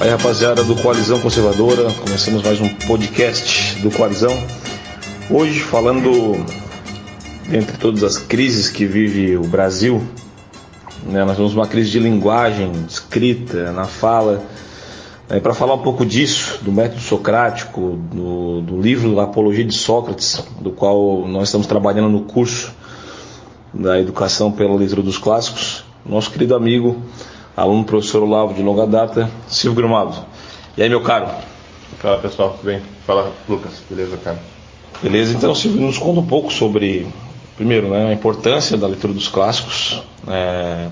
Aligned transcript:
Aí, 0.00 0.08
rapaziada 0.10 0.62
do 0.62 0.76
Coalizão 0.76 1.18
Conservadora, 1.18 1.92
começamos 1.92 2.40
mais 2.44 2.60
um 2.60 2.68
podcast 2.86 3.80
do 3.80 3.90
Coalizão. 3.90 4.32
Hoje, 5.28 5.58
falando 5.58 6.36
dentre 7.48 7.76
todas 7.78 8.04
as 8.04 8.16
crises 8.16 8.70
que 8.70 8.86
vive 8.86 9.36
o 9.36 9.42
Brasil, 9.42 10.00
né, 11.04 11.24
nós 11.24 11.36
temos 11.36 11.52
uma 11.52 11.66
crise 11.66 11.90
de 11.90 11.98
linguagem, 11.98 12.70
escrita, 12.88 13.72
na 13.72 13.86
fala. 13.86 14.40
Né, 15.28 15.40
Para 15.40 15.52
falar 15.52 15.74
um 15.74 15.82
pouco 15.82 16.06
disso, 16.06 16.60
do 16.62 16.70
método 16.70 17.00
socrático, 17.00 17.98
do, 18.12 18.60
do 18.60 18.80
livro 18.80 19.18
Apologia 19.18 19.64
de 19.64 19.74
Sócrates, 19.74 20.44
do 20.60 20.70
qual 20.70 21.26
nós 21.26 21.48
estamos 21.48 21.66
trabalhando 21.66 22.08
no 22.08 22.20
curso 22.20 22.72
da 23.74 23.98
Educação 23.98 24.52
pela 24.52 24.76
Leitura 24.76 25.02
dos 25.02 25.18
Clássicos, 25.18 25.82
nosso 26.06 26.30
querido 26.30 26.54
amigo 26.54 27.02
aluno 27.58 27.84
professor 27.84 28.22
Olavo 28.22 28.54
de 28.54 28.62
longa 28.62 28.86
data, 28.86 29.28
Silvio 29.48 29.82
Gramado. 29.82 30.14
E 30.76 30.82
aí, 30.82 30.88
meu 30.88 31.02
caro? 31.02 31.26
Fala 31.98 32.18
pessoal, 32.18 32.50
tudo 32.50 32.66
bem? 32.66 32.80
Fala 33.04 33.32
Lucas, 33.48 33.82
beleza, 33.90 34.16
cara? 34.18 34.38
Beleza, 35.02 35.34
então 35.34 35.52
Silvio, 35.54 35.80
nos 35.80 35.98
conta 35.98 36.20
um 36.20 36.26
pouco 36.26 36.52
sobre, 36.52 37.08
primeiro, 37.56 37.88
né, 37.88 38.10
a 38.10 38.12
importância 38.12 38.76
da 38.76 38.86
leitura 38.86 39.12
dos 39.12 39.26
clássicos, 39.26 40.00
é, 40.28 40.86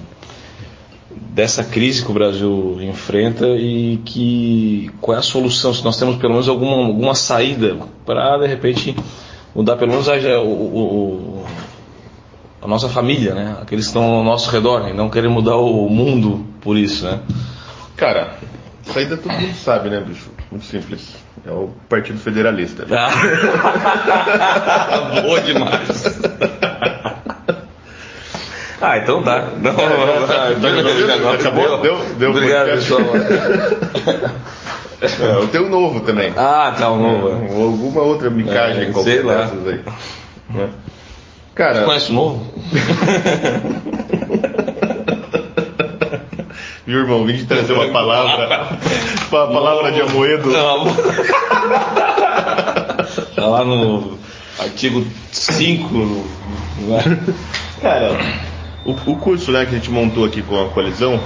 dessa 1.11 1.63
crise 1.63 2.05
que 2.05 2.11
o 2.11 2.15
Brasil 2.15 2.79
enfrenta 2.81 3.47
e 3.47 3.99
que 4.05 4.91
qual 5.01 5.17
é 5.17 5.21
a 5.21 5.23
solução, 5.23 5.73
se 5.73 5.85
nós 5.85 5.97
temos 5.97 6.17
pelo 6.17 6.33
menos 6.33 6.49
alguma, 6.49 6.87
alguma 6.87 7.15
saída 7.15 7.77
para, 8.05 8.39
de 8.39 8.47
repente, 8.49 8.97
mudar 9.55 9.77
pelo 9.77 9.93
menos 9.93 10.09
a, 10.09 10.15
o, 10.41 10.49
o, 10.49 11.45
a 12.61 12.67
nossa 12.67 12.89
família, 12.89 13.35
né? 13.35 13.57
Aqueles 13.63 13.85
que 13.85 13.91
estão 13.91 14.03
ao 14.03 14.25
nosso 14.25 14.51
redor 14.51 14.89
e 14.89 14.93
não 14.93 15.09
querem 15.09 15.31
mudar 15.31 15.57
o 15.57 15.89
mundo 15.89 16.56
por 16.67 16.77
isso, 16.77 17.05
né? 17.05 17.21
Cara, 17.97 18.35
saída 18.93 19.17
todo 19.17 19.33
mundo 19.33 19.55
sabe, 19.55 19.89
né, 19.89 20.03
bicho? 20.05 20.29
Muito 20.51 20.67
simples. 20.67 21.15
É 21.47 21.51
o 21.53 21.71
Partido 21.89 22.19
Federalista. 22.19 22.85
Ah. 22.91 23.11
Boa 25.23 25.41
demais. 25.43 26.05
Ah, 28.81 28.99
então 28.99 29.23
tá. 29.23 29.45
Não, 29.63 29.71
É, 29.71 30.57
não, 30.59 31.33
Acabou? 31.35 31.81
Deu, 31.81 32.05
deu 32.19 32.31
Obrigado, 32.31 32.67
pessoal. 32.71 33.01
É, 35.01 35.07
eu 35.37 35.47
tenho 35.49 35.67
um 35.67 35.71
novo 35.71 36.01
também. 36.01 36.33
Ah, 36.37 36.75
tá, 36.77 36.91
um 36.91 37.01
novo. 37.01 37.55
Ou 37.55 37.63
alguma 37.69 38.03
outra 38.03 38.29
micagem 38.29 38.89
É, 38.89 38.93
qualquer 38.93 39.13
sei 39.13 39.23
lá. 39.23 39.35
dessas 39.43 39.69
aí. 39.69 39.81
né? 40.51 40.69
Cara, 41.55 41.85
Conhece 41.85 42.11
o 42.11 42.15
novo? 42.15 42.45
viu, 46.87 47.01
irmão? 47.01 47.25
Vim 47.25 47.37
te 47.37 47.45
trazer 47.45 47.73
uma 47.73 47.89
palavra. 47.89 48.79
Uma 49.31 49.47
palavra 49.49 49.93
de 49.93 50.01
Amoedo. 50.01 50.51
Não. 50.51 50.87
Tá 53.35 53.47
lá 53.47 53.65
no 53.65 54.19
artigo 54.59 55.07
5. 55.31 55.95
Né? 55.95 57.25
Cara, 57.81 58.19
o, 58.85 58.93
o 58.93 59.17
curso 59.17 59.53
né, 59.53 59.65
que 59.65 59.75
a 59.75 59.79
gente 59.79 59.91
montou 59.91 60.25
aqui 60.25 60.43
com 60.43 60.61
a 60.61 60.69
coalizão 60.71 61.21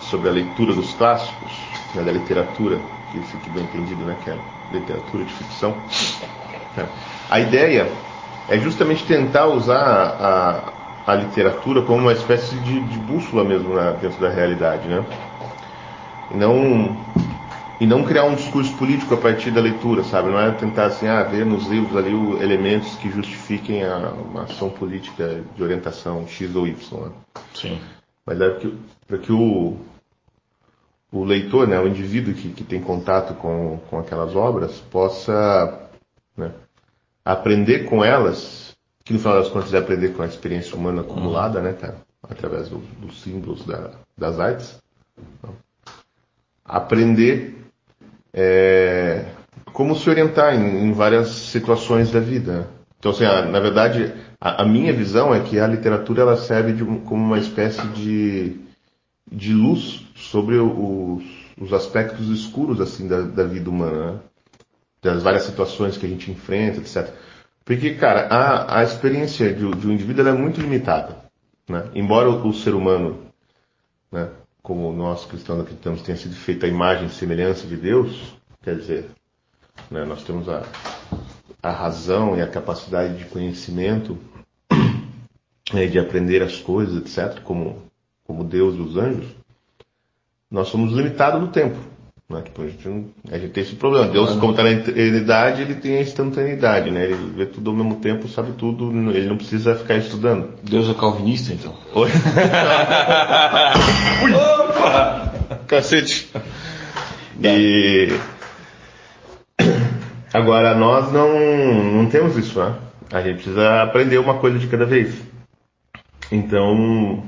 sobre 0.00 0.28
a 0.28 0.32
leitura 0.32 0.74
dos 0.74 0.92
clássicos, 0.94 1.52
né, 1.94 2.02
da 2.02 2.12
literatura, 2.12 2.78
que 3.10 3.20
fique 3.20 3.50
bem 3.50 3.64
entendido, 3.64 4.04
né, 4.04 4.16
que 4.22 4.30
é 4.30 4.36
literatura 4.72 5.24
de 5.24 5.32
ficção. 5.32 5.76
né, 6.76 6.86
A 7.30 7.40
ideia 7.40 7.90
é 8.48 8.58
justamente 8.58 9.04
tentar 9.04 9.46
usar 9.46 9.82
a, 9.82 10.72
a, 11.06 11.14
literatura 11.14 11.82
como 11.82 12.00
uma 12.00 12.12
espécie 12.12 12.56
de, 12.56 12.80
de 12.80 12.98
bússola 12.98 13.44
mesmo 13.44 13.74
né, 13.74 13.96
dentro 14.00 14.20
da 14.20 14.28
realidade, 14.28 14.88
né? 14.88 15.04
E 16.30 16.36
não 16.36 16.96
e 17.78 17.86
não 17.86 18.04
criar 18.04 18.24
um 18.24 18.34
discurso 18.34 18.74
político 18.76 19.12
a 19.14 19.18
partir 19.18 19.50
da 19.50 19.60
leitura, 19.60 20.02
sabe? 20.02 20.30
Não 20.30 20.40
é 20.40 20.50
tentar 20.52 20.86
assim, 20.86 21.06
ah, 21.06 21.22
ver 21.22 21.44
nos 21.44 21.66
livros 21.66 21.94
ali 21.94 22.14
o- 22.14 22.42
elementos 22.42 22.96
que 22.96 23.10
justifiquem 23.10 23.84
a, 23.84 24.12
uma 24.12 24.44
ação 24.44 24.70
política 24.70 25.42
de 25.54 25.62
orientação 25.62 26.26
X 26.26 26.56
ou 26.56 26.66
Y. 26.66 27.00
Né? 27.00 27.12
Sim. 27.54 27.78
Mas 28.24 28.40
é 28.40 28.58
para 29.06 29.18
que 29.18 29.30
o, 29.30 29.76
o 31.12 31.22
leitor, 31.24 31.68
né, 31.68 31.78
o 31.78 31.86
indivíduo 31.86 32.34
que, 32.34 32.48
que 32.48 32.64
tem 32.64 32.80
contato 32.80 33.34
com, 33.34 33.78
com 33.90 33.98
aquelas 33.98 34.34
obras, 34.34 34.80
possa 34.90 35.88
né, 36.36 36.50
aprender 37.24 37.84
com 37.84 38.02
elas, 38.02 38.65
que 39.06 39.12
no 39.12 39.20
final 39.20 39.38
das 39.40 39.48
contas 39.48 39.72
é 39.72 39.78
aprender 39.78 40.08
com 40.14 40.22
a 40.22 40.26
experiência 40.26 40.76
humana 40.76 41.02
acumulada, 41.02 41.60
né, 41.62 41.72
cara? 41.72 41.96
Através 42.28 42.68
do- 42.68 42.78
dos 43.00 43.22
símbolos 43.22 43.64
da- 43.64 43.92
das 44.18 44.40
artes. 44.40 44.78
Então, 45.38 45.54
aprender 46.64 47.54
é, 48.34 49.24
como 49.72 49.94
se 49.96 50.10
orientar 50.10 50.54
em, 50.54 50.88
em 50.88 50.92
várias 50.92 51.28
situações 51.28 52.10
da 52.10 52.20
vida. 52.20 52.52
né? 52.60 52.66
Então, 52.98 53.12
assim, 53.12 53.24
a- 53.24 53.44
na 53.46 53.60
verdade, 53.60 54.12
a, 54.40 54.62
a 54.62 54.66
minha 54.66 54.92
visão 54.92 55.32
é 55.34 55.40
que 55.40 55.58
a 55.60 55.66
literatura 55.68 56.22
ela 56.22 56.36
serve 56.36 56.74
como 57.04 57.24
uma 57.24 57.38
espécie 57.38 57.86
de, 57.88 58.56
de 59.30 59.52
luz 59.54 60.04
sobre 60.16 60.56
os, 60.56 61.22
os 61.58 61.72
aspectos 61.72 62.28
escuros 62.28 62.80
assim 62.80 63.06
da, 63.06 63.20
da 63.22 63.44
vida 63.44 63.70
humana, 63.70 64.12
né? 64.14 64.18
das 65.00 65.22
várias 65.22 65.44
situações 65.44 65.96
que 65.96 66.04
a 66.04 66.08
gente 66.08 66.30
enfrenta, 66.30 66.80
etc. 66.80 67.14
Porque, 67.66 67.94
cara, 67.94 68.28
a, 68.28 68.78
a 68.78 68.84
experiência 68.84 69.52
de, 69.52 69.68
de 69.68 69.86
um 69.88 69.92
indivíduo 69.92 70.28
é 70.28 70.32
muito 70.32 70.60
limitada. 70.60 71.16
Né? 71.68 71.90
Embora 71.96 72.30
o, 72.30 72.48
o 72.48 72.54
ser 72.54 72.74
humano, 72.76 73.26
né, 74.10 74.30
como 74.62 74.92
nós 74.92 75.26
cristãos 75.26 75.62
acreditamos, 75.62 76.00
tenha 76.00 76.16
sido 76.16 76.36
feito 76.36 76.64
a 76.64 76.68
imagem 76.68 77.06
e 77.06 77.10
semelhança 77.10 77.66
de 77.66 77.76
Deus, 77.76 78.36
quer 78.62 78.76
dizer, 78.76 79.06
né, 79.90 80.04
nós 80.04 80.22
temos 80.22 80.48
a, 80.48 80.62
a 81.60 81.72
razão 81.72 82.36
e 82.36 82.40
a 82.40 82.46
capacidade 82.46 83.18
de 83.18 83.24
conhecimento, 83.24 84.16
né, 85.74 85.88
de 85.88 85.98
aprender 85.98 86.44
as 86.44 86.58
coisas, 86.58 86.94
etc., 86.96 87.42
como, 87.42 87.82
como 88.24 88.44
Deus 88.44 88.76
e 88.76 88.80
os 88.80 88.96
anjos, 88.96 89.26
nós 90.48 90.68
somos 90.68 90.92
limitados 90.92 91.40
no 91.40 91.48
tempo. 91.48 91.76
Né? 92.28 92.42
Tipo, 92.42 92.62
a, 92.62 92.66
gente 92.66 92.88
não- 92.88 93.04
a 93.30 93.38
gente 93.38 93.52
tem 93.52 93.62
esse 93.62 93.76
problema. 93.76 94.08
Deus, 94.08 94.34
como 94.34 94.50
está 94.50 94.64
na 94.64 94.72
eternidade, 94.72 95.62
ele 95.62 95.76
tem 95.76 95.98
a 95.98 96.02
instantaneidade, 96.02 96.90
né? 96.90 97.04
Ele 97.04 97.14
vê 97.36 97.46
tudo 97.46 97.70
ao 97.70 97.76
mesmo 97.76 97.96
tempo, 97.96 98.26
sabe 98.28 98.52
tudo, 98.52 98.90
ele 99.10 99.28
não 99.28 99.36
precisa 99.36 99.76
ficar 99.76 99.94
estudando. 99.94 100.54
Deus 100.62 100.90
é 100.90 100.94
calvinista, 100.94 101.52
então. 101.52 101.72
Oi? 101.94 102.10
Cacete. 105.68 106.28
E 107.42 108.08
agora 110.32 110.74
nós 110.74 111.12
não, 111.12 111.32
não 111.92 112.06
temos 112.06 112.36
isso, 112.36 112.58
né? 112.58 112.74
A 113.12 113.22
gente 113.22 113.36
precisa 113.36 113.82
aprender 113.82 114.18
uma 114.18 114.34
coisa 114.38 114.58
de 114.58 114.66
cada 114.66 114.84
vez. 114.84 115.14
Então 116.32 117.22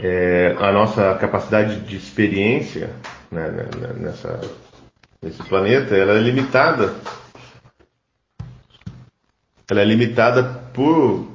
é, 0.00 0.54
a 0.58 0.70
nossa 0.72 1.14
capacidade 1.14 1.80
de 1.80 1.96
experiência 1.96 2.90
né, 3.32 3.50
né, 3.50 3.68
né, 3.78 3.92
nessa, 3.98 4.40
nesse 5.22 5.42
planeta 5.44 5.96
ela 5.96 6.12
é 6.12 6.20
limitada. 6.20 6.94
Ela 9.70 9.80
é 9.80 9.84
limitada 9.84 10.42
por, 10.74 11.26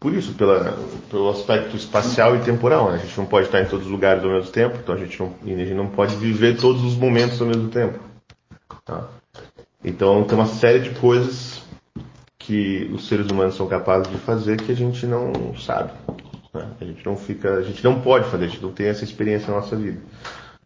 por 0.00 0.12
isso, 0.12 0.34
pela, 0.34 0.76
pelo 1.08 1.30
aspecto 1.30 1.76
espacial 1.76 2.34
e 2.34 2.40
temporal. 2.40 2.90
Né? 2.90 2.96
A 2.96 3.06
gente 3.06 3.16
não 3.16 3.26
pode 3.26 3.46
estar 3.46 3.60
em 3.62 3.66
todos 3.66 3.86
os 3.86 3.92
lugares 3.92 4.24
ao 4.24 4.30
mesmo 4.30 4.50
tempo, 4.50 4.76
então 4.82 4.94
a 4.94 4.98
gente 4.98 5.18
não, 5.20 5.32
a 5.42 5.46
gente 5.46 5.74
não 5.74 5.88
pode 5.88 6.16
viver 6.16 6.56
todos 6.56 6.82
os 6.82 6.96
momentos 6.96 7.40
ao 7.40 7.46
mesmo 7.46 7.68
tempo. 7.68 8.00
tá? 8.84 9.06
Então 9.84 10.24
tem 10.24 10.36
uma 10.36 10.46
série 10.46 10.80
de 10.80 10.90
coisas 10.98 11.62
que 12.36 12.90
os 12.92 13.06
seres 13.06 13.30
humanos 13.30 13.54
são 13.54 13.68
capazes 13.68 14.10
de 14.10 14.18
fazer 14.18 14.60
que 14.60 14.72
a 14.72 14.76
gente 14.76 15.06
não 15.06 15.56
sabe. 15.56 15.92
né? 16.52 16.68
A 16.80 16.84
gente 16.84 17.06
não 17.06 17.16
fica, 17.16 17.54
a 17.54 17.62
gente 17.62 17.84
não 17.84 18.00
pode 18.00 18.28
fazer, 18.28 18.46
a 18.46 18.48
gente 18.48 18.62
não 18.62 18.72
tem 18.72 18.86
essa 18.86 19.04
experiência 19.04 19.48
na 19.48 19.60
nossa 19.60 19.76
vida. 19.76 20.00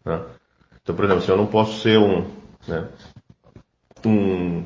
né? 0.03 0.19
Então, 0.81 0.95
por 0.95 1.05
exemplo, 1.05 1.23
se 1.23 1.29
eu 1.29 1.37
não 1.37 1.47
posso 1.47 1.81
ser 1.81 1.97
um, 1.97 2.25
né, 2.67 2.87
um 4.05 4.63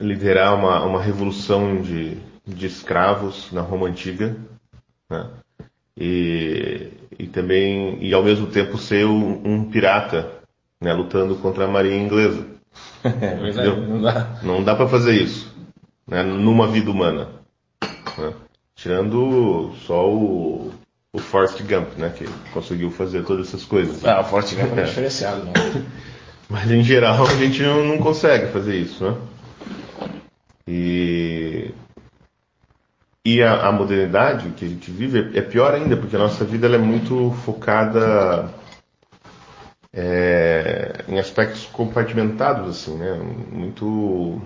liderar 0.00 0.54
uma, 0.54 0.84
uma 0.84 1.02
revolução 1.02 1.80
de, 1.82 2.16
de 2.46 2.66
escravos 2.66 3.50
na 3.52 3.60
Roma 3.60 3.88
antiga, 3.88 4.36
né? 5.08 5.28
E, 5.96 6.92
e 7.18 7.26
também 7.26 7.98
e 8.02 8.14
ao 8.14 8.22
mesmo 8.22 8.46
tempo 8.46 8.78
ser 8.78 9.06
um, 9.06 9.42
um 9.44 9.70
pirata, 9.70 10.30
né, 10.80 10.92
lutando 10.92 11.34
contra 11.36 11.64
a 11.64 11.68
marinha 11.68 12.02
inglesa. 12.02 12.46
É, 13.02 13.34
não 13.34 14.00
dá. 14.00 14.40
Não 14.42 14.62
dá 14.62 14.74
para 14.76 14.86
fazer 14.86 15.14
isso, 15.14 15.52
né, 16.06 16.22
numa 16.22 16.68
vida 16.68 16.90
humana, 16.90 17.28
né? 18.16 18.34
tirando 18.74 19.72
só 19.86 20.08
o 20.08 20.70
o 21.12 21.18
Forrest 21.18 21.60
Gump, 21.62 21.96
né, 21.96 22.10
que 22.10 22.24
conseguiu 22.52 22.90
fazer 22.90 23.24
todas 23.24 23.48
essas 23.48 23.64
coisas. 23.64 24.04
Ah, 24.04 24.20
o 24.20 24.24
Forte 24.24 24.54
Gump 24.54 24.78
é 24.78 24.82
diferenciado, 24.84 25.44
né? 25.44 25.52
Mas 26.48 26.70
em 26.70 26.82
geral 26.82 27.26
a 27.26 27.34
gente 27.36 27.62
não, 27.62 27.84
não 27.84 27.98
consegue 27.98 28.52
fazer 28.52 28.76
isso, 28.76 29.04
né? 29.04 29.16
E, 30.66 31.70
e 33.24 33.42
a, 33.42 33.68
a 33.68 33.72
modernidade 33.72 34.50
que 34.50 34.64
a 34.64 34.68
gente 34.68 34.90
vive 34.90 35.36
é, 35.36 35.38
é 35.38 35.42
pior 35.42 35.74
ainda, 35.74 35.96
porque 35.96 36.16
a 36.16 36.18
nossa 36.18 36.44
vida 36.44 36.68
é 36.68 36.78
muito 36.78 37.30
focada 37.44 38.52
é, 39.92 41.04
em 41.08 41.18
aspectos 41.18 41.66
compartimentados, 41.66 42.68
assim, 42.68 42.96
né? 42.96 43.14
Muito 43.50 44.40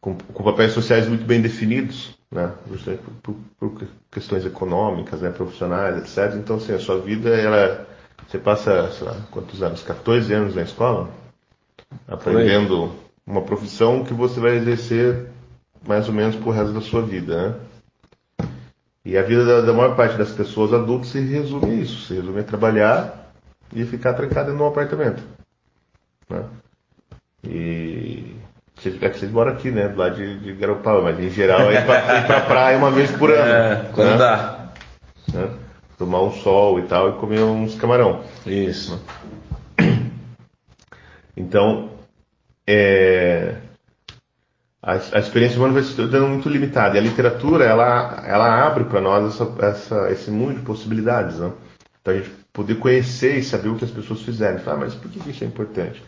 com, 0.00 0.14
com 0.14 0.44
papéis 0.44 0.72
sociais 0.72 1.08
muito 1.08 1.24
bem 1.24 1.40
definidos, 1.40 2.15
né? 2.30 2.52
Por, 3.22 3.34
por, 3.58 3.70
por, 3.70 3.88
questões 4.10 4.44
econômicas, 4.44 5.20
né? 5.20 5.30
profissionais, 5.30 5.98
etc. 5.98 6.36
Então, 6.36 6.56
assim, 6.56 6.72
a 6.72 6.78
sua 6.78 6.98
vida, 7.00 7.30
ela, 7.30 7.86
você 8.26 8.38
passa, 8.38 8.90
sei 8.92 9.06
lá, 9.06 9.16
quantos 9.30 9.62
anos? 9.62 9.82
14 9.82 10.32
anos 10.32 10.54
na 10.54 10.62
escola, 10.62 11.10
aprendendo 12.08 12.92
uma 13.26 13.42
profissão 13.42 14.04
que 14.04 14.14
você 14.14 14.40
vai 14.40 14.56
exercer 14.56 15.26
mais 15.86 16.08
ou 16.08 16.14
menos 16.14 16.36
pro 16.36 16.50
resto 16.50 16.72
da 16.72 16.80
sua 16.80 17.02
vida, 17.02 17.48
né? 17.48 17.60
E 19.04 19.16
a 19.16 19.22
vida 19.22 19.44
da, 19.44 19.60
da 19.60 19.72
maior 19.72 19.94
parte 19.94 20.18
das 20.18 20.32
pessoas 20.32 20.72
adultas 20.72 21.10
se 21.10 21.20
resume 21.20 21.70
a 21.70 21.74
isso, 21.74 22.06
se 22.06 22.14
resume 22.14 22.40
a 22.40 22.44
trabalhar 22.44 23.32
e 23.72 23.84
ficar 23.84 24.14
trancado 24.14 24.52
num 24.52 24.66
apartamento, 24.66 25.22
né? 26.28 26.44
E 27.44 28.35
é 28.84 29.08
que 29.08 29.18
vocês 29.18 29.32
moram 29.32 29.52
aqui, 29.52 29.70
né? 29.70 29.88
Do 29.88 29.98
lado 29.98 30.16
de, 30.16 30.38
de 30.38 30.52
Garopaba, 30.52 31.02
mas 31.02 31.18
em 31.18 31.30
geral 31.30 31.70
é 31.70 31.80
pra, 31.80 32.18
ir 32.18 32.26
pra 32.26 32.40
praia 32.42 32.78
uma 32.78 32.90
vez 32.90 33.10
por 33.12 33.30
ano. 33.30 33.46
É, 33.46 33.90
quando 33.92 34.10
né? 34.10 34.16
dá. 34.16 34.68
Né? 35.32 35.50
Tomar 35.96 36.22
um 36.22 36.32
sol 36.32 36.78
e 36.78 36.82
tal 36.82 37.10
e 37.10 37.12
comer 37.14 37.40
uns 37.40 37.74
camarão. 37.74 38.22
Isso. 38.44 39.02
Então, 41.36 41.90
é, 42.66 43.56
a, 44.82 44.92
a, 44.92 45.18
experiência 45.18 45.58
humana 45.58 45.74
vai 45.74 45.82
se 45.82 45.94
tornando 45.94 46.28
muito 46.28 46.48
limitada. 46.48 46.96
E 46.96 46.98
a 46.98 47.02
literatura, 47.02 47.64
ela, 47.64 48.22
ela 48.26 48.66
abre 48.66 48.84
para 48.84 49.00
nós 49.00 49.34
essa, 49.34 49.66
essa, 49.66 50.12
esse 50.12 50.30
mundo 50.30 50.54
de 50.54 50.62
possibilidades. 50.62 51.38
Né? 51.38 51.52
Então, 52.00 52.14
a 52.14 52.16
gente 52.16 52.30
poder 52.52 52.76
conhecer 52.76 53.36
e 53.36 53.42
saber 53.42 53.68
o 53.68 53.76
que 53.76 53.84
as 53.84 53.90
pessoas 53.90 54.22
fizeram. 54.22 54.58
Falar, 54.58 54.76
ah, 54.76 54.80
mas 54.80 54.94
por 54.94 55.10
que 55.10 55.28
isso 55.28 55.44
é 55.44 55.46
importante? 55.46 56.02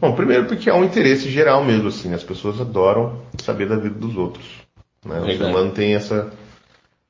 Bom, 0.00 0.14
primeiro 0.14 0.46
porque 0.46 0.68
é 0.68 0.74
um 0.74 0.84
interesse 0.84 1.30
geral 1.30 1.64
mesmo, 1.64 1.88
assim. 1.88 2.12
As 2.12 2.22
pessoas 2.22 2.60
adoram 2.60 3.20
saber 3.38 3.68
da 3.68 3.76
vida 3.76 3.98
dos 3.98 4.16
outros. 4.16 4.46
Né? 5.04 5.20
O 5.20 5.36
ser 5.36 5.44
humano 5.44 5.70
tem 5.70 5.94
essa, 5.94 6.32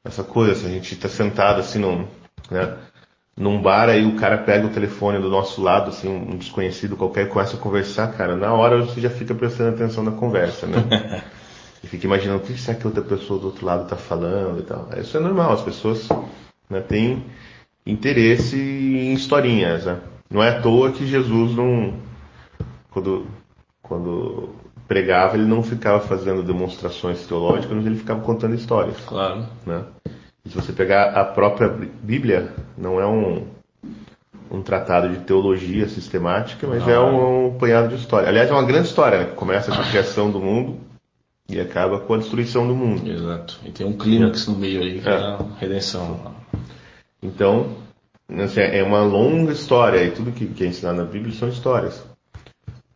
essa 0.04 0.22
coisa, 0.22 0.52
assim, 0.52 0.66
a 0.66 0.70
gente 0.70 0.94
está 0.94 1.08
sentado 1.08 1.60
assim 1.60 1.78
num, 1.78 2.06
né, 2.50 2.76
num 3.36 3.60
bar, 3.60 3.88
aí 3.88 4.06
o 4.06 4.16
cara 4.16 4.38
pega 4.38 4.66
o 4.66 4.70
telefone 4.70 5.18
do 5.18 5.28
nosso 5.28 5.62
lado, 5.62 5.90
assim, 5.90 6.08
um 6.08 6.36
desconhecido 6.36 6.96
qualquer, 6.96 7.28
começa 7.28 7.56
a 7.56 7.60
conversar, 7.60 8.12
cara, 8.12 8.36
na 8.36 8.52
hora 8.52 8.82
você 8.82 9.00
já 9.00 9.10
fica 9.10 9.34
prestando 9.34 9.74
atenção 9.74 10.04
na 10.04 10.12
conversa, 10.12 10.66
né? 10.66 11.22
e 11.82 11.86
fica 11.86 12.06
imaginando 12.06 12.38
o 12.38 12.46
que 12.46 12.58
será 12.58 12.78
que 12.78 12.86
outra 12.86 13.02
pessoa 13.02 13.40
do 13.40 13.46
outro 13.46 13.66
lado 13.66 13.84
está 13.84 13.96
falando 13.96 14.60
e 14.60 14.62
tal. 14.62 14.88
Isso 15.00 15.16
é 15.16 15.20
normal, 15.20 15.52
as 15.52 15.62
pessoas 15.62 16.08
né, 16.68 16.80
têm 16.80 17.24
interesse 17.86 18.56
em 18.56 19.12
historinhas, 19.12 19.84
né? 19.84 19.98
Não 20.30 20.42
é 20.42 20.50
à 20.50 20.60
toa 20.60 20.90
que 20.90 21.06
Jesus 21.06 21.54
não 21.54 21.94
quando, 22.96 23.26
quando 23.82 24.48
pregava, 24.88 25.36
ele 25.36 25.44
não 25.44 25.62
ficava 25.62 26.00
fazendo 26.00 26.42
demonstrações 26.42 27.26
teológicas, 27.26 27.76
mas 27.76 27.84
ele 27.84 27.96
ficava 27.96 28.22
contando 28.22 28.54
histórias. 28.54 28.96
Claro. 29.06 29.46
Né? 29.66 29.84
E 30.42 30.48
se 30.48 30.56
você 30.56 30.72
pegar 30.72 31.10
a 31.10 31.22
própria 31.22 31.68
Bíblia, 31.68 32.54
não 32.78 32.98
é 32.98 33.06
um, 33.06 33.48
um 34.50 34.62
tratado 34.62 35.10
de 35.10 35.18
teologia 35.18 35.86
sistemática, 35.90 36.66
mas 36.66 36.88
é 36.88 36.98
um, 36.98 37.48
um 37.48 37.58
punhado 37.58 37.88
de 37.88 37.96
história. 37.96 38.30
Aliás, 38.30 38.48
é 38.48 38.52
uma 38.54 38.64
grande 38.64 38.88
história, 38.88 39.18
né? 39.18 39.24
que 39.26 39.34
começa 39.34 39.70
com 39.70 39.82
a 39.82 39.84
criação 39.84 40.30
do 40.30 40.40
mundo 40.40 40.78
e 41.50 41.60
acaba 41.60 42.00
com 42.00 42.14
a 42.14 42.18
destruição 42.18 42.66
do 42.66 42.74
mundo. 42.74 43.06
Exato. 43.06 43.60
E 43.62 43.72
tem 43.72 43.86
um 43.86 43.92
clímax 43.92 44.46
no 44.46 44.56
meio 44.56 44.80
aí, 44.80 45.00
que 45.02 45.08
é, 45.08 45.12
é 45.12 45.16
a 45.16 45.38
redenção. 45.58 46.34
Então, 47.22 47.76
assim, 48.42 48.60
é 48.60 48.82
uma 48.82 49.02
longa 49.02 49.52
história, 49.52 50.02
e 50.02 50.12
tudo 50.12 50.32
que, 50.32 50.46
que 50.46 50.64
é 50.64 50.68
ensinado 50.68 50.96
na 50.96 51.04
Bíblia 51.04 51.34
são 51.34 51.50
histórias. 51.50 52.02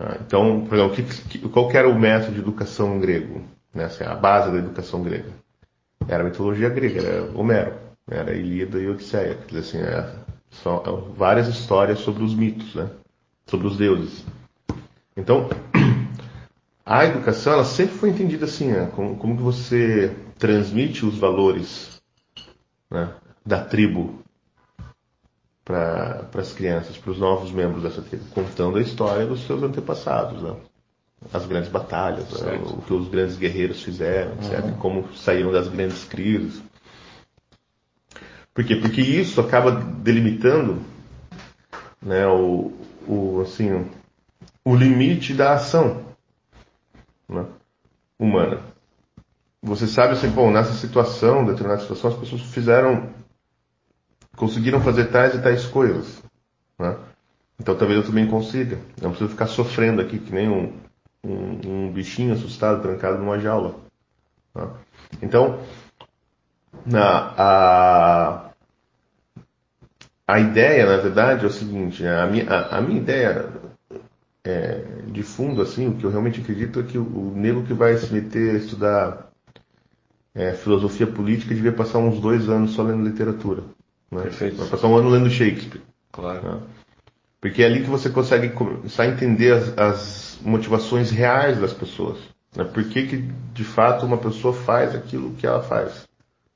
Ah, 0.00 0.16
então, 0.26 0.64
por 0.66 0.78
exemplo, 0.78 1.50
qual 1.50 1.70
era 1.72 1.86
o 1.86 1.98
método 1.98 2.32
de 2.32 2.40
educação 2.40 2.98
grego? 2.98 3.42
Né? 3.74 3.84
Assim, 3.84 4.02
a 4.02 4.14
base 4.14 4.50
da 4.50 4.56
educação 4.56 5.02
grega? 5.02 5.28
Era 6.08 6.22
a 6.22 6.26
mitologia 6.26 6.70
grega, 6.70 7.02
era 7.02 7.38
Homero, 7.38 7.74
era 8.10 8.34
Ilíada 8.34 8.78
e 8.78 8.88
Odisseia. 8.88 9.34
Quer 9.46 9.60
dizer 9.60 9.78
assim, 9.78 9.86
é, 9.86 10.10
são 10.50 10.78
é, 10.78 11.14
várias 11.14 11.48
histórias 11.48 11.98
sobre 11.98 12.24
os 12.24 12.34
mitos, 12.34 12.74
né? 12.74 12.88
sobre 13.46 13.66
os 13.66 13.76
deuses. 13.76 14.24
Então, 15.14 15.50
a 16.86 17.04
educação 17.04 17.52
ela 17.52 17.64
sempre 17.64 17.94
foi 17.96 18.08
entendida 18.08 18.46
assim, 18.46 18.68
né? 18.68 18.90
como, 18.96 19.16
como 19.16 19.36
que 19.36 19.42
você 19.42 20.16
transmite 20.38 21.04
os 21.04 21.18
valores 21.18 22.00
né? 22.90 23.12
da 23.44 23.62
tribo 23.62 24.22
para 25.64 26.26
as 26.34 26.52
crianças, 26.52 26.96
para 26.96 27.10
os 27.10 27.18
novos 27.18 27.52
membros 27.52 27.82
dessa 27.82 28.02
tribo, 28.02 28.24
contando 28.30 28.78
a 28.78 28.82
história 28.82 29.26
dos 29.26 29.46
seus 29.46 29.62
antepassados, 29.62 30.42
né? 30.42 30.56
as 31.32 31.46
grandes 31.46 31.70
batalhas, 31.70 32.40
né? 32.40 32.60
o 32.64 32.82
que 32.82 32.94
os 32.94 33.08
grandes 33.08 33.36
guerreiros 33.36 33.82
fizeram. 33.82 34.32
Uhum. 34.32 34.74
Como 34.78 35.16
saíram 35.16 35.52
das 35.52 35.68
grandes 35.68 36.04
crises. 36.04 36.62
Por 38.54 38.64
quê? 38.64 38.76
Porque 38.76 39.00
isso 39.00 39.40
acaba 39.40 39.70
delimitando 39.70 40.80
né, 42.02 42.26
o, 42.26 42.72
o, 43.06 43.40
assim, 43.42 43.86
o 44.64 44.74
limite 44.74 45.34
da 45.34 45.52
ação 45.54 46.02
né, 47.28 47.46
humana. 48.18 48.60
Você 49.62 49.86
sabe 49.86 50.14
assim, 50.14 50.28
bom, 50.30 50.50
nessa 50.50 50.72
situação, 50.72 51.44
determinada 51.44 51.82
situação, 51.82 52.10
as 52.10 52.16
pessoas 52.16 52.40
fizeram 52.42 53.10
conseguiram 54.40 54.80
fazer 54.80 55.08
tais 55.08 55.34
e 55.34 55.42
tais 55.42 55.66
coisas. 55.66 56.22
Né? 56.78 56.96
Então 57.60 57.76
talvez 57.76 58.00
eu 58.00 58.06
também 58.06 58.26
consiga. 58.26 58.78
Não 59.00 59.10
preciso 59.10 59.30
ficar 59.30 59.46
sofrendo 59.46 60.00
aqui 60.00 60.18
que 60.18 60.32
nem 60.32 60.48
um, 60.48 60.72
um, 61.22 61.60
um 61.66 61.92
bichinho 61.92 62.32
assustado, 62.32 62.80
trancado 62.80 63.18
numa 63.18 63.38
jaula. 63.38 63.74
Né? 64.54 64.66
Então, 65.20 65.60
na, 66.86 67.34
a, 67.36 68.50
a 70.26 70.40
ideia, 70.40 70.86
na 70.86 70.96
verdade, 70.96 71.44
é 71.44 71.48
o 71.48 71.52
seguinte: 71.52 72.06
a 72.06 72.26
minha, 72.26 72.48
a, 72.48 72.78
a 72.78 72.80
minha 72.80 72.98
ideia 72.98 73.46
é, 74.42 74.82
de 75.08 75.22
fundo, 75.22 75.60
assim, 75.60 75.86
o 75.86 75.96
que 75.96 76.04
eu 76.04 76.10
realmente 76.10 76.40
acredito 76.40 76.80
é 76.80 76.82
que 76.82 76.96
o, 76.96 77.02
o 77.02 77.34
nego 77.36 77.62
que 77.64 77.74
vai 77.74 77.94
se 77.98 78.10
meter 78.10 78.54
a 78.54 78.58
estudar 78.58 79.30
é, 80.34 80.54
filosofia 80.54 81.06
política 81.06 81.54
devia 81.54 81.72
passar 81.72 81.98
uns 81.98 82.18
dois 82.18 82.48
anos 82.48 82.70
só 82.70 82.82
lendo 82.82 83.04
literatura. 83.04 83.62
Né? 84.10 84.22
Perfeito. 84.22 84.56
Vai 84.56 84.68
passar 84.68 84.88
um 84.88 84.96
ano 84.96 85.10
lendo 85.10 85.30
Shakespeare. 85.30 85.82
Claro. 86.12 86.42
Né? 86.42 86.60
Porque 87.40 87.62
é 87.62 87.66
ali 87.66 87.80
que 87.80 87.90
você 87.90 88.10
consegue 88.10 88.50
começar 88.50 89.04
a 89.04 89.08
entender 89.08 89.52
as, 89.52 89.78
as 89.78 90.38
motivações 90.42 91.10
reais 91.10 91.58
das 91.58 91.72
pessoas. 91.72 92.18
Né? 92.54 92.64
Por 92.64 92.84
que, 92.84 93.06
que, 93.06 93.16
de 93.52 93.64
fato, 93.64 94.04
uma 94.04 94.18
pessoa 94.18 94.52
faz 94.52 94.94
aquilo 94.94 95.34
que 95.34 95.46
ela 95.46 95.62
faz? 95.62 96.06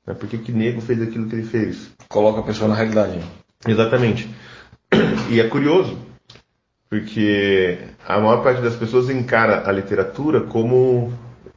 Né? 0.05 0.13
Por 0.13 0.29
que, 0.29 0.37
que 0.37 0.51
Nego 0.51 0.81
fez 0.81 1.01
aquilo 1.01 1.27
que 1.27 1.35
ele 1.35 1.47
fez? 1.47 1.91
Coloca 2.07 2.41
a 2.41 2.43
pessoa 2.43 2.69
na 2.69 2.75
realidade. 2.75 3.19
Exatamente. 3.67 4.29
E 5.27 5.39
é 5.39 5.47
curioso, 5.47 5.97
porque 6.87 7.79
a 8.07 8.19
maior 8.19 8.43
parte 8.43 8.61
das 8.61 8.75
pessoas 8.75 9.09
encara 9.09 9.67
a 9.67 9.71
literatura 9.71 10.41
como 10.41 11.11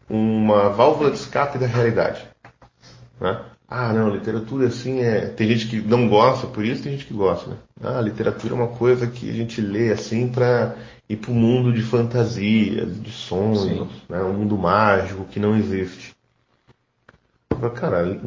uma 0.09 0.71
válvula 0.71 1.11
de 1.11 1.19
escape 1.19 1.59
da 1.59 1.67
realidade. 1.67 2.27
Né? 3.21 3.39
Ah, 3.71 3.93
não, 3.93 4.09
literatura 4.09 4.69
assim 4.69 5.01
é. 5.01 5.27
Tem 5.27 5.47
gente 5.47 5.69
que 5.69 5.87
não 5.87 6.09
gosta, 6.09 6.47
por 6.47 6.65
isso 6.65 6.83
tem 6.83 6.93
gente 6.93 7.05
que 7.05 7.13
gosta, 7.13 7.51
né? 7.51 7.57
Ah, 7.83 8.01
literatura 8.01 8.55
é 8.55 8.57
uma 8.57 8.69
coisa 8.69 9.07
que 9.07 9.29
a 9.29 9.33
gente 9.33 9.61
lê 9.61 9.93
assim 9.93 10.27
para 10.27 10.75
ir 11.07 11.17
para 11.17 11.31
o 11.31 11.35
mundo 11.35 11.71
de 11.71 11.83
fantasias, 11.83 12.99
de 13.03 13.11
sonhos, 13.11 13.87
né? 14.09 14.23
um 14.23 14.33
mundo 14.33 14.57
mágico 14.57 15.27
que 15.27 15.39
não 15.39 15.55
existe. 15.55 16.17
Cara? 17.75 18.19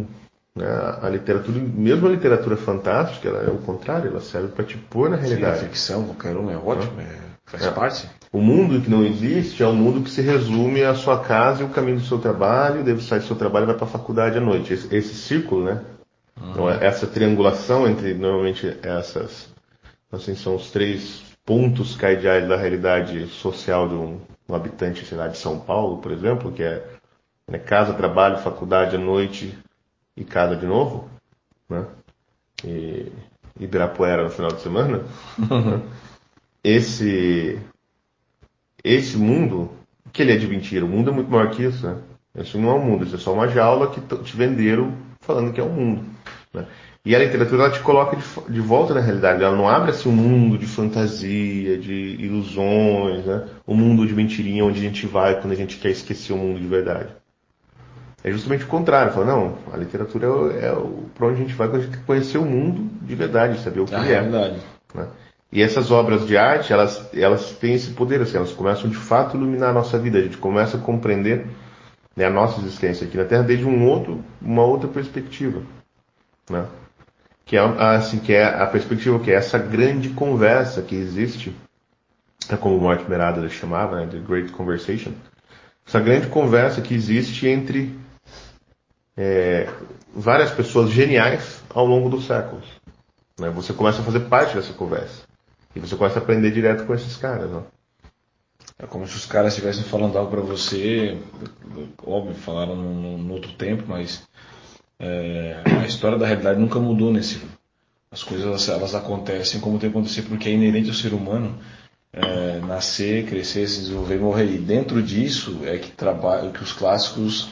A 0.56 1.08
literatura, 1.08 1.60
mesmo 1.60 2.08
a 2.08 2.12
literatura 2.12 2.58
fantástica, 2.58 3.30
ela 3.30 3.44
é 3.44 3.50
o 3.50 3.58
contrário, 3.60 4.10
ela 4.10 4.20
serve 4.20 4.50
para 4.50 4.66
te 4.66 4.78
pôr 4.78 5.10
na 5.10 5.16
realidade. 5.16 5.60
Sim, 5.60 5.66
a 5.66 5.70
ficção, 5.70 6.04
qualquer 6.04 6.36
um 6.36 6.52
é 6.52 6.58
ótimo, 6.58 7.00
é, 7.00 7.06
faz 7.46 7.66
é. 7.66 7.72
parte. 7.72 8.10
O 8.34 8.42
mundo 8.42 8.82
que 8.82 8.90
não 8.90 9.04
existe 9.06 9.64
é 9.64 9.68
um 9.68 9.76
mundo 9.76 10.02
que 10.02 10.10
se 10.10 10.22
resume 10.22 10.84
à 10.84 10.94
sua 10.94 11.20
casa 11.20 11.62
e 11.62 11.66
o 11.66 11.70
caminho 11.70 12.00
do 12.00 12.06
seu 12.06 12.18
trabalho, 12.18 12.84
deve 12.84 13.02
sair 13.02 13.20
do 13.20 13.26
seu 13.26 13.36
trabalho 13.36 13.64
e 13.64 13.68
vai 13.68 13.76
para 13.76 13.86
a 13.86 13.90
faculdade 13.90 14.38
à 14.38 14.42
noite. 14.42 14.74
Esse, 14.74 14.94
esse 14.94 15.16
círculo, 15.16 15.64
né? 15.66 15.82
Uhum. 16.40 16.52
Então, 16.52 16.70
essa 16.70 17.08
triangulação 17.08 17.88
entre, 17.88 18.14
normalmente, 18.14 18.78
essas, 18.84 19.50
assim, 20.12 20.36
são 20.36 20.56
os 20.56 20.70
três 20.70 21.24
pontos 21.46 21.96
cardeais 21.96 22.48
da 22.48 22.58
realidade 22.58 23.28
social 23.28 23.88
de 23.88 23.96
um, 23.96 24.20
um 24.50 24.56
habitante, 24.56 25.06
sei 25.06 25.18
lá, 25.18 25.28
de 25.28 25.38
São 25.38 25.60
Paulo, 25.60 25.98
por 25.98 26.12
exemplo, 26.12 26.52
que 26.52 26.64
é 26.64 26.86
né, 27.48 27.58
casa, 27.58 27.94
trabalho, 27.94 28.38
faculdade 28.38 28.96
à 28.96 29.00
noite 29.00 29.58
e 30.16 30.24
casa 30.24 30.56
de 30.56 30.66
novo, 30.66 31.10
né? 31.70 31.86
E 32.64 33.12
Ibirapuera 33.60 34.24
no 34.24 34.30
final 34.30 34.52
de 34.52 34.62
semana. 34.62 35.04
Esse 36.64 37.60
esse 38.84 39.18
mundo, 39.18 39.72
que 40.12 40.22
ele 40.22 40.34
é 40.34 40.38
de 40.38 40.48
mentira, 40.48 40.86
o 40.86 40.88
mundo 40.88 41.12
é 41.12 41.14
muito 41.14 41.30
maior 41.30 41.52
que 41.52 41.64
isso, 41.64 41.86
né? 41.86 41.98
Isso 42.36 42.58
não 42.58 42.70
é 42.70 42.74
um 42.74 42.84
mundo, 42.84 43.04
isso 43.04 43.16
é 43.16 43.20
só 43.20 43.34
uma 43.34 43.48
jaula 43.48 43.92
que 43.92 44.00
te 44.00 44.36
venderam 44.36 44.94
falando 45.20 45.54
que 45.54 45.60
é 45.60 45.64
um 45.64 45.72
mundo. 45.72 46.06
Né? 46.54 46.66
E 47.04 47.16
a 47.16 47.20
literatura 47.20 47.64
ela 47.64 47.72
te 47.72 47.80
coloca 47.80 48.16
de, 48.16 48.24
de, 48.54 48.62
volta 48.62 48.94
na 48.94 49.02
realidade. 49.02 49.44
Ela 49.44 49.56
não 49.56 49.68
abre 49.68 49.92
assim 49.92 50.08
um 50.08 50.16
mundo 50.16 50.58
de 50.58 50.66
fantasia, 50.66 51.78
de 51.78 51.94
ilusões, 52.20 53.26
né? 53.26 53.48
um 53.68 53.76
mundo 53.76 54.06
de 54.08 54.14
mentirinha 54.14 54.64
onde 54.64 54.80
a 54.80 54.84
gente 54.84 55.06
vai 55.08 55.40
quando 55.40 55.54
a 55.54 55.56
gente 55.56 55.78
quer 55.78 55.90
esquecer 55.90 56.34
o 56.34 56.38
mundo 56.38 56.60
de 56.60 56.68
verdade. 56.68 57.10
É 58.24 58.32
justamente 58.32 58.64
o 58.64 58.68
contrário. 58.68 59.14
Fala, 59.14 59.26
não, 59.26 59.58
a 59.74 59.78
literatura 59.78 60.28
é, 60.54 60.68
é 60.68 60.76
para 61.16 61.28
onde 61.28 61.36
a 61.36 61.44
gente 61.44 61.54
vai 61.54 61.68
quando 61.68 61.82
a 61.82 61.86
gente 61.86 61.98
quer 61.98 62.06
conhecer 62.06 62.38
o 62.38 62.46
mundo 62.46 62.90
de 63.02 63.16
verdade, 63.16 63.60
saber 63.60 63.80
o 63.80 63.86
que 63.86 63.96
a 63.96 64.00
é. 64.00 64.08
Realidade. 64.08 64.60
Né? 64.94 65.08
E 65.52 65.62
essas 65.62 65.92
obras 65.92 66.26
de 66.26 66.38
arte, 66.38 66.72
elas, 66.72 67.10
elas 67.14 67.52
têm 67.52 67.74
esse 67.74 67.92
poder, 67.92 68.22
assim, 68.22 68.38
elas 68.38 68.54
começam 68.54 68.90
de 68.90 68.96
fato 68.96 69.36
a 69.36 69.40
iluminar 69.40 69.72
a 69.72 69.74
nossa 69.74 70.00
vida. 70.00 70.18
A 70.18 70.22
gente 70.22 70.38
começa 70.38 70.78
a 70.78 70.80
compreender 70.80 71.46
né, 72.16 72.26
a 72.26 72.30
nossa 72.30 72.62
existência 72.62 73.06
aqui 73.06 73.18
na 73.18 73.26
Terra 73.26 73.44
desde 73.44 73.66
um 73.66 73.86
outro, 73.88 74.24
uma 74.42 74.64
outra 74.64 74.88
perspectiva. 74.88 75.62
Né? 76.50 76.66
que 77.52 77.58
é 77.58 77.60
assim 77.60 78.18
que 78.18 78.34
é 78.34 78.46
a 78.46 78.66
perspectiva 78.66 79.20
que 79.20 79.30
é 79.30 79.36
essa 79.36 79.58
grande 79.58 80.08
conversa 80.12 80.82
que 80.82 80.96
existe, 80.96 81.54
é 82.50 82.56
como 82.56 82.78
o 82.78 82.80
Mortimer 82.80 83.20
Adler 83.20 83.50
chamava, 83.50 83.98
né, 83.98 84.08
The 84.10 84.20
Great 84.20 84.54
Conversation, 84.54 85.12
essa 85.86 86.00
grande 86.00 86.28
conversa 86.28 86.80
que 86.80 86.94
existe 86.94 87.48
entre 87.48 87.94
é, 89.18 89.70
várias 90.14 90.52
pessoas 90.52 90.90
geniais 90.90 91.62
ao 91.70 91.86
longo 91.86 92.10
dos 92.10 92.26
séculos. 92.26 92.66
Né? 93.40 93.50
Você 93.50 93.74
começa 93.74 94.02
a 94.02 94.06
fazer 94.06 94.22
parte 94.22 94.56
dessa 94.56 94.74
conversa 94.74 95.24
e 95.76 95.80
você 95.80 95.96
começa 95.96 96.20
a 96.20 96.22
aprender 96.22 96.52
direto 96.52 96.86
com 96.86 96.94
esses 96.94 97.18
caras. 97.18 97.50
É 98.78 98.86
como 98.86 99.08
se 99.08 99.16
os 99.16 99.26
caras 99.26 99.54
estivessem 99.54 99.84
falando 99.84 100.18
algo 100.18 100.32
para 100.32 100.42
você, 100.42 101.18
óbvio, 102.06 102.34
falaram 102.36 102.76
num, 102.76 103.32
outro 103.32 103.54
tempo, 103.54 103.84
mas 103.88 104.24
é, 105.00 105.62
a 105.82 105.86
história 105.86 106.18
da 106.18 106.26
realidade 106.26 106.60
nunca 106.60 106.80
mudou 106.80 107.12
nesse. 107.12 107.42
As 108.12 108.24
coisas 108.24 108.68
elas 108.68 108.94
acontecem 108.94 109.62
como 109.62 109.80
tem 109.80 109.90
que 109.90 109.98
acontecer 109.98 110.24
porque 110.24 110.50
é 110.50 110.52
inerente 110.52 110.90
ao 110.90 110.96
ser 110.96 111.14
humano 111.14 111.58
é, 112.14 112.60
nascer, 112.60 113.26
crescer, 113.26 113.68
se 113.68 113.82
desenvolver 113.82 114.20
morrer. 114.20 114.46
E 114.46 114.58
dentro 114.58 115.02
disso 115.02 115.62
é 115.64 115.78
que, 115.78 115.92
trabalha, 115.92 116.52
que 116.52 116.64
os 116.64 116.74
clássicos 116.74 117.50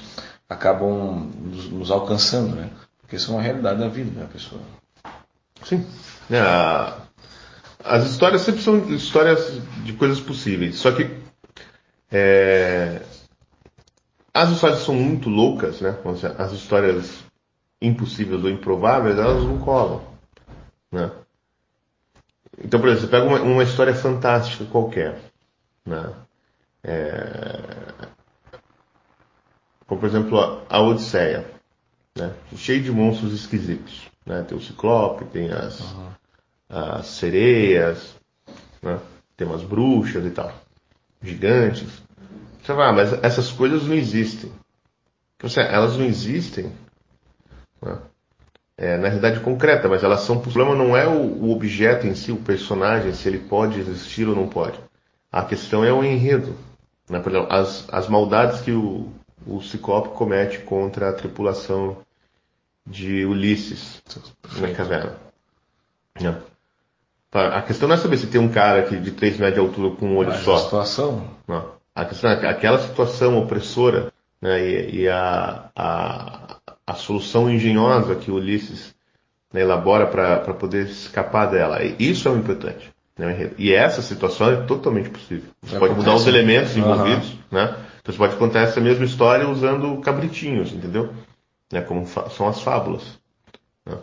acabam 0.49 1.31
nos, 1.41 1.69
nos 1.69 1.91
alcançando, 1.91 2.55
né? 2.55 2.69
Porque 3.01 3.19
são 3.19 3.37
a 3.37 3.41
realidade 3.41 3.79
da 3.79 3.87
vida 3.87 4.19
da 4.19 4.25
pessoa. 4.25 4.61
Sim. 5.63 5.85
É, 6.29 6.93
as 7.83 8.05
histórias 8.05 8.41
sempre 8.41 8.61
são 8.61 8.77
histórias 8.89 9.61
de 9.83 9.93
coisas 9.93 10.19
possíveis. 10.19 10.75
Só 10.75 10.91
que 10.91 11.09
é, 12.11 13.01
as 14.33 14.49
histórias 14.49 14.79
são 14.79 14.95
muito 14.95 15.29
loucas, 15.29 15.81
né? 15.81 15.95
As 16.37 16.51
histórias 16.51 17.23
impossíveis 17.81 18.43
ou 18.43 18.49
improváveis, 18.49 19.17
elas 19.17 19.43
não 19.43 19.59
colam. 19.59 20.01
Né? 20.91 21.11
Então, 22.57 22.79
por 22.79 22.89
exemplo, 22.89 23.07
você 23.07 23.11
pega 23.11 23.25
uma, 23.25 23.41
uma 23.41 23.63
história 23.63 23.93
fantástica 23.93 24.65
qualquer. 24.65 25.19
Né? 25.85 26.13
É... 26.83 28.08
Como, 29.89 29.99
por 29.99 30.07
exemplo, 30.07 30.63
a, 30.69 30.79
Odisseia. 30.79 31.45
Né? 32.15 32.31
Cheio 32.55 32.83
de 32.83 32.91
monstros 32.91 33.33
esquisitos. 33.33 34.07
Né? 34.23 34.45
Tem 34.47 34.55
o 34.55 34.61
Ciclope, 34.61 35.25
tem 35.25 35.51
as, 35.51 35.81
uhum. 35.81 36.07
as 36.69 37.07
sereias, 37.07 38.15
né? 38.83 38.99
tem 39.35 39.47
umas 39.47 39.63
bruxas 39.63 40.23
e 40.23 40.29
tal. 40.29 40.53
Gigantes. 41.19 42.03
Você 42.61 42.71
vai, 42.71 42.89
ah, 42.89 42.93
mas 42.93 43.11
essas 43.23 43.51
coisas 43.51 43.83
não 43.83 43.95
existem. 43.95 44.51
Então, 45.35 45.49
elas 45.63 45.97
não 45.97 46.05
existem 46.05 46.71
né? 47.81 47.97
É, 48.77 48.95
na 48.95 49.07
realidade 49.07 49.39
concreta, 49.39 49.89
mas 49.89 50.03
elas 50.03 50.21
são. 50.21 50.37
O 50.37 50.41
problema 50.41 50.75
não 50.75 50.95
é 50.95 51.07
o, 51.07 51.45
o, 51.45 51.51
objeto 51.51 52.05
em 52.05 52.13
si, 52.13 52.31
o 52.31 52.37
personagem, 52.37 53.11
se 53.13 53.27
ele 53.27 53.39
pode 53.39 53.79
existir 53.79 54.27
ou 54.27 54.35
não 54.35 54.47
pode. 54.47 54.79
A 55.31 55.43
questão 55.43 55.83
é 55.83 55.91
o 55.91 56.03
enredo. 56.03 56.55
Né? 57.09 57.19
Por 57.19 57.31
exemplo, 57.31 57.51
as, 57.51 57.85
as 57.91 58.07
maldades 58.07 58.61
que 58.61 58.71
o, 58.71 59.11
o 59.45 59.61
Ciclope 59.61 60.09
comete 60.09 60.59
contra 60.59 61.09
a 61.09 61.13
tripulação 61.13 61.97
de 62.85 63.25
Ulisses 63.25 64.01
na 64.57 64.71
caverna. 64.73 65.15
Né? 66.19 66.35
A 67.31 67.61
questão 67.61 67.87
não 67.87 67.95
é 67.95 67.97
saber 67.97 68.17
se 68.17 68.27
tem 68.27 68.41
um 68.41 68.49
cara 68.49 68.79
aqui 68.79 68.97
de 68.97 69.11
3 69.11 69.37
metros 69.37 69.53
de 69.53 69.59
altura 69.59 69.95
com 69.95 70.07
um 70.07 70.17
olho 70.17 70.29
mas 70.29 70.39
só. 70.39 70.55
A 70.55 70.59
situação. 70.59 71.27
Não. 71.47 71.71
A 71.93 72.05
questão 72.05 72.31
é 72.31 72.49
aquela 72.49 72.79
situação 72.79 73.37
opressora 73.37 74.11
né, 74.41 74.65
e, 74.65 75.01
e 75.01 75.09
a, 75.09 75.69
a, 75.75 76.57
a 76.87 76.93
solução 76.95 77.49
engenhosa 77.49 78.15
que 78.15 78.31
Ulisses 78.31 78.95
né, 79.53 79.61
elabora 79.61 80.07
para 80.07 80.53
poder 80.53 80.87
escapar 80.87 81.47
dela. 81.47 81.83
Isso 81.83 82.27
é 82.27 82.31
o 82.31 82.37
importante. 82.37 82.91
Né? 83.17 83.51
E 83.57 83.73
essa 83.73 84.01
situação 84.01 84.49
é 84.49 84.55
totalmente 84.63 85.09
possível. 85.09 85.49
Você 85.61 85.77
pode 85.77 85.93
mudar 85.93 86.15
os 86.15 86.25
elementos 86.25 86.75
envolvidos, 86.77 87.31
uhum. 87.31 87.37
né? 87.51 87.75
Você 88.11 88.17
pode 88.17 88.37
contar 88.37 88.61
essa 88.61 88.81
mesma 88.81 89.05
história 89.05 89.47
usando 89.47 90.01
cabritinhos, 90.01 90.73
entendeu? 90.73 91.13
Né? 91.71 91.79
Como 91.81 92.07
são 92.07 92.47
as 92.47 92.59
fábulas. 92.59 93.19
Né? 93.85 93.95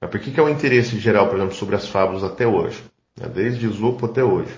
Mas 0.00 0.08
por 0.08 0.20
que, 0.20 0.30
que 0.30 0.38
é 0.38 0.42
o 0.42 0.48
interesse 0.48 0.96
geral, 1.00 1.26
por 1.26 1.36
exemplo, 1.36 1.54
sobre 1.54 1.74
as 1.74 1.88
fábulas 1.88 2.22
até 2.22 2.46
hoje? 2.46 2.80
Né? 3.18 3.26
Desde 3.28 3.66
Esopo 3.66 4.06
até 4.06 4.22
hoje. 4.22 4.56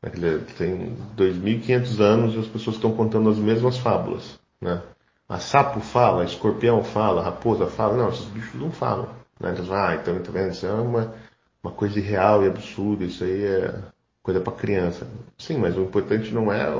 Né? 0.00 0.10
Tem 0.56 0.96
2.500 1.16 2.00
anos 2.00 2.34
e 2.36 2.38
as 2.38 2.46
pessoas 2.46 2.76
estão 2.76 2.94
contando 2.94 3.28
as 3.28 3.38
mesmas 3.38 3.78
fábulas. 3.78 4.38
Né? 4.60 4.80
A 5.28 5.40
sapo 5.40 5.80
fala, 5.80 6.22
a 6.22 6.26
escorpião 6.26 6.84
fala, 6.84 7.20
a 7.20 7.24
raposa 7.24 7.66
fala. 7.66 7.96
Não, 7.96 8.10
esses 8.10 8.26
bichos 8.26 8.60
não 8.60 8.70
falam. 8.70 9.08
Né? 9.40 9.56
Então, 9.58 9.74
ah, 9.74 9.96
então, 9.96 10.22
tá? 10.22 10.46
Isso 10.46 10.66
é 10.66 10.72
uma, 10.72 11.12
uma 11.60 11.72
coisa 11.72 11.98
irreal 11.98 12.44
e 12.44 12.46
absurda. 12.46 13.04
Isso 13.04 13.24
aí 13.24 13.44
é 13.44 13.74
coisa 14.22 14.40
para 14.40 14.52
criança. 14.52 15.04
Sim, 15.36 15.58
mas 15.58 15.76
o 15.76 15.82
importante 15.82 16.32
não 16.32 16.52
é 16.52 16.72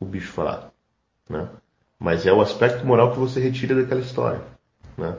o, 0.00 0.04
bicho 0.04 0.32
falar. 0.32 0.70
Né? 1.28 1.48
Mas 1.98 2.26
é 2.26 2.32
o 2.32 2.40
aspecto 2.40 2.86
moral 2.86 3.12
que 3.12 3.18
você 3.18 3.40
retira 3.40 3.74
daquela 3.74 4.00
história. 4.00 4.40
Né? 4.96 5.16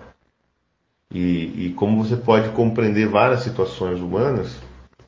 E, 1.11 1.67
e 1.67 1.73
como 1.73 2.03
você 2.03 2.15
pode 2.15 2.49
compreender 2.49 3.07
várias 3.07 3.41
situações 3.41 3.99
humanas 3.99 4.55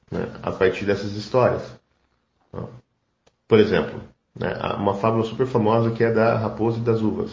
né, 0.09 0.27
a 0.41 0.51
partir 0.51 0.85
dessas 0.85 1.13
histórias. 1.13 1.63
Né? 2.51 2.63
Por 3.47 3.59
exemplo, 3.59 4.01
né? 4.35 4.53
Uma 4.77 4.95
fábula 4.95 5.23
super 5.23 5.45
famosa 5.45 5.91
que 5.91 6.03
é 6.03 6.11
da 6.11 6.37
raposa 6.37 6.77
e 6.79 6.81
das 6.81 7.01
uvas. 7.01 7.31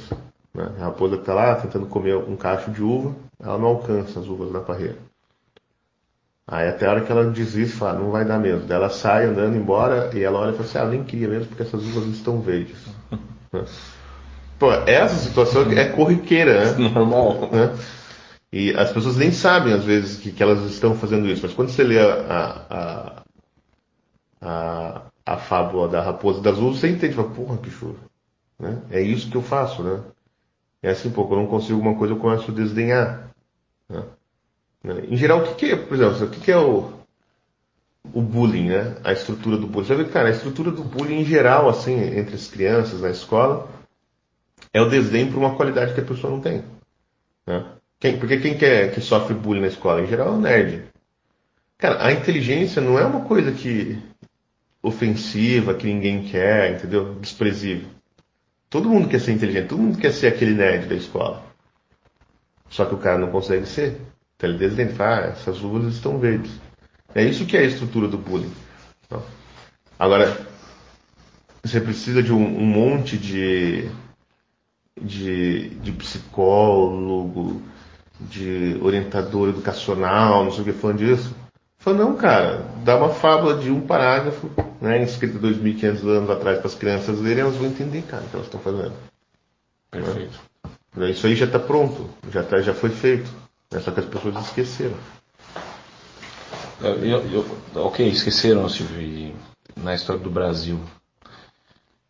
Né? 0.52 0.68
A 0.80 0.84
raposa 0.86 1.16
está 1.16 1.34
lá 1.34 1.54
tentando 1.54 1.86
comer 1.86 2.16
um 2.16 2.36
cacho 2.36 2.70
de 2.70 2.82
uva, 2.82 3.14
ela 3.40 3.58
não 3.58 3.68
alcança 3.68 4.20
as 4.20 4.26
uvas 4.26 4.52
da 4.52 4.60
parreira. 4.60 4.96
Aí 6.50 6.66
até 6.66 6.86
a 6.86 6.92
hora 6.92 7.00
que 7.02 7.12
ela 7.12 7.26
desiste, 7.26 7.76
fala, 7.76 7.98
não 7.98 8.10
vai 8.10 8.24
dar 8.24 8.38
mesmo. 8.38 8.66
Daí 8.66 8.78
ela 8.78 8.88
sai 8.88 9.26
andando 9.26 9.54
embora 9.54 10.10
e 10.14 10.22
ela 10.22 10.38
olha 10.38 10.50
e 10.50 10.52
fala 10.54 10.64
assim, 10.64 10.78
ah, 10.78 10.86
nem 10.86 11.04
queria 11.04 11.28
mesmo 11.28 11.48
porque 11.48 11.62
essas 11.62 11.84
uvas 11.84 12.06
estão 12.06 12.40
verdes. 12.40 12.78
Pô, 14.58 14.72
essa 14.72 15.14
situação 15.14 15.70
é 15.70 15.90
corriqueira, 15.90 16.72
né? 16.72 16.88
Normal. 16.88 17.50
Né? 17.52 17.76
E 18.50 18.70
as 18.74 18.90
pessoas 18.90 19.16
nem 19.16 19.30
sabem, 19.30 19.74
às 19.74 19.84
vezes, 19.84 20.18
que, 20.18 20.32
que 20.32 20.42
elas 20.42 20.64
estão 20.64 20.96
fazendo 20.96 21.28
isso. 21.28 21.42
Mas 21.42 21.52
quando 21.52 21.68
você 21.68 21.84
lê 21.84 22.00
a, 22.00 22.64
a, 22.70 23.22
a, 24.40 25.02
a 25.26 25.36
fábula 25.36 25.86
da 25.86 26.00
raposa 26.00 26.40
das 26.40 26.56
uvas, 26.56 26.78
você 26.78 26.88
entende, 26.88 27.14
fala, 27.14 27.28
porra, 27.28 27.58
que 27.58 27.70
choro. 27.70 27.98
Né? 28.58 28.78
É 28.90 29.02
isso 29.02 29.30
que 29.30 29.36
eu 29.36 29.42
faço, 29.42 29.82
né? 29.82 30.00
É 30.82 30.90
assim, 30.90 31.10
pô, 31.10 31.24
quando 31.24 31.40
eu 31.40 31.44
não 31.44 31.50
consigo 31.50 31.74
alguma 31.74 31.94
coisa, 31.94 32.14
eu 32.14 32.18
começo 32.18 32.50
a 32.50 32.54
desdenhar. 32.54 33.28
Né? 33.88 34.02
Né? 34.82 35.02
Em 35.08 35.16
geral, 35.16 35.40
o 35.40 35.54
que, 35.54 35.66
é, 35.66 35.76
por 35.76 35.94
exemplo, 35.94 36.26
o 36.26 36.30
que, 36.30 36.50
é 36.50 36.56
o, 36.56 36.92
o 38.12 38.22
bullying, 38.22 38.68
né? 38.68 38.96
A 39.04 39.12
estrutura 39.12 39.56
do 39.56 39.66
bullying. 39.66 39.86
Você 39.86 39.94
vê, 39.94 40.04
cara, 40.04 40.28
a 40.28 40.32
estrutura 40.32 40.70
do 40.70 40.84
bullying 40.84 41.20
em 41.20 41.24
geral, 41.24 41.68
assim, 41.68 41.94
entre 42.16 42.34
as 42.34 42.48
crianças 42.48 43.00
na 43.00 43.10
escola, 43.10 43.68
é 44.72 44.80
o 44.80 44.88
desdém 44.88 45.30
por 45.30 45.38
uma 45.38 45.56
qualidade 45.56 45.94
que 45.94 46.00
a 46.00 46.04
pessoa 46.04 46.32
não 46.32 46.40
tem. 46.40 46.62
Né? 47.46 47.64
Quem, 48.00 48.18
porque 48.18 48.38
quem 48.38 48.56
quer 48.56 48.94
que 48.94 49.00
sofre 49.00 49.34
bullying 49.34 49.62
na 49.62 49.66
escola, 49.66 50.02
em 50.02 50.06
geral, 50.06 50.28
é 50.28 50.30
o 50.30 50.40
nerd. 50.40 50.84
Cara, 51.76 52.04
a 52.04 52.12
inteligência 52.12 52.82
não 52.82 52.98
é 52.98 53.04
uma 53.04 53.24
coisa 53.24 53.52
que 53.52 53.98
ofensiva, 54.82 55.74
que 55.74 55.86
ninguém 55.86 56.24
quer, 56.24 56.76
entendeu? 56.76 57.14
Desprezível. 57.14 57.88
Todo 58.70 58.88
mundo 58.88 59.08
quer 59.08 59.20
ser 59.20 59.32
inteligente, 59.32 59.68
todo 59.68 59.82
mundo 59.82 59.98
quer 59.98 60.12
ser 60.12 60.28
aquele 60.28 60.54
nerd 60.54 60.86
da 60.86 60.94
escola. 60.94 61.42
Só 62.68 62.84
que 62.84 62.94
o 62.94 62.98
cara 62.98 63.18
não 63.18 63.30
consegue 63.30 63.66
ser. 63.66 64.00
Então 64.38 64.50
ele 64.50 64.58
desde 64.58 64.86
fala, 64.94 65.16
ah, 65.16 65.28
essas 65.30 65.60
uvas 65.64 65.92
estão 65.92 66.16
verdes. 66.16 66.52
É 67.12 67.24
isso 67.24 67.44
que 67.44 67.56
é 67.56 67.60
a 67.60 67.64
estrutura 67.64 68.06
do 68.06 68.16
bullying. 68.16 68.52
Então, 69.04 69.20
agora, 69.98 70.46
você 71.64 71.80
precisa 71.80 72.22
de 72.22 72.32
um, 72.32 72.44
um 72.44 72.64
monte 72.64 73.18
de, 73.18 73.90
de, 75.00 75.70
de, 75.70 75.90
psicólogo, 75.90 77.60
de 78.20 78.78
orientador 78.80 79.48
educacional, 79.48 80.44
não 80.44 80.52
sei 80.52 80.60
o 80.60 80.64
que 80.66 80.72
falando 80.72 80.98
disso. 80.98 81.34
Falou, 81.76 81.98
não, 81.98 82.16
cara, 82.16 82.64
dá 82.84 82.96
uma 82.96 83.08
fábula 83.08 83.58
de 83.58 83.72
um 83.72 83.80
parágrafo, 83.80 84.48
né, 84.80 85.02
escrita 85.02 85.36
2.500 85.40 86.08
anos 86.08 86.30
atrás 86.30 86.58
para 86.58 86.68
as 86.68 86.76
crianças 86.76 87.18
lerem, 87.18 87.40
elas 87.40 87.56
vão 87.56 87.66
entender, 87.66 88.02
cara, 88.02 88.22
o 88.22 88.28
que 88.28 88.36
elas 88.36 88.46
estão 88.46 88.60
fazendo. 88.60 88.94
Perfeito. 89.90 90.38
Né? 90.94 91.10
Isso 91.10 91.26
aí 91.26 91.34
já 91.34 91.46
está 91.46 91.58
pronto, 91.58 92.08
já, 92.30 92.44
tá, 92.44 92.60
já 92.60 92.72
foi 92.72 92.90
feito. 92.90 93.47
Né? 93.70 93.80
Só 93.80 93.90
que 93.90 94.00
as 94.00 94.06
pessoas 94.06 94.46
esqueceram. 94.46 94.96
Eu, 96.80 97.24
eu, 97.24 97.44
ok, 97.74 98.06
esqueceram 98.08 98.68
Silvio, 98.68 99.34
na 99.76 99.94
história 99.94 100.22
do 100.22 100.30
Brasil. 100.30 100.78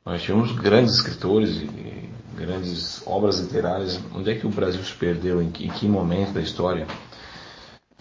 Nós 0.04 0.22
tivemos 0.22 0.52
grandes 0.52 0.94
escritores 0.94 1.56
e 1.56 2.10
grandes 2.34 3.02
obras 3.06 3.40
literárias. 3.40 4.00
Onde 4.14 4.30
é 4.30 4.34
que 4.34 4.46
o 4.46 4.50
Brasil 4.50 4.82
se 4.82 4.94
perdeu? 4.94 5.42
Em 5.42 5.50
que, 5.50 5.66
em 5.66 5.70
que 5.70 5.88
momento 5.88 6.32
da 6.32 6.40
história? 6.40 6.86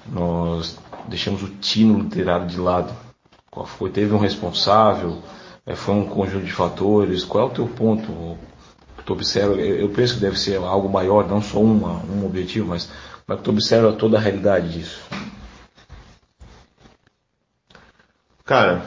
Nós 0.05 0.77
deixamos 1.07 1.43
o 1.43 1.49
tino 1.55 1.99
literário 1.99 2.47
de 2.47 2.57
lado. 2.57 2.93
Qual 3.49 3.65
foi? 3.65 3.89
Teve 3.89 4.13
um 4.13 4.19
responsável? 4.19 5.21
É, 5.65 5.75
foi 5.75 5.95
um 5.95 6.05
conjunto 6.05 6.45
de 6.45 6.53
fatores? 6.53 7.23
Qual 7.23 7.45
é 7.45 7.47
o 7.47 7.53
teu 7.53 7.67
ponto? 7.67 8.37
Tu 9.05 9.13
observa, 9.13 9.53
eu 9.55 9.87
penso 9.89 10.15
que 10.15 10.19
deve 10.19 10.37
ser 10.37 10.57
algo 10.57 10.89
maior, 10.89 11.25
não 11.27 11.41
só 11.41 11.61
uma, 11.61 12.03
um 12.11 12.25
objetivo, 12.25 12.67
mas 12.67 12.89
é 13.29 13.35
que 13.35 13.43
tu 13.43 13.51
observa 13.51 13.93
toda 13.93 14.17
a 14.17 14.21
realidade 14.21 14.71
disso? 14.71 15.01
Cara, 18.45 18.85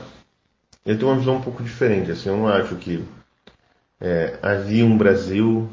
eu 0.87 0.97
tenho 0.97 1.11
uma 1.11 1.19
visão 1.19 1.37
um 1.37 1.43
pouco 1.43 1.63
diferente. 1.63 2.11
Assim, 2.11 2.31
eu 2.31 2.37
não 2.37 2.49
acho 2.49 2.75
que 2.77 3.05
é, 4.01 4.39
havia 4.43 4.85
um 4.85 4.97
Brasil 4.97 5.69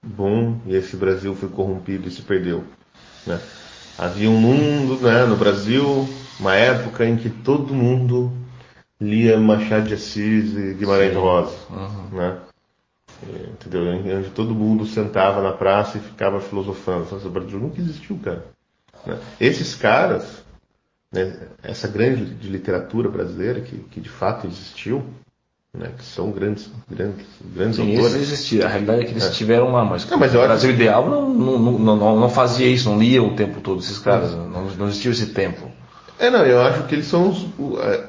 bom 0.00 0.60
e 0.66 0.76
esse 0.76 0.96
Brasil 0.96 1.34
foi 1.34 1.48
corrompido 1.48 2.06
e 2.06 2.10
se 2.12 2.22
perdeu. 2.22 2.64
Né? 3.26 3.40
Havia 3.98 4.30
um 4.30 4.38
mundo 4.38 5.02
né, 5.02 5.24
no 5.24 5.36
Brasil, 5.36 6.08
uma 6.38 6.54
época 6.54 7.04
em 7.04 7.16
que 7.16 7.28
todo 7.28 7.74
mundo 7.74 8.32
lia 9.00 9.38
Machado 9.38 9.88
de 9.88 9.94
Assis 9.94 10.56
e 10.56 10.74
Guimarães 10.74 11.12
Sim. 11.12 11.18
Rosa. 11.18 11.56
Uhum. 11.70 12.16
Né? 12.16 12.38
Entendeu? 13.22 14.18
Onde 14.18 14.30
todo 14.30 14.54
mundo 14.54 14.86
sentava 14.86 15.42
na 15.42 15.52
praça 15.52 15.98
e 15.98 16.00
ficava 16.00 16.40
filosofando. 16.40 17.06
O 17.24 17.30
Brasil 17.30 17.58
nunca 17.58 17.80
existiu, 17.80 18.18
cara. 18.22 18.44
Né? 19.06 19.18
Esses 19.40 19.74
caras 19.74 20.44
né, 21.14 21.32
essa 21.62 21.86
grande 21.86 22.24
de 22.24 22.48
literatura 22.48 23.08
brasileira 23.08 23.60
que, 23.60 23.76
que 23.90 24.00
de 24.00 24.08
fato 24.08 24.48
existiu, 24.48 25.04
né, 25.72 25.90
que 25.96 26.04
são 26.04 26.30
grandes, 26.32 26.68
grandes, 26.90 27.26
grandes 27.54 27.76
Sim, 27.76 27.96
autores. 27.96 28.14
existiam. 28.16 28.66
A 28.66 28.68
realidade 28.68 29.02
é 29.02 29.04
que 29.04 29.12
eles 29.12 29.24
é. 29.24 29.30
tiveram 29.30 29.70
lá, 29.70 29.84
mas, 29.84 30.08
não, 30.10 30.18
mas 30.18 30.34
o 30.34 30.38
Brasil 30.38 30.70
acho... 30.70 30.80
ideal 30.80 31.08
não, 31.08 31.28
não, 31.32 31.58
não, 31.78 32.20
não, 32.20 32.28
fazia 32.28 32.66
isso, 32.66 32.90
não 32.90 32.98
lia 32.98 33.22
o 33.22 33.36
tempo 33.36 33.60
todo 33.60 33.80
esses 33.80 33.98
caras, 33.98 34.32
não, 34.34 34.66
não 34.76 34.88
existiu 34.88 35.12
esse 35.12 35.26
tempo. 35.26 35.70
É, 36.18 36.30
não, 36.30 36.44
eu 36.44 36.60
acho 36.62 36.84
que 36.84 36.94
eles 36.94 37.06
são 37.06 37.28
os, 37.28 37.46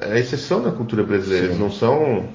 a, 0.02 0.18
exceção 0.18 0.62
da 0.62 0.70
cultura 0.70 1.04
brasileira, 1.04 1.46
Sim. 1.46 1.52
eles 1.52 1.60
não 1.60 1.70
são 1.70 2.28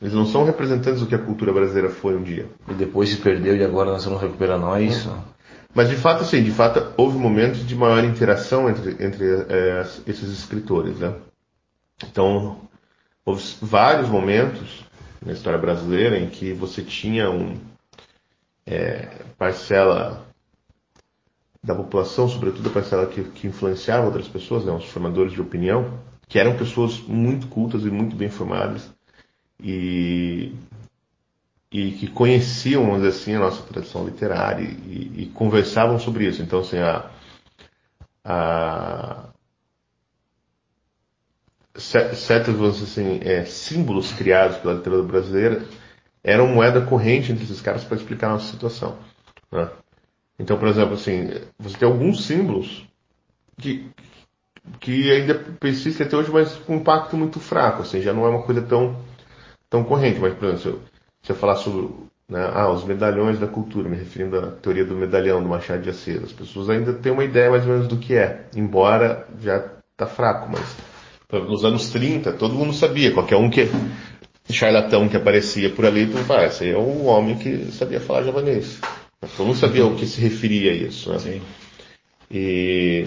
eles 0.00 0.12
não 0.12 0.26
são 0.26 0.44
representantes 0.44 1.00
do 1.00 1.06
que 1.06 1.14
a 1.14 1.18
cultura 1.18 1.52
brasileira 1.52 1.88
foi 1.88 2.16
um 2.16 2.22
dia. 2.22 2.46
E 2.68 2.74
depois 2.74 3.08
se 3.08 3.16
perdeu 3.16 3.56
e 3.56 3.64
agora 3.64 3.90
nós 3.90 4.02
estamos 4.02 4.20
recuperando, 4.20 4.62
não 4.62 4.76
é 4.76 4.82
isso? 4.82 5.12
Mas 5.74 5.88
de 5.88 5.96
fato, 5.96 6.24
sim, 6.24 6.42
de 6.42 6.50
fato 6.50 6.92
houve 6.96 7.18
momentos 7.18 7.66
de 7.66 7.74
maior 7.74 8.04
interação 8.04 8.68
entre, 8.68 8.92
entre 9.04 9.24
é, 9.48 9.86
esses 10.06 10.30
escritores, 10.30 10.98
né? 10.98 11.14
Então, 12.02 12.60
houve 13.24 13.42
vários 13.60 14.08
momentos 14.08 14.84
na 15.24 15.32
história 15.32 15.58
brasileira 15.58 16.18
em 16.18 16.28
que 16.28 16.52
você 16.52 16.82
tinha 16.82 17.30
um 17.30 17.58
é, 18.66 19.08
parcela 19.38 20.26
da 21.62 21.74
população, 21.74 22.28
sobretudo 22.28 22.68
a 22.68 22.72
parcela 22.72 23.06
que, 23.06 23.24
que 23.24 23.46
influenciava 23.46 24.06
outras 24.06 24.28
pessoas, 24.28 24.64
né, 24.64 24.72
os 24.72 24.84
formadores 24.84 25.32
de 25.32 25.40
opinião, 25.40 25.98
que 26.28 26.38
eram 26.38 26.56
pessoas 26.56 27.00
muito 27.00 27.48
cultas 27.48 27.82
e 27.82 27.90
muito 27.90 28.14
bem 28.14 28.28
formadas 28.28 28.95
e 29.62 30.52
e 31.70 31.90
que 31.92 32.06
conheciam, 32.06 32.84
vamos 32.86 33.02
dizer 33.02 33.08
assim, 33.08 33.34
a 33.34 33.40
nossa 33.40 33.62
tradição 33.62 34.04
literária 34.04 34.62
e, 34.64 35.24
e 35.24 35.26
conversavam 35.34 35.98
sobre 35.98 36.26
isso. 36.26 36.40
Então, 36.40 36.60
assim, 36.60 36.78
a, 36.78 37.10
a 38.24 39.24
certos, 41.76 42.54
vamos 42.54 42.78
dizer 42.78 42.84
assim, 43.02 43.20
é, 43.22 43.44
símbolos 43.44 44.12
criados 44.12 44.56
pela 44.58 44.74
literatura 44.74 45.06
brasileira 45.06 45.66
eram 46.24 46.48
moeda 46.48 46.80
corrente 46.80 47.30
entre 47.30 47.44
esses 47.44 47.60
caras 47.60 47.84
para 47.84 47.96
explicar 47.96 48.28
a 48.28 48.32
nossa 48.32 48.50
situação. 48.50 48.96
Né? 49.52 49.68
Então, 50.38 50.58
por 50.58 50.68
exemplo, 50.68 50.94
assim, 50.94 51.28
você 51.58 51.76
tem 51.78 51.88
alguns 51.88 52.24
símbolos 52.26 52.84
que, 53.58 53.88
que 54.80 55.10
ainda 55.10 55.34
persistem 55.34 56.06
até 56.06 56.16
hoje, 56.16 56.30
mas 56.30 56.54
com 56.56 56.74
um 56.74 56.78
impacto 56.78 57.16
muito 57.16 57.38
fraco, 57.38 57.82
assim, 57.82 58.00
já 58.00 58.12
não 58.12 58.24
é 58.24 58.28
uma 58.28 58.42
coisa 58.42 58.62
tão, 58.62 58.96
tão 59.68 59.84
corrente. 59.84 60.18
Mas, 60.20 60.34
por 60.34 60.48
exemplo, 60.48 60.82
você 61.22 61.34
falar 61.34 61.56
sobre 61.56 61.88
né, 62.28 62.50
ah, 62.54 62.70
os 62.70 62.84
medalhões 62.84 63.38
da 63.38 63.46
cultura, 63.46 63.88
me 63.88 63.96
referindo 63.96 64.38
à 64.38 64.50
teoria 64.50 64.84
do 64.84 64.94
medalhão 64.94 65.42
do 65.42 65.48
Machado 65.48 65.82
de 65.82 65.90
Assis. 65.90 66.22
As 66.22 66.32
pessoas 66.32 66.68
ainda 66.68 66.92
têm 66.92 67.12
uma 67.12 67.24
ideia 67.24 67.50
mais 67.50 67.64
ou 67.64 67.72
menos 67.72 67.88
do 67.88 67.96
que 67.96 68.14
é, 68.14 68.46
embora 68.54 69.26
já 69.40 69.64
está 69.92 70.06
fraco, 70.06 70.50
mas 70.50 70.76
nos 71.48 71.64
anos 71.64 71.88
30 71.90 72.32
todo 72.32 72.54
mundo 72.54 72.72
sabia, 72.72 73.12
qualquer 73.12 73.36
um 73.36 73.48
que 73.50 73.68
charlatão 74.48 75.08
que 75.08 75.16
aparecia 75.16 75.70
por 75.70 75.84
ali, 75.84 76.06
tu 76.06 76.18
fala, 76.18 76.42
ah, 76.42 76.46
esse 76.46 76.64
aí 76.64 76.70
é 76.70 76.78
um 76.78 77.06
homem 77.06 77.36
que 77.36 77.72
sabia 77.72 78.00
falar 78.00 78.22
javanês. 78.22 78.80
Todo 79.36 79.46
mundo 79.46 79.58
sabia 79.58 79.84
o 79.86 79.96
que 79.96 80.06
se 80.06 80.20
referia 80.20 80.70
a 80.70 80.74
isso. 80.74 81.10
Né? 81.10 81.18
Sim. 81.18 81.42
E, 82.30 83.06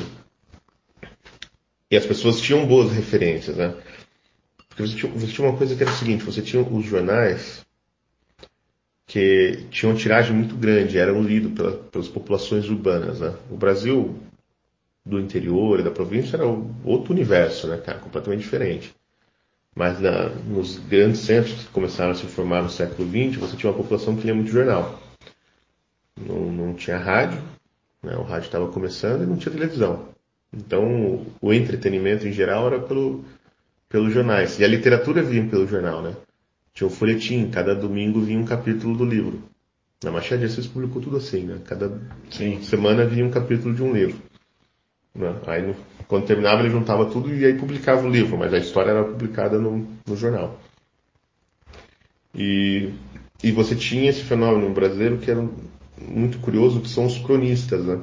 e 1.90 1.98
as 1.98 2.06
pessoas 2.06 2.42
tinham 2.42 2.66
boas 2.66 2.92
referências, 2.92 3.56
né? 3.56 3.74
Porque 4.80 4.92
você 4.92 4.96
tinha, 4.96 5.12
você 5.12 5.28
tinha 5.28 5.50
uma 5.50 5.58
coisa 5.58 5.76
que 5.76 5.84
era 5.84 5.92
o 5.92 5.96
seguinte, 5.96 6.24
você 6.24 6.42
tinha 6.42 6.64
os 6.64 6.86
jornais 6.86 7.66
que 9.06 9.66
tinham 9.70 9.94
tiragem 9.94 10.34
muito 10.34 10.56
grande, 10.56 10.98
eram 10.98 11.22
lidos 11.22 11.52
pela, 11.52 11.72
pelas 11.72 12.08
populações 12.08 12.70
urbanas. 12.70 13.20
Né? 13.20 13.36
O 13.52 13.58
Brasil 13.58 14.18
do 15.06 15.20
interior 15.20 15.82
e 15.82 15.84
da 15.84 15.92
província 15.92 16.38
era 16.38 16.46
outro 16.86 17.12
universo, 17.12 17.68
né, 17.68 17.78
cara, 17.78 17.98
completamente 18.00 18.42
diferente. 18.42 18.96
Mas 19.76 20.00
na, 20.00 20.30
nos 20.30 20.78
grandes 20.78 21.22
centros 21.22 21.64
que 21.66 21.72
começaram 21.72 22.12
a 22.12 22.16
se 22.16 22.26
formar 22.28 22.62
no 22.62 22.70
século 22.70 23.06
XX, 23.10 23.38
você 23.38 23.58
tinha 23.58 23.72
uma 23.72 23.78
população 23.78 24.16
que 24.16 24.24
lia 24.24 24.36
muito 24.36 24.52
jornal. 24.52 24.98
Não, 26.16 26.52
não 26.52 26.74
tinha 26.74 26.98
rádio, 26.98 27.42
né, 28.02 28.16
o 28.16 28.24
rádio 28.24 28.46
estava 28.46 28.72
começando 28.72 29.24
e 29.24 29.26
não 29.26 29.36
tinha 29.36 29.52
televisão. 29.52 30.08
Então 30.54 31.26
o 31.42 31.54
entretenimento 31.54 32.26
em 32.26 32.32
geral 32.32 32.68
era 32.68 32.80
pelo, 32.80 33.26
pelos 33.90 34.14
jornais. 34.14 34.60
E 34.60 34.64
a 34.64 34.68
literatura 34.68 35.24
vinha 35.24 35.46
pelo 35.48 35.68
jornal, 35.68 36.02
né? 36.02 36.16
Tinha 36.74 36.88
o 36.88 36.92
folhetim, 36.92 37.50
cada 37.50 37.76
domingo 37.76 38.22
vinha 38.22 38.40
um 38.40 38.46
capítulo 38.46 38.96
do 38.96 39.04
livro. 39.04 39.42
Na 40.04 40.12
Machado 40.12 40.40
de 40.40 40.46
Assis 40.46 40.68
publicou 40.68 41.02
tudo 41.02 41.18
assim, 41.18 41.42
né? 41.42 41.60
Cada 41.66 42.00
Sim. 42.30 42.62
semana 42.62 43.06
vinha 43.06 43.26
um 43.26 43.32
capítulo 43.32 43.74
de 43.74 43.84
um 43.84 43.92
livro. 43.92 44.22
Né? 45.14 45.36
Aí, 45.48 45.76
quando 46.08 46.26
terminava, 46.26 46.62
ele 46.62 46.70
juntava 46.70 47.06
tudo 47.08 47.34
e 47.36 47.44
aí 47.44 47.58
publicava 47.58 48.08
o 48.08 48.10
livro, 48.10 48.38
mas 48.38 48.54
a 48.54 48.60
história 48.60 48.92
era 48.92 49.04
publicada 49.04 49.60
no, 49.60 49.86
no 50.08 50.16
jornal. 50.16 50.58
E, 52.34 52.94
e 53.44 53.52
você 53.52 53.76
tinha 53.76 54.10
esse 54.10 54.24
fenômeno 54.24 54.74
brasileiro 54.74 55.18
que 55.18 55.30
era 55.30 55.46
muito 56.00 56.40
curioso, 56.40 56.80
que 56.80 56.90
são 56.90 57.06
os 57.06 57.18
cronistas, 57.18 57.84
né? 57.84 58.00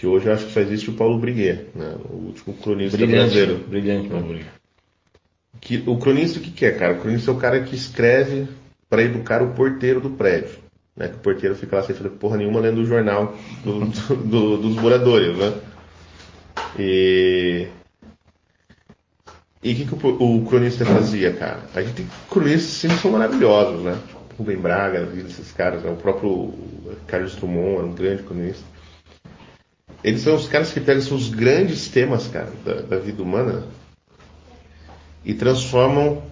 Que 0.00 0.06
hoje 0.06 0.28
eu 0.28 0.32
acho 0.32 0.46
que 0.46 0.52
só 0.54 0.60
existe 0.60 0.88
o 0.88 0.94
Paulo 0.94 1.18
Briguet, 1.18 1.66
né? 1.74 1.94
O 2.08 2.28
último 2.28 2.54
cronista 2.54 2.96
brilhante, 2.96 3.34
brasileiro. 3.34 3.64
Brilhante, 3.68 4.08
Paulo 4.08 4.28
Briguet. 4.28 4.50
Que, 5.60 5.84
o 5.86 5.98
cronista 5.98 6.38
o 6.38 6.42
que, 6.42 6.50
que 6.50 6.64
é, 6.64 6.70
cara? 6.70 6.94
O 6.94 7.00
cronista 7.02 7.30
é 7.30 7.34
o 7.34 7.36
cara 7.36 7.62
que 7.62 7.76
escreve 7.76 8.48
para 8.88 9.02
educar 9.02 9.42
o 9.42 9.52
porteiro 9.52 10.00
do 10.00 10.08
prédio. 10.08 10.56
Né? 10.96 11.08
Que 11.08 11.16
o 11.16 11.18
porteiro 11.18 11.54
fica 11.54 11.76
lá 11.76 11.82
sem 11.82 11.94
fazer 11.94 12.08
porra 12.08 12.38
nenhuma 12.38 12.60
lendo 12.60 12.80
o 12.80 12.86
jornal 12.86 13.36
do, 13.62 13.80
do, 13.84 14.16
do, 14.16 14.56
dos 14.56 14.76
moradores, 14.76 15.36
né? 15.36 15.52
E. 16.78 17.68
E 19.62 19.72
o 19.74 19.76
que, 19.76 19.84
que 19.84 20.06
o, 20.06 20.38
o, 20.38 20.46
cronista 20.46 20.86
fazia, 20.86 21.34
cara? 21.34 21.60
A 21.74 21.82
gente 21.82 21.96
tem 21.96 22.08
cronistas 22.30 22.70
sempre 22.70 22.96
são 22.96 23.10
maravilhosos, 23.10 23.82
né? 23.82 23.98
Rubem 24.38 24.56
Braga, 24.56 25.04
vida 25.04 25.28
desses 25.28 25.52
caras, 25.52 25.82
né? 25.82 25.90
o 25.90 25.96
próprio 25.96 26.54
Carlos 27.06 27.36
Drummond 27.36 27.76
era 27.76 27.86
um 27.86 27.92
grande 27.92 28.22
cronista. 28.22 28.69
Eles 30.02 30.22
são 30.22 30.34
os 30.34 30.48
caras 30.48 30.72
que 30.72 30.80
pegam 30.80 31.02
os 31.14 31.28
grandes 31.28 31.88
temas, 31.88 32.26
cara, 32.26 32.50
da, 32.64 32.74
da 32.74 32.98
vida 32.98 33.22
humana 33.22 33.64
e 35.24 35.34
transformam 35.34 36.22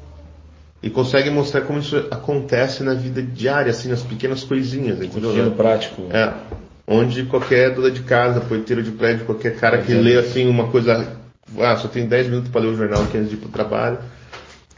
e 0.82 0.88
conseguem 0.88 1.32
mostrar 1.32 1.62
como 1.62 1.78
isso 1.78 1.96
acontece 2.10 2.82
na 2.82 2.94
vida 2.94 3.20
diária, 3.20 3.70
assim, 3.70 3.88
nas 3.88 4.02
pequenas 4.02 4.44
coisinhas, 4.44 5.02
entendeu? 5.02 5.34
No 5.44 5.50
prático. 5.52 6.02
É. 6.10 6.32
Onde 6.86 7.24
qualquer 7.24 7.74
dona 7.74 7.90
de 7.90 8.00
casa, 8.02 8.40
porteiro 8.40 8.82
de 8.82 8.92
prédio, 8.92 9.26
qualquer 9.26 9.56
cara 9.56 9.82
que 9.82 9.92
lê 9.92 10.16
assim 10.16 10.48
uma 10.48 10.68
coisa, 10.68 11.18
ah, 11.58 11.76
só 11.76 11.88
tem 11.88 12.06
10 12.06 12.28
minutos 12.28 12.50
para 12.50 12.62
ler 12.62 12.68
o 12.68 12.76
jornal 12.76 13.02
aqui 13.02 13.18
antes 13.18 13.28
de 13.28 13.36
ir 13.36 13.38
para 13.38 13.48
o 13.48 13.52
trabalho, 13.52 13.98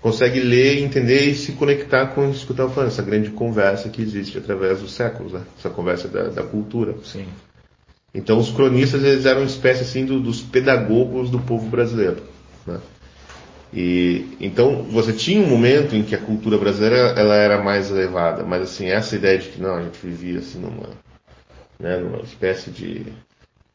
consegue 0.01 0.41
ler, 0.41 0.83
entender 0.83 1.27
e 1.27 1.35
se 1.37 1.53
conectar 1.53 2.07
com 2.07 2.29
isso 2.31 2.47
que 2.47 2.53
eu 2.53 2.55
estava 2.55 2.71
falando, 2.71 2.89
essa 2.89 3.03
grande 3.03 3.31
conversa 3.31 3.89
que 3.91 4.03
existe 4.03 4.39
através 4.39 4.81
dos 4.81 4.93
séculos, 4.93 5.33
né? 5.33 5.43
essa 5.57 5.71
conversa 5.71 6.09
da, 6.09 6.25
da 6.25 6.43
cultura. 6.43 6.95
Sim. 7.05 7.27
Então 8.15 8.39
os 8.39 8.51
cronistas 8.51 9.05
eles 9.05 9.25
eram 9.25 9.41
uma 9.41 9.47
espécie 9.47 9.83
assim 9.83 10.05
do, 10.05 10.21
dos 10.21 10.41
pedagogos 10.41 11.31
do 11.31 11.39
povo 11.39 11.69
brasileiro. 11.69 12.23
Né? 12.67 12.81
E 13.73 14.37
então 14.41 14.83
você 14.83 15.13
tinha 15.13 15.41
um 15.41 15.49
momento 15.49 15.95
em 15.95 16.03
que 16.03 16.15
a 16.15 16.19
cultura 16.19 16.59
brasileira 16.59 17.15
ela 17.17 17.37
era 17.37 17.63
mais 17.63 17.91
elevada, 17.91 18.43
mas 18.43 18.63
assim 18.63 18.87
essa 18.89 19.15
ideia 19.15 19.39
de 19.39 19.49
que 19.49 19.61
não 19.61 19.77
a 19.77 19.83
gente 19.83 19.99
vivia 20.03 20.41
assim 20.41 20.59
numa 20.59 20.89
né, 21.79 21.97
numa 21.97 22.23
espécie 22.23 22.71
de 22.71 23.07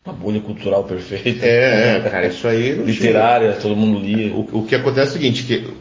uma 0.05 0.13
bolha 0.13 0.39
cultural 0.39 0.83
perfeita. 0.83 1.45
É, 1.45 1.97
é 1.97 2.09
cara, 2.09 2.27
isso 2.27 2.47
aí. 2.47 2.73
Literária, 2.73 3.53
todo 3.53 3.75
mundo 3.75 3.99
lia. 3.99 4.33
O, 4.33 4.59
o, 4.59 4.65
que 4.65 4.75
acontece 4.75 5.07
é 5.07 5.09
o 5.09 5.13
seguinte, 5.13 5.43
que 5.43 5.73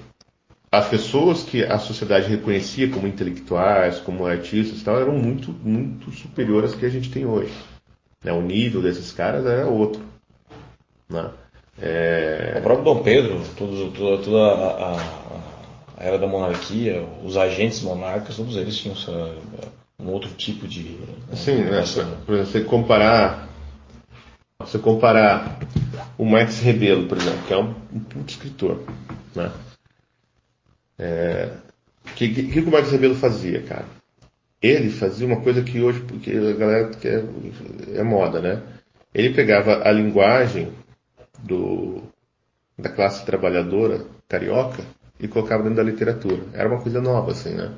as 0.73 0.89
pessoas 0.89 1.43
que 1.43 1.63
a 1.63 1.79
sociedade 1.79 2.29
reconhecia 2.29 2.89
como 2.89 3.07
intelectuais, 3.07 3.99
como 3.99 4.25
artistas 4.25 4.81
e 4.81 4.85
tal, 4.85 4.99
eram 4.99 5.13
muito, 5.13 5.55
muito 5.63 6.11
superiores 6.13 6.73
às 6.73 6.79
que 6.79 6.87
a 6.87 6.89
gente 6.89 7.11
tem 7.11 7.27
hoje. 7.27 7.53
Né? 8.25 8.33
O 8.33 8.41
nível 8.41 8.83
desses 8.83 9.13
caras 9.13 9.47
era 9.47 9.67
outro. 9.67 10.03
Né? 11.09 11.31
É... 11.81 12.57
O 12.59 12.63
próprio 12.63 12.85
Dom 12.85 13.03
Pedro, 13.03 13.41
todo, 13.57 13.93
toda, 13.93 14.23
toda 14.23 14.39
a, 14.39 14.97
a, 14.97 16.05
era 16.05 16.19
da 16.19 16.27
monarquia, 16.27 17.07
os 17.23 17.37
agentes 17.37 17.83
monarcas, 17.83 18.37
todos 18.37 18.57
eles 18.57 18.77
tinham 18.77 18.97
um 20.01 20.09
outro 20.09 20.31
tipo 20.31 20.67
de. 20.67 20.99
Sim, 21.35 21.65
né? 21.65 21.83
Por 22.27 22.35
exemplo, 22.35 22.47
você 22.47 22.61
comparar 22.63 23.49
você 24.59 24.79
comparar 24.79 25.59
o 26.17 26.25
Max 26.25 26.61
Rebelo, 26.61 27.07
por 27.07 27.19
exemplo, 27.19 27.43
que 27.47 27.53
é 27.53 27.59
um, 27.59 27.75
um 27.93 28.25
escritor, 28.27 28.83
né? 29.35 29.53
É, 30.99 31.51
que, 32.15 32.29
que, 32.29 32.47
que 32.49 32.61
o 32.61 32.71
Max 32.71 32.91
Rebelo 32.91 33.15
fazia, 33.15 33.63
cara? 33.63 33.85
Ele 34.65 34.89
fazia 34.89 35.27
uma 35.27 35.43
coisa 35.43 35.63
que 35.63 35.79
hoje, 35.79 36.01
porque 36.01 36.31
a 36.31 36.53
galera 36.55 36.89
quer, 36.89 37.23
é 37.95 38.03
moda, 38.03 38.41
né? 38.41 38.63
Ele 39.13 39.35
pegava 39.35 39.87
a 39.87 39.93
linguagem 39.93 40.73
do, 41.43 42.03
da 42.79 42.89
classe 42.89 43.27
trabalhadora 43.27 44.07
carioca 44.27 44.83
e 45.21 45.29
colocava 45.29 45.63
dentro 45.63 45.77
da 45.77 45.83
literatura. 45.83 46.45
Era 46.55 46.67
uma 46.67 46.81
coisa 46.81 46.99
nova, 46.99 47.33
assim, 47.33 47.55
né? 47.55 47.73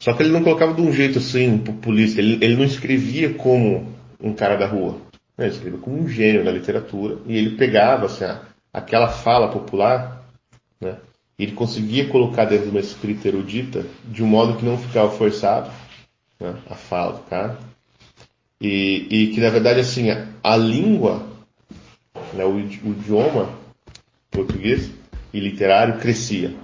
Só 0.00 0.12
que 0.12 0.24
ele 0.24 0.32
não 0.32 0.42
colocava 0.42 0.74
de 0.74 0.82
um 0.82 0.92
jeito 0.92 1.18
assim, 1.18 1.56
populista. 1.58 2.20
Ele, 2.20 2.44
ele 2.44 2.56
não 2.56 2.64
escrevia 2.64 3.32
como 3.34 3.94
um 4.20 4.34
cara 4.34 4.56
da 4.56 4.66
rua. 4.66 4.98
Ele 5.38 5.50
escrevia 5.50 5.78
como 5.78 6.00
um 6.00 6.08
gênio 6.08 6.44
da 6.44 6.50
literatura 6.50 7.18
e 7.26 7.38
ele 7.38 7.56
pegava 7.56 8.06
assim, 8.06 8.24
aquela 8.72 9.06
fala 9.06 9.52
popular, 9.52 10.28
né? 10.80 10.98
Ele 11.38 11.52
conseguia 11.52 12.08
colocar 12.08 12.44
dentro 12.44 12.66
de 12.66 12.70
uma 12.70 12.80
escrita 12.80 13.28
erudita 13.28 13.84
de 14.04 14.22
um 14.22 14.26
modo 14.26 14.56
que 14.56 14.64
não 14.64 14.78
ficava 14.78 15.10
forçado 15.10 15.70
né? 16.38 16.54
a 16.68 16.74
fala 16.74 17.14
do 17.14 17.22
cara. 17.24 17.58
E, 18.60 19.06
e, 19.10 19.26
que 19.32 19.40
na 19.40 19.50
verdade 19.50 19.80
assim 19.80 20.10
a, 20.10 20.28
a 20.42 20.56
língua, 20.56 21.26
né? 22.32 22.44
o, 22.44 22.54
o, 22.54 22.60
idioma 22.60 23.48
português 24.30 24.90
e 25.32 25.40
literário 25.40 25.98
crescia, 25.98 26.54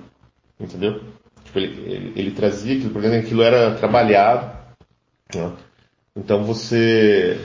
entendeu? 0.59 1.03
Tipo, 1.45 1.59
ele, 1.59 1.93
ele, 1.93 2.13
ele, 2.17 2.31
trazia 2.31 2.77
aquilo, 2.77 2.91
por 2.91 3.03
exemplo, 3.03 3.27
aquilo 3.27 3.43
era 3.43 3.75
trabalhado. 3.75 4.57
Né? 5.35 5.53
Então 6.17 6.45
você 6.45 7.41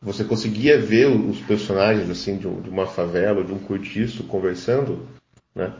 você 0.00 0.22
conseguia 0.22 0.78
ver 0.78 1.06
os 1.06 1.40
personagens 1.40 2.10
assim 2.10 2.36
de, 2.36 2.46
uma 2.46 2.86
favela, 2.86 3.42
de 3.42 3.52
um 3.52 3.58
cortiço 3.58 4.24
conversando, 4.24 5.08
né? 5.54 5.72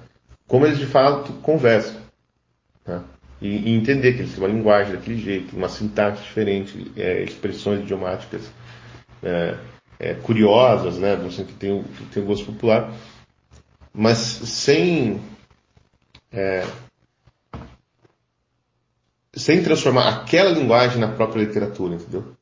Como 0.47 0.67
eles 0.67 0.79
de 0.79 0.87
fato 0.87 1.33
conversam, 1.35 2.01
né? 2.87 3.03
e, 3.41 3.71
e, 3.71 3.75
entender 3.75 4.13
que 4.15 4.21
eles 4.21 4.35
têm 4.35 4.45
uma 4.45 4.53
linguagem 4.53 4.95
daquele 4.95 5.19
jeito, 5.21 5.57
uma 5.57 5.69
sintaxe 5.69 6.23
diferente, 6.23 6.93
é, 6.97 7.23
expressões 7.23 7.81
idiomáticas 7.81 8.51
é, 9.23 9.57
é, 9.99 10.15
curiosas, 10.15 10.99
né? 10.99 11.17
Você 11.17 11.45
que 11.45 11.53
tem, 11.53 11.83
que 11.83 12.05
tem 12.07 12.23
um 12.23 12.27
gosto 12.27 12.47
popular, 12.47 12.93
mas 13.93 14.19
sem 14.19 15.21
é, 16.33 16.67
sem 19.33 19.63
transformar 19.63 20.09
aquela 20.09 20.51
linguagem 20.51 20.99
na 20.99 21.09
própria 21.09 21.45
literatura, 21.45 21.95
entendeu? 21.95 22.35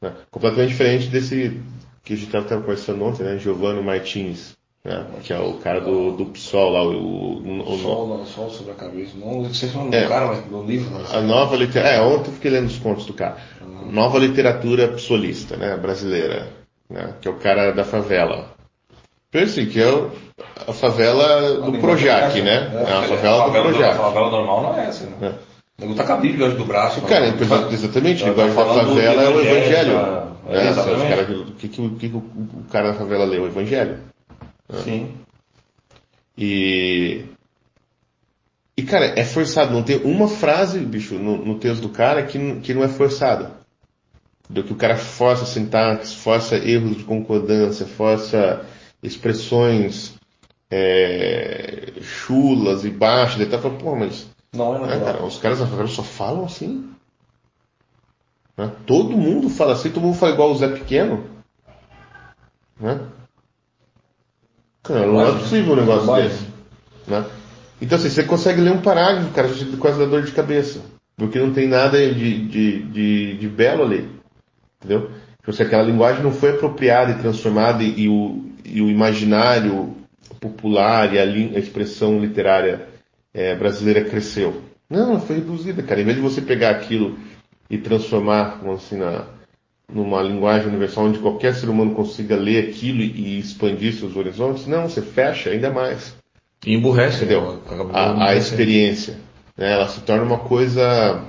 Né? 0.00 0.14
Completamente 0.30 0.70
diferente 0.70 1.08
desse 1.08 1.60
que 2.02 2.14
a 2.14 2.16
gente 2.16 2.34
estava 2.34 2.60
conversando 2.60 3.04
ontem, 3.04 3.22
né? 3.22 3.38
Giovanni 3.38 3.82
Martins, 3.82 4.56
né? 4.88 5.04
que 5.22 5.32
é 5.32 5.38
o 5.38 5.54
cara 5.54 5.80
do, 5.80 6.12
do 6.12 6.26
PSOL 6.26 6.70
lá, 6.70 6.82
o, 6.82 6.92
o, 6.92 7.74
o 7.74 7.78
Sol, 7.78 8.08
não, 8.08 8.24
Sol 8.24 8.50
sobre 8.50 8.72
a 8.72 8.74
cabeça. 8.74 9.12
Não 9.16 9.52
sei 9.52 9.68
se 9.68 9.76
é 9.76 9.80
o 9.80 9.94
é, 9.94 10.08
cara, 10.08 10.26
mas 10.28 10.50
no 10.50 10.64
livro. 10.64 10.90
Mas... 10.92 11.14
A 11.14 11.20
nova 11.20 11.56
literatura. 11.56 11.94
É, 11.94 12.00
ontem 12.00 12.30
eu 12.30 12.34
fiquei 12.34 12.50
lendo 12.50 12.66
os 12.66 12.78
contos 12.78 13.04
do 13.04 13.12
cara. 13.12 13.36
Uhum. 13.60 13.92
Nova 13.92 14.18
literatura 14.18 14.88
psolista, 14.88 15.56
né? 15.56 15.76
Brasileira. 15.76 16.48
Né? 16.88 17.14
Que 17.20 17.28
é 17.28 17.30
o 17.30 17.36
cara 17.36 17.72
da 17.72 17.84
favela. 17.84 18.50
Pense 19.30 19.66
que 19.66 19.78
é 19.78 19.88
a 20.66 20.72
favela 20.72 21.60
do 21.60 21.78
Projac, 21.78 22.38
é 22.38 22.42
né? 22.42 22.70
É, 22.74 22.92
a 22.92 23.02
favela, 23.02 23.44
do 23.44 23.50
Projac. 23.52 23.90
A 23.90 24.02
favela 24.02 24.30
normal 24.30 24.62
não 24.62 24.78
é 24.78 24.86
essa, 24.86 25.04
né? 25.04 25.16
É. 25.20 25.48
Nego 25.78 25.94
tá 25.94 26.04
com 26.04 26.14
a 26.14 26.16
Bíblia 26.16 26.48
do 26.48 26.64
braço. 26.64 27.00
Cara, 27.02 27.26
exatamente. 27.70 28.24
Tá, 28.24 28.32
tá 28.32 28.48
favela 28.48 29.22
é 29.22 29.28
o 29.28 29.40
Evangelho. 29.40 29.92
É, 30.48 30.54
né? 30.54 30.68
exatamente. 30.70 31.08
Cara, 31.08 31.22
o 31.22 31.52
que, 31.52 31.68
que, 31.68 31.88
que, 31.90 32.16
o 32.16 32.64
cara 32.72 32.88
da 32.88 32.94
favela 32.94 33.24
lê? 33.24 33.38
O 33.38 33.46
Evangelho. 33.46 33.98
Né? 34.68 34.80
Sim. 34.82 35.14
E. 36.36 37.24
E, 38.76 38.82
cara, 38.84 39.06
é 39.18 39.24
forçado. 39.24 39.72
Não 39.72 39.82
tem 39.82 39.96
uma 40.04 40.28
frase, 40.28 40.78
bicho, 40.78 41.14
no, 41.14 41.44
no 41.44 41.58
texto 41.58 41.82
do 41.82 41.88
cara 41.88 42.22
que, 42.24 42.60
que 42.60 42.74
não 42.74 42.84
é 42.84 42.88
forçada. 42.88 43.52
Do 44.48 44.62
que 44.62 44.72
o 44.72 44.76
cara 44.76 44.96
força 44.96 45.44
sintaxe, 45.44 46.14
força 46.14 46.56
erros 46.56 46.96
de 46.96 47.04
concordância, 47.04 47.86
força 47.86 48.64
expressões 49.02 50.14
é, 50.70 51.92
chulas 52.00 52.84
e 52.84 52.90
baixas. 52.90 53.40
Ele 53.40 53.50
tá 53.50 53.58
falando, 53.58 53.82
pô, 53.82 53.96
mas 53.96 54.28
não 54.52 54.76
é 54.76 54.78
natural. 54.78 55.00
É, 55.00 55.12
cara, 55.12 55.24
os 55.24 55.38
caras 55.38 55.90
só 55.90 56.02
falam 56.02 56.44
assim. 56.44 56.88
Né? 58.56 58.72
Todo 58.86 59.16
mundo 59.16 59.48
fala 59.48 59.72
assim, 59.72 59.90
todo 59.90 60.02
mundo 60.04 60.16
fala 60.16 60.32
igual 60.32 60.50
o 60.50 60.56
Zé 60.56 60.68
Pequeno. 60.68 61.24
Né? 62.78 63.00
Cara, 64.88 65.06
não 65.06 65.20
é 65.20 65.32
possível 65.32 65.74
um 65.74 65.76
negócio 65.76 66.14
desse. 66.14 66.46
Né? 67.06 67.24
Então 67.80 67.98
assim, 67.98 68.08
você 68.08 68.24
consegue 68.24 68.62
ler 68.62 68.72
um 68.72 68.80
parágrafo, 68.80 69.30
cara, 69.32 69.48
quase 69.78 69.98
dá 69.98 70.06
dor 70.06 70.22
de 70.22 70.32
cabeça. 70.32 70.80
Porque 71.14 71.38
não 71.38 71.52
tem 71.52 71.68
nada 71.68 71.98
de, 71.98 72.46
de, 72.46 72.82
de, 72.84 73.36
de 73.36 73.48
belo 73.48 73.84
ali. 73.84 74.08
Entendeu? 74.78 75.10
Tipo 75.36 75.50
assim, 75.50 75.62
aquela 75.62 75.82
linguagem 75.82 76.22
não 76.22 76.32
foi 76.32 76.50
apropriada 76.50 77.12
e 77.12 77.18
transformada 77.18 77.82
e, 77.82 78.04
e, 78.04 78.08
o, 78.08 78.44
e 78.64 78.80
o 78.80 78.88
imaginário 78.88 79.94
popular 80.40 81.12
e 81.12 81.18
a, 81.18 81.22
a 81.22 81.58
expressão 81.58 82.18
literária 82.18 82.88
é, 83.34 83.54
brasileira 83.54 84.04
cresceu. 84.04 84.62
Não, 84.88 85.10
ela 85.10 85.20
foi 85.20 85.36
reduzida, 85.36 85.82
cara. 85.82 86.00
Em 86.00 86.04
vez 86.04 86.16
de 86.16 86.22
você 86.22 86.40
pegar 86.40 86.70
aquilo 86.70 87.18
e 87.68 87.76
transformar, 87.76 88.58
como 88.58 88.72
assim, 88.72 88.96
na, 88.96 89.26
numa 89.92 90.22
linguagem 90.22 90.68
universal 90.68 91.04
onde 91.04 91.18
qualquer 91.18 91.54
ser 91.54 91.68
humano 91.68 91.94
consiga 91.94 92.36
ler 92.36 92.68
aquilo 92.68 93.00
e 93.00 93.38
expandir 93.38 93.94
seus 93.94 94.14
horizontes, 94.16 94.66
não, 94.66 94.88
você 94.88 95.00
fecha 95.00 95.50
ainda 95.50 95.70
mais. 95.70 96.14
E 96.66 96.74
emburrece, 96.74 97.24
entendeu? 97.24 97.62
A, 97.92 98.28
a, 98.28 98.36
experiência. 98.36 99.16
Né? 99.56 99.72
Ela 99.72 99.88
se 99.88 100.00
torna 100.00 100.24
uma 100.24 100.38
coisa 100.38 101.24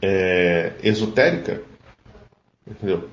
é, 0.00 0.72
esotérica, 0.82 1.60
entendeu? 2.66 3.08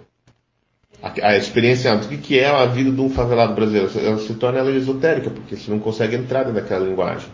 A, 1.04 1.12
a 1.28 1.38
experiência, 1.38 1.94
o 1.94 2.00
que 2.00 2.40
é 2.40 2.48
a 2.48 2.66
vida 2.66 2.92
de 2.92 3.02
um 3.02 3.10
favelado 3.10 3.54
brasileiro? 3.54 3.92
Ela 4.00 4.20
se 4.20 4.34
torna 4.36 4.60
ela 4.60 4.72
esotérica, 4.72 5.30
porque 5.30 5.58
você 5.58 5.70
não 5.70 5.80
consegue 5.80 6.16
entrar 6.16 6.44
dentro 6.44 6.62
daquela 6.62 6.86
linguagem. 6.86 7.28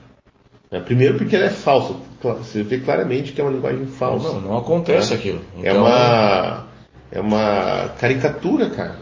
É, 0.72 0.80
primeiro 0.80 1.18
porque 1.18 1.36
ela 1.36 1.46
é 1.46 1.50
falsa. 1.50 1.96
Você 2.24 2.64
vê 2.64 2.80
claramente 2.80 3.34
que 3.34 3.42
é 3.42 3.44
uma 3.44 3.52
linguagem 3.52 3.86
falsa. 3.86 4.30
Não, 4.30 4.42
não 4.42 4.58
acontece 4.58 5.12
né? 5.12 5.20
aquilo. 5.20 5.42
Então... 5.58 5.70
É 5.70 5.74
uma 5.74 6.71
é 7.12 7.20
uma 7.20 7.90
caricatura, 8.00 8.70
cara. 8.70 8.96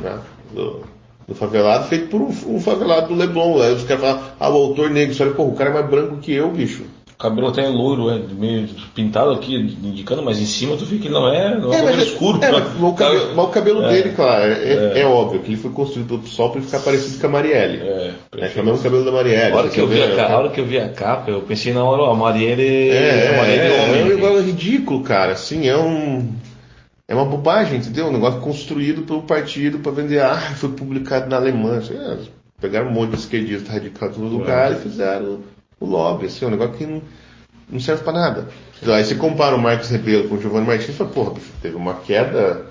Né? 0.00 0.18
Do, 0.52 0.82
do, 1.26 1.34
favelado 1.34 1.88
feito 1.88 2.08
por 2.08 2.20
um, 2.20 2.28
um, 2.46 2.60
favelado 2.60 3.08
do 3.08 3.14
Leblon. 3.14 3.60
Aí 3.62 3.72
os 3.72 3.84
caras 3.84 4.02
falam, 4.02 4.22
ah, 4.38 4.50
o 4.50 4.56
autor 4.56 4.90
negro, 4.90 5.14
você 5.14 5.22
olha, 5.22 5.32
pô, 5.32 5.44
o 5.44 5.54
cara 5.54 5.70
é 5.70 5.72
mais 5.72 5.86
branco 5.86 6.18
que 6.18 6.32
eu, 6.32 6.50
bicho. 6.50 6.84
O 7.18 7.20
cabelo 7.20 7.48
até 7.48 7.64
é 7.64 7.68
louro, 7.68 8.10
é 8.10 8.20
meio 8.32 8.68
pintado 8.94 9.32
aqui, 9.32 9.56
indicando, 9.56 10.22
mas 10.22 10.38
em 10.38 10.46
cima 10.46 10.76
tu 10.76 10.84
vê 10.84 10.98
que 10.98 11.08
não 11.08 11.26
é, 11.26 11.58
não 11.58 11.74
é, 11.74 11.78
é 11.78 11.80
cabelo 11.80 12.00
é, 12.00 12.04
escuro. 12.04 12.44
É, 12.44 12.52
mas, 12.52 12.80
o 12.80 12.92
cabelo, 12.92 13.34
mas 13.34 13.44
o 13.44 13.48
cabelo 13.48 13.84
é, 13.84 13.88
dele, 13.88 14.12
claro, 14.14 14.44
é, 14.44 14.92
é, 14.94 15.00
é, 15.00 15.04
óbvio 15.04 15.40
que 15.40 15.48
ele 15.48 15.56
foi 15.56 15.72
construído 15.72 16.24
sol 16.28 16.50
para 16.50 16.62
ficar 16.62 16.78
parecido 16.78 17.18
com 17.18 17.26
a 17.26 17.30
Marielle. 17.30 17.78
É, 17.78 18.14
é, 18.36 18.52
é 18.54 18.60
o 18.60 18.64
mesmo 18.64 18.80
cabelo 18.80 19.04
da 19.04 19.10
Marielle. 19.10 19.52
A 19.52 19.56
hora, 19.56 19.68
que 19.68 19.80
eu 19.80 19.88
vi 19.88 20.00
a, 20.00 20.14
capa, 20.14 20.32
a 20.32 20.38
hora 20.38 20.48
que 20.50 20.60
eu 20.60 20.64
vi 20.64 20.78
a 20.78 20.88
capa, 20.90 21.30
eu 21.32 21.40
pensei 21.40 21.72
na 21.72 21.82
hora, 21.82 22.08
a 22.08 22.14
Marielle 22.14 22.90
é, 22.90 23.34
a 23.34 23.36
Marielle 23.36 23.66
é, 23.66 23.82
homem. 23.82 24.00
É 24.00 24.04
um 24.04 24.08
negócio 24.08 24.42
ridículo, 24.42 25.02
cara. 25.02 25.32
Assim, 25.32 25.66
é 25.66 25.76
um. 25.76 26.24
É 27.08 27.14
uma 27.14 27.24
bobagem, 27.24 27.78
entendeu? 27.78 28.08
Um 28.08 28.12
negócio 28.12 28.40
construído 28.40 29.02
pelo 29.02 29.22
partido 29.22 29.78
para 29.78 29.92
vender. 29.92 30.20
Ah, 30.20 30.36
foi 30.54 30.70
publicado 30.70 31.28
na 31.28 31.36
Alemanha. 31.36 31.80
pegaram 32.60 32.88
um 32.88 32.92
monte 32.92 33.12
de 33.12 33.16
esquerdistas 33.16 33.72
radicais 33.72 34.16
no 34.16 34.28
lugar 34.28 34.72
e 34.72 34.76
fizeram 34.76 35.40
o 35.80 35.86
lobby. 35.86 36.26
Assim, 36.26 36.44
um 36.44 36.50
negócio 36.50 36.74
que 36.74 36.86
não 36.86 37.02
não 37.70 37.80
serve 37.80 38.02
para 38.02 38.12
nada. 38.12 38.48
Aí 38.86 39.04
você 39.04 39.14
compara 39.14 39.54
o 39.54 39.60
Marcos 39.60 39.90
Rebelo 39.90 40.28
com 40.28 40.36
o 40.36 40.40
Giovanni 40.40 40.66
Martins 40.66 40.90
e 40.90 40.92
fala, 40.92 41.10
porra, 41.10 41.30
bicho, 41.34 41.52
teve 41.60 41.76
uma 41.76 41.94
queda 41.94 42.66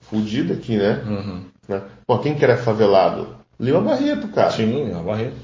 fodida 0.00 0.54
aqui, 0.54 0.76
né? 0.76 1.02
Uhum. 1.06 1.44
né? 1.68 1.82
Pô, 2.06 2.18
quem 2.18 2.34
que 2.34 2.44
era 2.44 2.56
favelado? 2.56 3.36
Lima 3.60 3.80
Barreto, 3.80 4.28
cara. 4.28 4.50
Sim, 4.50 4.84
Lima 4.86 5.02
Barreto. 5.02 5.36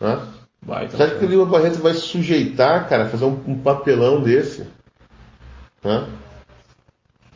Né? 0.00 0.20
Vai, 0.62 0.88
tá 0.88 0.96
Você 0.96 1.02
acha 1.02 1.14
que 1.16 1.24
o 1.24 1.28
Lima 1.28 1.46
Barreto 1.46 1.78
vai 1.78 1.94
sujeitar, 1.94 2.88
cara, 2.88 3.08
fazer 3.08 3.24
um, 3.24 3.40
um 3.46 3.58
papelão 3.58 4.22
desse? 4.22 4.66
Né? 5.82 6.06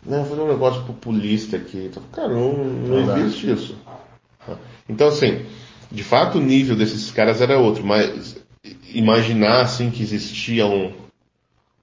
Não, 0.04 0.24
fazer 0.24 0.40
um 0.40 0.48
negócio 0.48 0.84
populista 0.84 1.56
aqui. 1.56 1.86
Então, 1.90 2.02
cara, 2.12 2.28
não, 2.28 2.52
não 2.52 3.18
existe 3.18 3.50
isso. 3.50 3.76
Então, 4.88 5.08
assim, 5.08 5.44
de 5.90 6.02
fato 6.02 6.38
o 6.38 6.42
nível 6.42 6.76
desses 6.76 7.10
caras 7.10 7.40
era 7.40 7.58
outro, 7.58 7.84
mas 7.84 8.36
imaginar 8.92 9.60
assim 9.62 9.90
que 9.90 10.02
existia 10.02 10.66
um, 10.66 10.92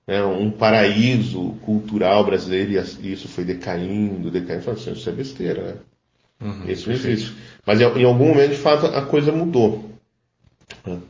né, 0.07 0.23
um 0.23 0.51
paraíso 0.51 1.55
cultural 1.61 2.23
brasileiro 2.23 2.71
e 2.71 3.11
isso 3.11 3.27
foi 3.27 3.43
decaindo, 3.43 4.31
decaindo, 4.31 4.69
assim, 4.71 4.91
isso 4.91 5.09
é 5.09 5.11
besteira, 5.11 5.61
né? 5.61 5.75
Uhum, 6.41 6.69
isso 6.69 6.89
não 6.89 6.95
existe. 6.95 7.35
Mas 7.65 7.79
em 7.79 8.03
algum 8.03 8.27
momento, 8.27 8.51
de 8.51 8.57
fato, 8.57 8.87
a 8.87 9.01
coisa 9.05 9.31
mudou. 9.31 9.89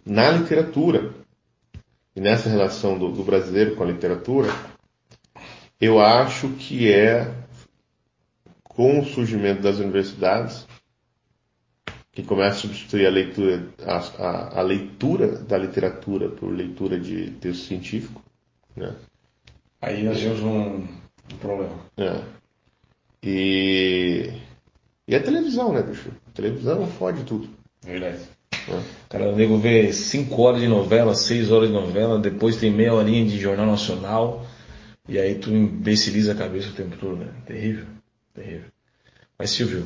Na 0.06 0.32
literatura, 0.32 1.12
e 2.16 2.22
nessa 2.22 2.50
relação 2.50 2.98
do, 2.98 3.12
do 3.12 3.24
brasileiro 3.24 3.76
com 3.76 3.84
a 3.84 3.88
literatura, 3.88 4.54
eu 5.80 6.00
acho 6.00 6.50
que 6.50 6.92
é 6.92 7.34
com 8.64 9.00
o 9.00 9.06
surgimento 9.06 9.62
das 9.62 9.80
universidades 9.80 10.68
que 12.12 12.24
começa 12.24 12.58
a 12.58 12.62
substituir 12.62 13.06
a 13.06 13.10
leitura, 13.10 13.68
a, 13.86 13.98
a, 13.98 14.60
a, 14.60 14.62
leitura 14.62 15.28
da 15.28 15.58
literatura 15.58 16.30
por 16.30 16.50
leitura 16.50 16.98
de 16.98 17.32
texto 17.32 17.66
científico. 17.66 18.22
Né? 18.76 18.96
Aí 19.82 20.04
nós 20.04 20.20
temos 20.20 20.40
um, 20.42 20.78
um 20.78 21.38
problema. 21.42 21.74
É. 21.98 22.22
E, 23.22 24.32
e 25.06 25.16
a 25.16 25.22
televisão, 25.22 25.74
né, 25.74 25.82
bicho? 25.82 26.10
A 26.28 26.32
televisão 26.32 26.88
fode 26.88 27.24
tudo. 27.26 27.50
Verdade. 27.84 28.20
É. 28.70 28.82
Cara, 29.10 29.30
o 29.30 29.36
nego 29.36 29.58
vê 29.58 29.92
5 29.92 30.42
horas 30.42 30.62
de 30.62 30.68
novela, 30.68 31.14
6 31.14 31.52
horas 31.52 31.68
de 31.68 31.74
novela, 31.74 32.18
depois 32.18 32.56
tem 32.56 32.72
meia 32.72 32.94
horinha 32.94 33.26
de 33.26 33.38
Jornal 33.38 33.66
Nacional, 33.66 34.46
e 35.08 35.20
aí 35.20 35.36
tu 35.36 35.52
imbeciliza 35.52 36.32
a 36.32 36.36
cabeça 36.36 36.70
o 36.70 36.74
tempo 36.74 36.98
todo, 36.98 37.18
né? 37.18 37.32
Terrível, 37.46 37.86
terrível. 38.34 38.70
Mas 39.38 39.52
Silvio, 39.52 39.86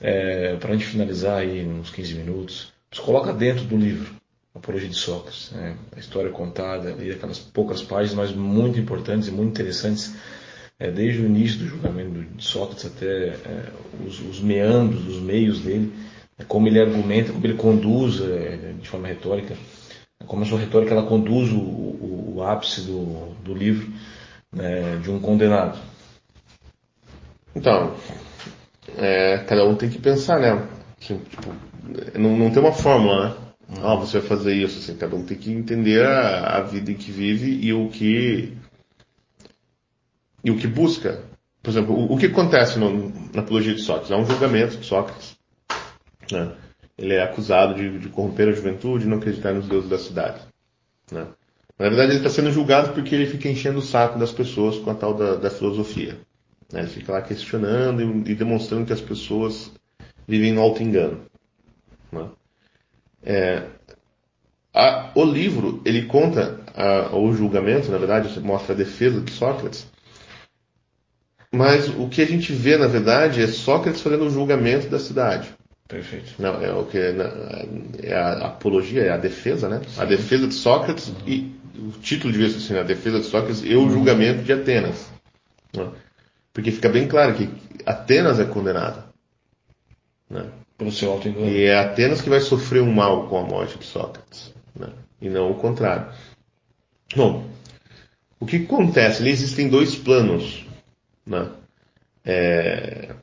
é, 0.00 0.56
para 0.56 0.70
a 0.70 0.72
gente 0.72 0.86
finalizar 0.86 1.38
aí 1.38 1.64
uns 1.66 1.90
15 1.90 2.14
minutos, 2.14 2.72
coloca 3.04 3.32
dentro 3.32 3.64
do 3.64 3.76
livro, 3.76 4.18
Apologia 4.54 4.88
de 4.88 4.96
Sócrates. 4.96 5.52
Né? 5.52 5.76
A 5.94 6.00
história 6.00 6.30
contada 6.30 6.90
ali, 6.90 7.10
aquelas 7.10 7.38
poucas 7.38 7.82
páginas, 7.82 8.14
mas 8.14 8.32
muito 8.32 8.78
importantes 8.78 9.28
e 9.28 9.30
muito 9.30 9.50
interessantes, 9.50 10.14
é, 10.78 10.90
desde 10.90 11.20
o 11.20 11.26
início 11.26 11.58
do 11.58 11.68
julgamento 11.68 12.22
de 12.36 12.44
Sócrates 12.44 12.86
até 12.86 13.28
é, 13.28 13.72
os, 14.06 14.20
os, 14.20 14.40
meandros, 14.40 15.06
os 15.06 15.20
meios 15.20 15.60
dele, 15.60 15.92
é, 16.38 16.44
como 16.44 16.66
ele 16.66 16.80
argumenta, 16.80 17.32
como 17.32 17.44
ele 17.46 17.54
conduz 17.54 18.20
é, 18.20 18.74
de 18.80 18.88
forma 18.88 19.06
retórica, 19.06 19.56
como 20.26 20.42
a 20.42 20.46
sua 20.46 20.58
retórica 20.58 20.92
ela 20.92 21.06
conduz 21.06 21.50
o, 21.52 21.58
o, 21.58 22.34
o 22.36 22.42
ápice 22.42 22.82
do, 22.82 23.34
do 23.44 23.54
livro 23.54 23.92
né, 24.52 24.96
de 24.96 25.10
um 25.10 25.20
condenado. 25.20 25.78
Então, 27.54 27.94
é, 28.96 29.38
cada 29.38 29.64
um 29.64 29.74
tem 29.74 29.88
que 29.88 29.98
pensar, 29.98 30.38
né? 30.38 30.66
Tipo, 30.98 31.22
não, 32.18 32.36
não 32.36 32.50
tem 32.50 32.62
uma 32.62 32.72
fórmula, 32.72 33.28
né? 33.28 33.36
Uhum. 33.68 33.86
Ah, 33.86 33.96
você 33.96 34.18
vai 34.18 34.28
fazer 34.28 34.54
isso, 34.54 34.78
assim, 34.78 34.96
cada 34.96 35.14
um 35.14 35.24
tem 35.24 35.36
que 35.36 35.52
entender 35.52 36.04
a, 36.04 36.56
a 36.56 36.60
vida 36.62 36.90
em 36.90 36.94
que 36.94 37.10
vive 37.10 37.50
e 37.50 37.72
o 37.72 37.88
que 37.88 38.56
e 40.42 40.50
o 40.50 40.56
que 40.56 40.66
busca. 40.66 41.22
Por 41.62 41.70
exemplo, 41.70 41.94
o, 41.94 42.14
o 42.14 42.18
que 42.18 42.26
acontece 42.26 42.78
no, 42.78 43.10
na 43.34 43.42
apologia 43.42 43.74
de 43.74 43.82
Sócrates? 43.82 44.10
É 44.10 44.16
um 44.16 44.24
julgamento 44.24 44.78
de 44.78 44.86
Sócrates. 44.86 45.36
Né? 46.32 46.52
Ele 46.96 47.14
é 47.14 47.22
acusado 47.22 47.74
de, 47.74 47.98
de 47.98 48.08
corromper 48.08 48.48
a 48.48 48.52
juventude 48.52 49.04
e 49.04 49.08
não 49.08 49.18
acreditar 49.18 49.52
nos 49.52 49.68
deuses 49.68 49.90
da 49.90 49.98
cidade. 49.98 50.40
Né? 51.12 51.26
Na 51.78 51.88
verdade, 51.88 52.12
ele 52.12 52.18
está 52.18 52.28
sendo 52.28 52.50
julgado 52.50 52.92
porque 52.92 53.14
ele 53.14 53.26
fica 53.26 53.48
enchendo 53.48 53.78
o 53.78 53.82
saco 53.82 54.18
das 54.18 54.32
pessoas 54.32 54.76
com 54.78 54.90
a 54.90 54.94
tal 54.94 55.14
da, 55.14 55.36
da 55.36 55.48
filosofia. 55.48 56.18
Né? 56.72 56.80
Ele 56.80 56.88
fica 56.88 57.12
lá 57.12 57.22
questionando 57.22 58.02
e, 58.02 58.32
e, 58.32 58.34
demonstrando 58.34 58.86
que 58.86 58.92
as 58.92 59.00
pessoas 59.00 59.70
vivem 60.26 60.52
no 60.52 60.60
auto-engano. 60.60 61.20
Né? 62.10 62.28
É, 63.22 63.62
a, 64.74 65.12
o 65.14 65.24
livro, 65.24 65.80
ele 65.84 66.06
conta 66.06 66.60
a, 66.74 67.16
o 67.16 67.32
julgamento, 67.32 67.90
na 67.90 67.98
verdade, 67.98 68.40
mostra 68.40 68.74
a 68.74 68.76
defesa 68.76 69.20
de 69.20 69.30
Sócrates, 69.30 69.86
mas 71.50 71.88
o 71.88 72.08
que 72.08 72.20
a 72.20 72.26
gente 72.26 72.52
vê, 72.52 72.76
na 72.76 72.86
verdade, 72.86 73.42
é 73.42 73.46
Sócrates 73.46 74.02
fazendo 74.02 74.26
o 74.26 74.30
julgamento 74.30 74.88
da 74.88 74.98
cidade. 74.98 75.48
Perfeito. 75.88 76.34
Não, 76.38 76.62
é 76.62 76.70
o 76.70 76.84
que 76.84 76.98
é, 76.98 77.14
é 78.02 78.14
a 78.14 78.48
apologia, 78.48 79.02
é 79.04 79.10
a 79.10 79.16
defesa, 79.16 79.70
né? 79.70 79.80
Sim. 79.88 80.02
A 80.02 80.04
defesa 80.04 80.46
de 80.46 80.52
Sócrates 80.52 81.08
uhum. 81.08 81.14
e 81.26 81.57
o 81.78 81.92
título 82.00 82.32
devia 82.32 82.50
ser 82.50 82.56
assim, 82.56 82.76
a 82.76 82.82
defesa 82.82 83.20
de 83.20 83.26
Sócrates 83.26 83.62
e 83.62 83.74
o 83.74 83.82
uhum. 83.82 83.90
julgamento 83.90 84.42
de 84.42 84.52
Atenas. 84.52 85.10
Né? 85.74 85.88
Porque 86.52 86.70
fica 86.72 86.88
bem 86.88 87.06
claro 87.06 87.34
que 87.34 87.48
Atenas 87.86 88.40
é 88.40 88.44
condenada. 88.44 89.06
Né? 90.28 90.50
Pelo 90.76 90.92
seu 90.92 91.12
alto 91.12 91.28
engano. 91.28 91.48
E 91.48 91.64
é 91.64 91.78
Atenas 91.78 92.20
que 92.20 92.28
vai 92.28 92.40
sofrer 92.40 92.82
um 92.82 92.92
mal 92.92 93.28
com 93.28 93.38
a 93.38 93.44
morte 93.44 93.78
de 93.78 93.84
Sócrates. 93.84 94.52
Né? 94.74 94.88
E 95.20 95.28
não 95.28 95.50
o 95.50 95.54
contrário. 95.54 96.12
Bom, 97.14 97.48
o 98.40 98.46
que 98.46 98.56
acontece? 98.56 99.22
Ali 99.22 99.30
existem 99.30 99.68
dois 99.68 99.94
planos 99.94 100.66
né? 101.26 101.50
É... 102.24 103.14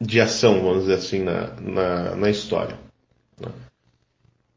de 0.00 0.20
ação, 0.20 0.62
vamos 0.62 0.82
dizer 0.82 0.94
assim, 0.94 1.22
na, 1.22 1.54
na, 1.60 2.16
na 2.16 2.30
história. 2.30 2.78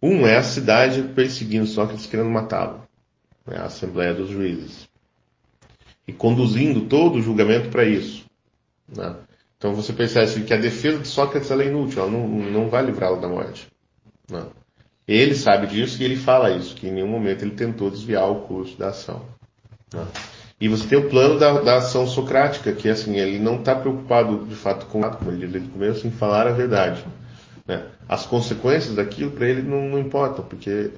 Um 0.06 0.28
é 0.28 0.36
a 0.36 0.44
cidade 0.44 1.02
perseguindo 1.02 1.66
Sócrates, 1.66 2.06
querendo 2.06 2.30
matá-lo. 2.30 2.84
É 3.50 3.56
a 3.56 3.68
Assembleia 3.68 4.14
dos 4.14 4.30
Juízes 4.30 4.90
e 6.06 6.12
conduzindo 6.12 6.82
todo 6.82 7.16
o 7.16 7.22
julgamento 7.22 7.70
para 7.70 7.86
isso. 7.86 8.26
Né? 8.94 9.16
Então 9.58 9.74
você 9.74 9.94
percebe 9.94 10.44
que 10.44 10.54
a 10.54 10.58
defesa 10.58 11.00
de 11.00 11.08
Sócrates 11.08 11.50
é 11.50 11.66
inútil, 11.66 12.02
ela 12.02 12.12
não, 12.12 12.28
não 12.28 12.70
vai 12.70 12.86
livrá-lo 12.86 13.22
da 13.22 13.30
morte. 13.30 13.70
Né? 14.30 14.44
Ele 15.08 15.34
sabe 15.36 15.68
disso 15.68 16.02
e 16.02 16.06
ele 16.06 16.18
fala 16.18 16.52
isso, 16.52 16.76
que 16.76 16.88
em 16.88 16.92
nenhum 16.92 17.08
momento 17.08 17.44
ele 17.44 17.56
tentou 17.56 17.90
desviar 17.90 18.30
o 18.30 18.42
curso 18.42 18.78
da 18.78 18.90
ação. 18.90 19.22
Né? 19.94 20.06
E 20.60 20.68
você 20.68 20.86
tem 20.86 20.98
o 20.98 21.10
plano 21.10 21.40
da, 21.40 21.62
da 21.62 21.78
ação 21.78 22.06
socrática, 22.06 22.74
que 22.74 22.90
assim, 22.90 23.16
ele 23.16 23.40
não 23.40 23.56
está 23.56 23.74
preocupado 23.74 24.46
de 24.46 24.56
fato 24.56 24.86
com, 24.88 25.02
como 25.02 25.32
ele 25.32 25.48
desde 25.48 25.70
o 25.70 25.72
começo, 25.72 26.06
em 26.06 26.12
falar 26.12 26.46
a 26.46 26.52
verdade. 26.52 27.06
Né? 27.66 27.86
As 28.08 28.26
consequências 28.26 28.96
daquilo 28.96 29.32
para 29.32 29.48
ele 29.48 29.62
não, 29.62 29.90
não 29.90 30.00
importam, 30.00 30.44
porque 30.44 30.92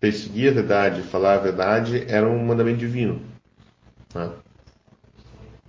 perseguir 0.00 0.50
a 0.50 0.54
verdade, 0.54 1.02
falar 1.02 1.34
a 1.34 1.38
verdade 1.38 2.04
era 2.08 2.28
um 2.28 2.44
mandamento 2.44 2.78
divino. 2.78 3.20
Né? 4.14 4.30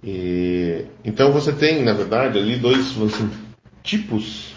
E, 0.04 0.86
então 1.04 1.32
você 1.32 1.52
tem, 1.52 1.84
na 1.84 1.94
verdade, 1.94 2.38
ali 2.38 2.58
dois 2.58 2.96
assim, 3.02 3.30
tipos 3.84 4.54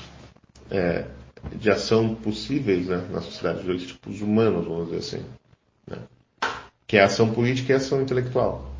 é, 0.70 1.06
de 1.54 1.70
ação 1.70 2.14
possíveis 2.14 2.86
né, 2.86 3.04
na 3.10 3.20
sociedade, 3.20 3.64
dois 3.64 3.86
tipos 3.86 4.20
humanos, 4.20 4.66
vamos 4.66 4.90
dizer 4.90 4.98
assim. 4.98 5.26
Né? 5.86 5.98
Que 6.86 6.98
é 6.98 7.02
a 7.02 7.06
ação 7.06 7.32
política 7.32 7.72
e 7.72 7.74
a 7.74 7.78
ação 7.78 8.02
intelectual. 8.02 8.70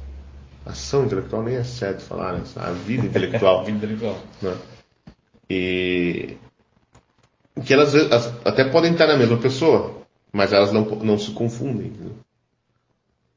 ação 0.64 1.06
intelectual 1.06 1.42
nem 1.42 1.56
é 1.56 1.64
certo 1.64 2.02
falar, 2.02 2.34
né? 2.34 2.44
A 2.56 2.70
vida 2.70 3.06
intelectual. 3.06 3.60
a 3.62 3.64
vida 3.64 3.78
intelectual. 3.78 4.18
Né? 4.40 4.56
E 5.50 6.36
que 7.60 7.72
elas, 7.72 7.94
elas, 7.94 8.32
até 8.44 8.64
podem 8.64 8.92
estar 8.92 9.06
na 9.06 9.16
mesma 9.16 9.36
pessoa, 9.36 10.02
mas 10.32 10.52
elas 10.52 10.72
não, 10.72 10.84
não 10.84 11.18
se 11.18 11.32
confundem. 11.32 11.90
Né? 11.90 12.10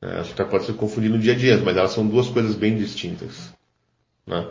É, 0.01 0.19
acho 0.19 0.33
que 0.33 0.43
pode 0.45 0.65
ser 0.65 0.73
confundido 0.73 1.15
no 1.15 1.21
dia 1.21 1.33
a 1.33 1.37
dia, 1.37 1.57
mas 1.57 1.75
elas 1.75 1.91
são 1.91 2.07
duas 2.07 2.29
coisas 2.29 2.55
bem 2.55 2.77
distintas. 2.77 3.53
Né? 4.25 4.47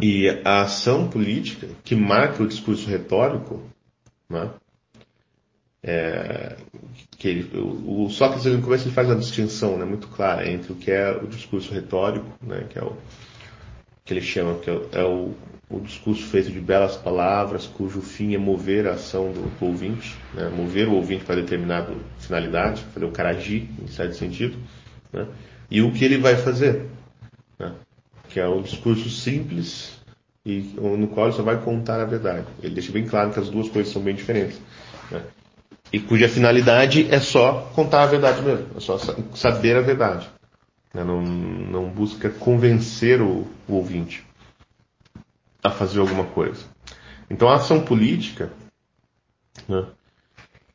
E 0.00 0.28
a 0.44 0.62
ação 0.62 1.08
política, 1.08 1.68
que 1.84 1.94
marca 1.94 2.42
o 2.42 2.48
discurso 2.48 2.88
retórico, 2.88 3.62
né? 4.28 4.50
É, 5.82 6.56
que 7.18 7.28
ele, 7.28 7.58
o, 7.58 8.04
o 8.04 8.10
Sócrates 8.10 8.44
no 8.44 8.60
começo 8.60 8.86
ele 8.86 8.94
faz 8.94 9.08
uma 9.08 9.16
distinção 9.16 9.78
né, 9.78 9.84
muito 9.86 10.08
clara 10.08 10.46
entre 10.46 10.72
o 10.72 10.76
que 10.76 10.90
é 10.90 11.10
o 11.10 11.26
discurso 11.26 11.72
retórico, 11.72 12.26
né, 12.42 12.66
que 12.68 12.78
é 12.78 12.82
o 12.82 12.94
que 14.04 14.12
ele 14.12 14.20
chama 14.20 14.58
que 14.58 14.68
é, 14.68 14.74
é 14.92 15.04
o, 15.04 15.34
o 15.70 15.78
discurso 15.78 16.24
feito 16.24 16.50
de 16.50 16.60
belas 16.60 16.96
palavras, 16.96 17.64
cujo 17.64 18.00
fim 18.00 18.34
é 18.34 18.38
mover 18.38 18.88
a 18.88 18.94
ação 18.94 19.30
do, 19.30 19.42
do 19.56 19.66
ouvinte, 19.66 20.16
né? 20.34 20.48
mover 20.48 20.88
o 20.88 20.94
ouvinte 20.94 21.24
para 21.24 21.36
determinada 21.36 21.94
finalidade, 22.18 22.84
fazer 22.92 23.06
o 23.06 23.12
cara 23.12 23.30
agir, 23.30 23.68
em 23.80 23.86
certo 23.86 24.16
sentido, 24.16 24.58
né? 25.12 25.26
e 25.70 25.80
o 25.80 25.92
que 25.92 26.04
ele 26.04 26.18
vai 26.18 26.34
fazer, 26.34 26.86
né? 27.56 27.72
que 28.28 28.40
é 28.40 28.48
um 28.48 28.62
discurso 28.62 29.08
simples 29.08 30.00
e 30.44 30.74
no 30.76 31.06
qual 31.06 31.26
ele 31.26 31.36
só 31.36 31.42
vai 31.42 31.58
contar 31.58 32.00
a 32.00 32.04
verdade. 32.04 32.46
Ele 32.60 32.74
deixa 32.74 32.90
bem 32.90 33.06
claro 33.06 33.30
que 33.30 33.38
as 33.38 33.48
duas 33.48 33.68
coisas 33.68 33.92
são 33.92 34.02
bem 34.02 34.14
diferentes. 34.14 34.60
Né? 35.08 35.22
E 35.92 36.00
cuja 36.00 36.28
finalidade 36.28 37.06
é 37.10 37.20
só 37.20 37.70
contar 37.74 38.02
a 38.02 38.06
verdade 38.06 38.42
mesmo, 38.42 38.66
é 38.76 38.80
só 38.80 38.98
saber 39.34 39.76
a 39.76 39.80
verdade. 39.80 40.28
Né? 40.92 41.04
Não, 41.04 41.22
não 41.22 41.88
busca 41.88 42.28
convencer 42.28 43.20
o, 43.22 43.46
o 43.68 43.74
ouvinte 43.74 44.24
a 45.62 45.70
fazer 45.70 46.00
alguma 46.00 46.24
coisa. 46.24 46.64
Então 47.28 47.48
a 47.48 47.54
ação 47.56 47.80
política, 47.80 48.50
né, 49.68 49.84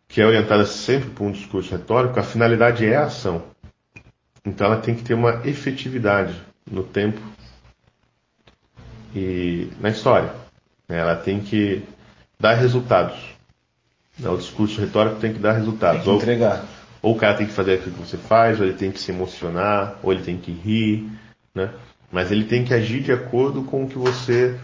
que 0.08 0.22
é 0.22 0.26
orientada 0.26 0.66
sempre 0.66 1.10
por 1.10 1.26
um 1.26 1.32
discurso 1.32 1.72
retórico, 1.72 2.20
a 2.20 2.24
finalidade 2.24 2.86
é 2.86 2.96
a 2.96 3.06
ação. 3.06 3.44
Então 4.46 4.68
ela 4.68 4.78
tem 4.78 4.96
que 4.96 5.04
ter 5.04 5.14
uma 5.14 5.42
efetividade 5.46 6.40
no 6.70 6.84
tempo 6.84 7.20
e 9.14 9.70
na 9.80 9.90
história. 9.90 10.32
Ela 10.88 11.16
tem 11.16 11.40
que 11.40 11.84
dar 12.40 12.54
resultados. 12.54 13.18
O 14.20 14.38
discurso 14.38 14.80
retórico 14.80 15.20
tem 15.20 15.34
que 15.34 15.40
dar 15.40 15.54
resultados. 15.54 16.04
Tem 16.04 16.18
que 16.18 16.24
entregar. 16.24 16.64
Ou, 17.02 17.10
ou 17.12 17.16
o 17.16 17.20
cara 17.20 17.36
tem 17.36 17.48
que 17.48 17.54
fazer 17.54 17.74
aquilo 17.76 17.96
que 17.96 18.08
você 18.08 18.18
faz, 18.18 18.60
ou 18.60 18.66
ele 18.66 18.78
tem 18.78 18.92
que 18.92 19.00
se 19.00 19.12
emocionar, 19.12 20.00
ou 20.04 20.14
ele 20.14 20.24
tem 20.24 20.38
que 20.38 20.52
rir, 20.52 21.10
né? 21.54 21.72
Mas 22.12 22.32
ele 22.32 22.46
tem 22.46 22.64
que 22.64 22.74
agir 22.74 23.02
de 23.02 23.12
acordo 23.12 23.64
com 23.64 23.84
o 23.84 23.90
que 23.90 23.98
você 23.98 24.58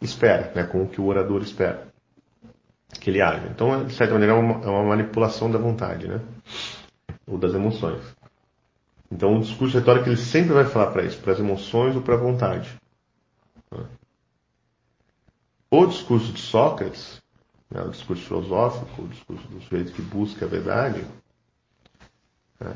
espera, 0.00 0.52
né? 0.54 0.64
com 0.64 0.82
o 0.82 0.88
que 0.88 1.00
o 1.00 1.06
orador 1.06 1.42
espera 1.42 1.88
que 3.00 3.10
ele 3.10 3.20
haja. 3.20 3.46
Então, 3.48 3.84
de 3.84 3.94
certa 3.94 4.14
maneira, 4.14 4.34
é 4.34 4.36
uma, 4.36 4.64
é 4.64 4.68
uma 4.68 4.84
manipulação 4.84 5.50
da 5.50 5.58
vontade, 5.58 6.08
né? 6.08 6.20
Ou 7.26 7.38
das 7.38 7.54
emoções. 7.54 8.02
Então, 9.10 9.36
o 9.36 9.40
discurso 9.40 9.78
retórico 9.78 10.08
ele 10.08 10.16
sempre 10.16 10.52
vai 10.52 10.64
falar 10.64 10.90
para 10.90 11.04
isso, 11.04 11.18
para 11.20 11.32
as 11.32 11.38
emoções 11.38 11.94
ou 11.96 12.02
para 12.02 12.14
a 12.14 12.18
vontade. 12.18 12.78
Né? 13.70 13.84
O 15.70 15.86
discurso 15.86 16.32
de 16.32 16.40
Sócrates, 16.40 17.22
né, 17.70 17.82
o 17.82 17.90
discurso 17.90 18.24
filosófico, 18.24 19.02
o 19.02 19.08
discurso 19.08 19.46
do 19.48 19.60
sujeito 19.60 19.92
que 19.92 20.02
busca 20.02 20.46
a 20.46 20.48
verdade, 20.48 21.04
né, 22.58 22.74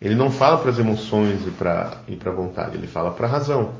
ele 0.00 0.14
não 0.14 0.30
fala 0.30 0.58
para 0.58 0.70
as 0.70 0.78
emoções 0.78 1.46
e 1.46 1.50
para 1.50 2.02
e 2.06 2.18
a 2.24 2.30
vontade, 2.30 2.76
ele 2.76 2.86
fala 2.86 3.12
para 3.12 3.26
a 3.26 3.30
razão. 3.30 3.74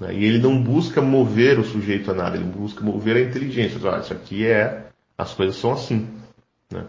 Né, 0.00 0.14
e 0.14 0.24
ele 0.24 0.38
não 0.38 0.62
busca 0.62 1.00
mover 1.00 1.58
o 1.58 1.64
sujeito 1.64 2.10
a 2.10 2.14
nada, 2.14 2.36
ele 2.36 2.44
busca 2.44 2.84
mover 2.84 3.16
a 3.16 3.20
inteligência. 3.20 3.80
Olha, 3.88 4.00
isso 4.00 4.12
aqui 4.12 4.46
é, 4.46 4.86
as 5.16 5.32
coisas 5.32 5.56
são 5.56 5.72
assim. 5.72 6.08
Né? 6.70 6.86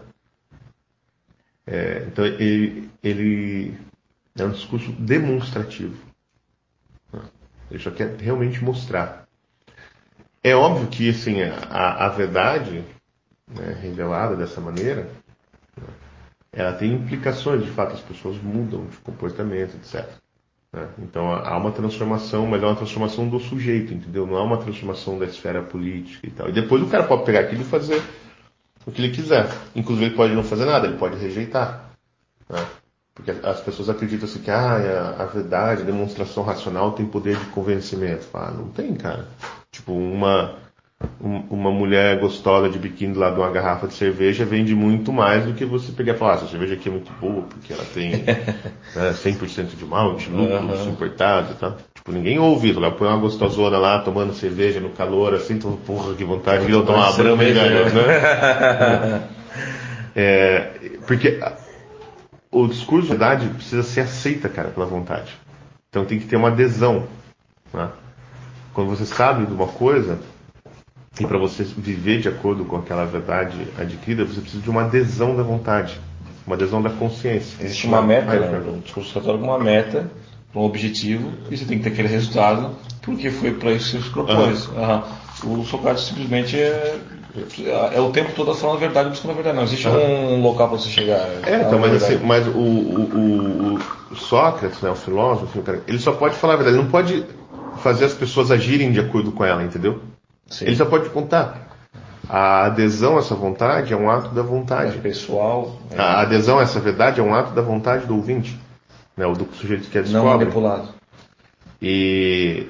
É, 1.66 2.04
então 2.06 2.24
ele, 2.24 2.90
ele 3.02 3.78
é 4.36 4.44
um 4.44 4.50
discurso 4.50 4.92
demonstrativo. 4.92 5.96
Né? 7.12 7.20
Ele 7.70 7.82
só 7.82 7.90
quer 7.90 8.16
realmente 8.16 8.62
mostrar. 8.62 9.26
É 10.42 10.54
óbvio 10.54 10.88
que 10.88 11.10
assim, 11.10 11.42
a, 11.42 12.06
a 12.06 12.08
verdade 12.08 12.84
né, 13.46 13.78
revelada 13.80 14.36
dessa 14.36 14.60
maneira, 14.60 15.10
né, 15.76 15.86
ela 16.52 16.72
tem 16.72 16.92
implicações, 16.92 17.64
de 17.64 17.70
fato, 17.70 17.94
as 17.94 18.00
pessoas 18.00 18.36
mudam 18.42 18.86
de 18.86 18.96
comportamento, 18.98 19.76
etc. 19.76 20.08
Né? 20.72 20.88
Então 20.98 21.32
há 21.32 21.56
uma 21.56 21.72
transformação, 21.72 22.46
mas 22.46 22.62
é 22.62 22.66
uma 22.66 22.76
transformação 22.76 23.28
do 23.28 23.40
sujeito, 23.40 23.94
entendeu? 23.94 24.26
Não 24.26 24.36
é 24.36 24.42
uma 24.42 24.58
transformação 24.58 25.18
da 25.18 25.24
esfera 25.24 25.62
política 25.62 26.26
e 26.26 26.30
tal. 26.30 26.48
E 26.48 26.52
depois 26.52 26.82
o 26.82 26.88
cara 26.88 27.04
pode 27.04 27.24
pegar 27.24 27.40
aquilo 27.40 27.62
e 27.62 27.64
fazer 27.64 28.02
o 28.86 28.92
que 28.92 29.02
ele 29.02 29.14
quiser. 29.14 29.48
Inclusive 29.74 30.06
ele 30.06 30.16
pode 30.16 30.34
não 30.34 30.44
fazer 30.44 30.64
nada, 30.64 30.86
ele 30.86 30.98
pode 30.98 31.16
rejeitar. 31.16 31.90
Né? 32.48 32.66
Porque 33.14 33.32
as 33.32 33.60
pessoas 33.60 33.88
acreditam 33.88 34.28
assim 34.28 34.40
que 34.40 34.50
ah, 34.50 35.16
a, 35.18 35.22
a 35.24 35.26
verdade, 35.26 35.82
a 35.82 35.84
demonstração 35.84 36.44
racional 36.44 36.92
tem 36.92 37.04
poder 37.04 37.36
de 37.36 37.46
convencimento. 37.46 38.28
Ah, 38.32 38.52
não 38.52 38.68
tem, 38.68 38.94
cara. 38.94 39.26
Tipo, 39.72 39.92
uma, 39.92 40.56
uma 41.20 41.70
mulher 41.70 42.18
gostosa 42.18 42.68
de 42.68 42.78
biquíni 42.78 43.14
lá 43.14 43.30
de 43.30 43.38
uma 43.38 43.50
garrafa 43.50 43.86
de 43.86 43.94
cerveja 43.94 44.44
vende 44.44 44.74
muito 44.74 45.12
mais 45.12 45.44
do 45.44 45.52
que 45.52 45.64
você 45.64 45.92
pegar 45.92 46.14
e 46.14 46.16
falar, 46.16 46.32
ah, 46.32 46.36
essa 46.36 46.48
cerveja 46.48 46.74
aqui 46.74 46.88
é 46.88 46.92
muito 46.92 47.12
boa, 47.20 47.42
porque 47.42 47.72
ela 47.72 47.84
tem 47.94 48.10
né, 48.96 49.12
100% 49.12 49.76
de 49.76 49.84
malte, 49.84 50.28
lúpulos 50.28 50.80
uhum. 50.80 50.90
importados 50.90 51.52
e 51.52 51.54
tal. 51.54 51.76
Tipo, 51.94 52.10
ninguém 52.10 52.38
ouve 52.38 52.70
isso. 52.70 52.78
Ela 52.78 52.90
põe 52.90 53.06
uma 53.06 53.16
gostosona 53.18 53.78
lá, 53.78 54.00
tomando 54.00 54.32
cerveja 54.32 54.80
no 54.80 54.90
calor, 54.90 55.34
assim, 55.34 55.54
então, 55.54 55.76
porra, 55.86 56.14
que 56.14 56.24
vontade 56.24 56.66
de 56.66 56.72
eu 56.72 56.84
tomar 56.84 57.10
uma 57.10 57.16
brama 57.16 57.44
né? 57.44 59.28
é, 60.16 60.70
porque 61.06 61.40
o 62.50 62.66
discurso 62.66 63.02
de 63.02 63.10
verdade 63.10 63.48
precisa 63.50 63.84
ser 63.84 64.00
aceita, 64.00 64.48
cara, 64.48 64.70
pela 64.70 64.86
vontade. 64.86 65.36
Então 65.90 66.04
tem 66.04 66.18
que 66.18 66.26
ter 66.26 66.36
uma 66.36 66.48
adesão, 66.48 67.06
né? 67.72 67.88
Quando 68.74 68.90
você 68.90 69.06
sabe 69.06 69.46
de 69.46 69.52
uma 69.52 69.66
coisa, 69.66 70.18
e 71.20 71.26
para 71.26 71.38
você 71.38 71.64
viver 71.64 72.20
de 72.20 72.28
acordo 72.28 72.64
com 72.64 72.76
aquela 72.76 73.04
verdade 73.04 73.56
adquirida, 73.78 74.24
você 74.24 74.40
precisa 74.40 74.62
de 74.62 74.70
uma 74.70 74.82
adesão 74.82 75.36
da 75.36 75.42
vontade, 75.42 75.98
uma 76.46 76.56
adesão 76.56 76.80
da 76.80 76.90
consciência. 76.90 77.62
Existe 77.62 77.86
uma 77.86 78.02
meta, 78.02 78.38
né? 78.38 78.62
o 78.66 78.80
discurso 78.80 79.12
católico 79.14 79.44
é 79.44 79.48
uma 79.48 79.58
meta, 79.58 80.10
um 80.54 80.62
objetivo, 80.62 81.30
e 81.50 81.56
você 81.56 81.64
tem 81.64 81.78
que 81.78 81.84
ter 81.84 81.90
aquele 81.90 82.08
resultado, 82.08 82.70
porque 83.02 83.30
foi 83.30 83.52
para 83.52 83.72
isso 83.72 83.96
que 83.96 84.02
você 84.02 84.08
se 84.08 84.10
propôs. 84.10 84.66
Uhum. 84.68 85.02
Uhum. 85.44 85.60
O 85.60 85.64
Socrates 85.64 86.04
simplesmente 86.04 86.56
é, 86.58 86.98
é 87.94 88.00
o 88.00 88.10
tempo 88.10 88.32
todo 88.34 88.54
falando 88.54 88.76
a 88.76 88.80
verdade, 88.80 89.10
buscando 89.10 89.30
a 89.32 89.34
verdade. 89.34 89.56
Não 89.56 89.64
existe 89.64 89.86
uhum. 89.86 90.34
um 90.34 90.42
local 90.42 90.68
para 90.68 90.78
você 90.78 90.88
chegar. 90.88 91.20
É, 91.46 91.62
então, 91.66 91.78
mas, 91.78 92.02
assim, 92.02 92.18
mas 92.24 92.46
o, 92.46 92.50
o, 92.50 93.74
o, 93.74 93.78
o, 94.10 94.16
Sócrates, 94.16 94.80
né, 94.80 94.90
o 94.90 94.96
filósofo, 94.96 95.62
ele 95.86 95.98
só 95.98 96.12
pode 96.12 96.34
falar 96.34 96.54
a 96.54 96.56
verdade, 96.56 96.76
ele 96.76 96.84
não 96.84 96.90
pode 96.90 97.24
fazer 97.82 98.06
as 98.06 98.14
pessoas 98.14 98.50
agirem 98.50 98.90
de 98.90 98.98
acordo 98.98 99.30
com 99.30 99.44
ela, 99.44 99.62
entendeu? 99.62 100.00
Sim. 100.48 100.66
Ele 100.66 100.76
só 100.76 100.84
pode 100.84 101.08
contar. 101.10 101.68
A 102.28 102.66
adesão 102.66 103.16
a 103.16 103.20
essa 103.20 103.34
vontade 103.34 103.92
é 103.92 103.96
um 103.96 104.10
ato 104.10 104.34
da 104.34 104.42
vontade. 104.42 104.98
É 104.98 105.00
pessoal. 105.00 105.78
É... 105.90 105.98
A 105.98 106.20
adesão 106.20 106.58
a 106.58 106.62
essa 106.62 106.78
verdade 106.78 107.20
é 107.20 107.22
um 107.22 107.34
ato 107.34 107.52
da 107.52 107.62
vontade 107.62 108.06
do 108.06 108.16
ouvinte, 108.16 108.58
né, 109.16 109.26
ou 109.26 109.34
do 109.34 109.48
sujeito 109.54 109.88
que 109.88 109.98
a 109.98 110.02
descobre. 110.02 110.28
Não 110.28 110.38
manipulado. 110.38 110.88
E, 111.80 112.66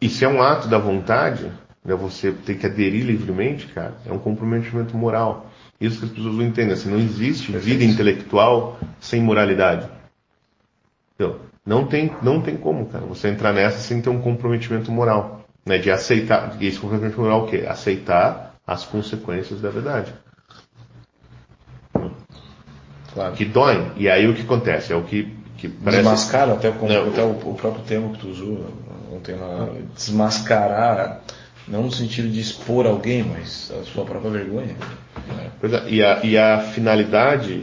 e 0.00 0.08
se 0.08 0.24
é 0.24 0.28
um 0.28 0.40
ato 0.40 0.68
da 0.68 0.78
vontade, 0.78 1.50
né, 1.84 1.94
você 1.94 2.30
tem 2.30 2.56
que 2.56 2.66
aderir 2.66 3.04
livremente, 3.04 3.66
cara, 3.68 3.94
é 4.06 4.12
um 4.12 4.18
comprometimento 4.18 4.96
moral. 4.96 5.46
Isso 5.80 5.98
que 5.98 6.06
as 6.06 6.10
pessoas 6.12 6.34
não 6.34 6.44
entendem. 6.44 6.74
Assim, 6.74 6.90
não 6.90 6.98
existe 6.98 7.52
vida 7.52 7.84
intelectual 7.84 8.78
sem 9.00 9.20
moralidade. 9.22 9.88
Entendeu? 11.14 11.40
Não 11.64 11.86
tem, 11.86 12.12
não 12.22 12.40
tem 12.40 12.56
como, 12.56 12.86
cara, 12.86 13.04
você 13.04 13.28
entrar 13.28 13.52
nessa 13.52 13.78
sem 13.78 14.00
ter 14.00 14.10
um 14.10 14.20
comprometimento 14.20 14.90
moral. 14.90 15.37
Né, 15.68 15.76
de 15.76 15.90
aceitar, 15.90 16.56
e 16.58 16.72
comprometimento 16.72 17.20
moral 17.20 17.40
é 17.40 17.44
o 17.44 17.46
quê? 17.46 17.66
Aceitar 17.68 18.54
as 18.66 18.84
consequências 18.84 19.60
da 19.60 19.68
verdade. 19.68 20.14
Claro. 23.12 23.34
Que 23.34 23.44
doem. 23.44 23.92
E 23.94 24.08
aí 24.08 24.26
o 24.26 24.34
que 24.34 24.40
acontece? 24.40 24.94
É 24.94 24.96
o 24.96 25.02
que, 25.02 25.30
que 25.58 25.68
parece... 25.68 26.02
Desmascaram, 26.02 26.54
até, 26.54 26.70
como, 26.70 26.90
não, 26.90 27.08
até 27.08 27.22
o, 27.22 27.50
o, 27.50 27.54
próprio 27.54 27.84
termo 27.84 28.14
que 28.14 28.20
tu 28.20 28.28
usou 28.28 28.64
ontem 29.12 29.34
lá, 29.34 29.68
desmascarar, 29.94 31.20
não 31.66 31.82
no 31.82 31.92
sentido 31.92 32.30
de 32.30 32.40
expor 32.40 32.86
alguém, 32.86 33.22
mas 33.22 33.70
a 33.70 33.84
sua 33.84 34.06
própria 34.06 34.30
vergonha. 34.30 34.74
Né? 35.36 35.50
É, 35.64 35.90
e, 35.90 36.02
a, 36.02 36.24
e 36.24 36.38
a 36.38 36.60
finalidade 36.60 37.62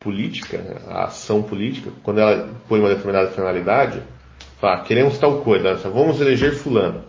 política, 0.00 0.58
né, 0.58 0.76
a 0.88 1.04
ação 1.04 1.40
política, 1.40 1.92
quando 2.02 2.18
ela 2.18 2.50
põe 2.68 2.80
uma 2.80 2.88
determinada 2.88 3.30
finalidade, 3.30 4.02
fala, 4.60 4.82
queremos 4.82 5.18
tal 5.18 5.42
coisa, 5.42 5.76
vamos 5.88 6.20
eleger 6.20 6.52
fulano. 6.52 7.07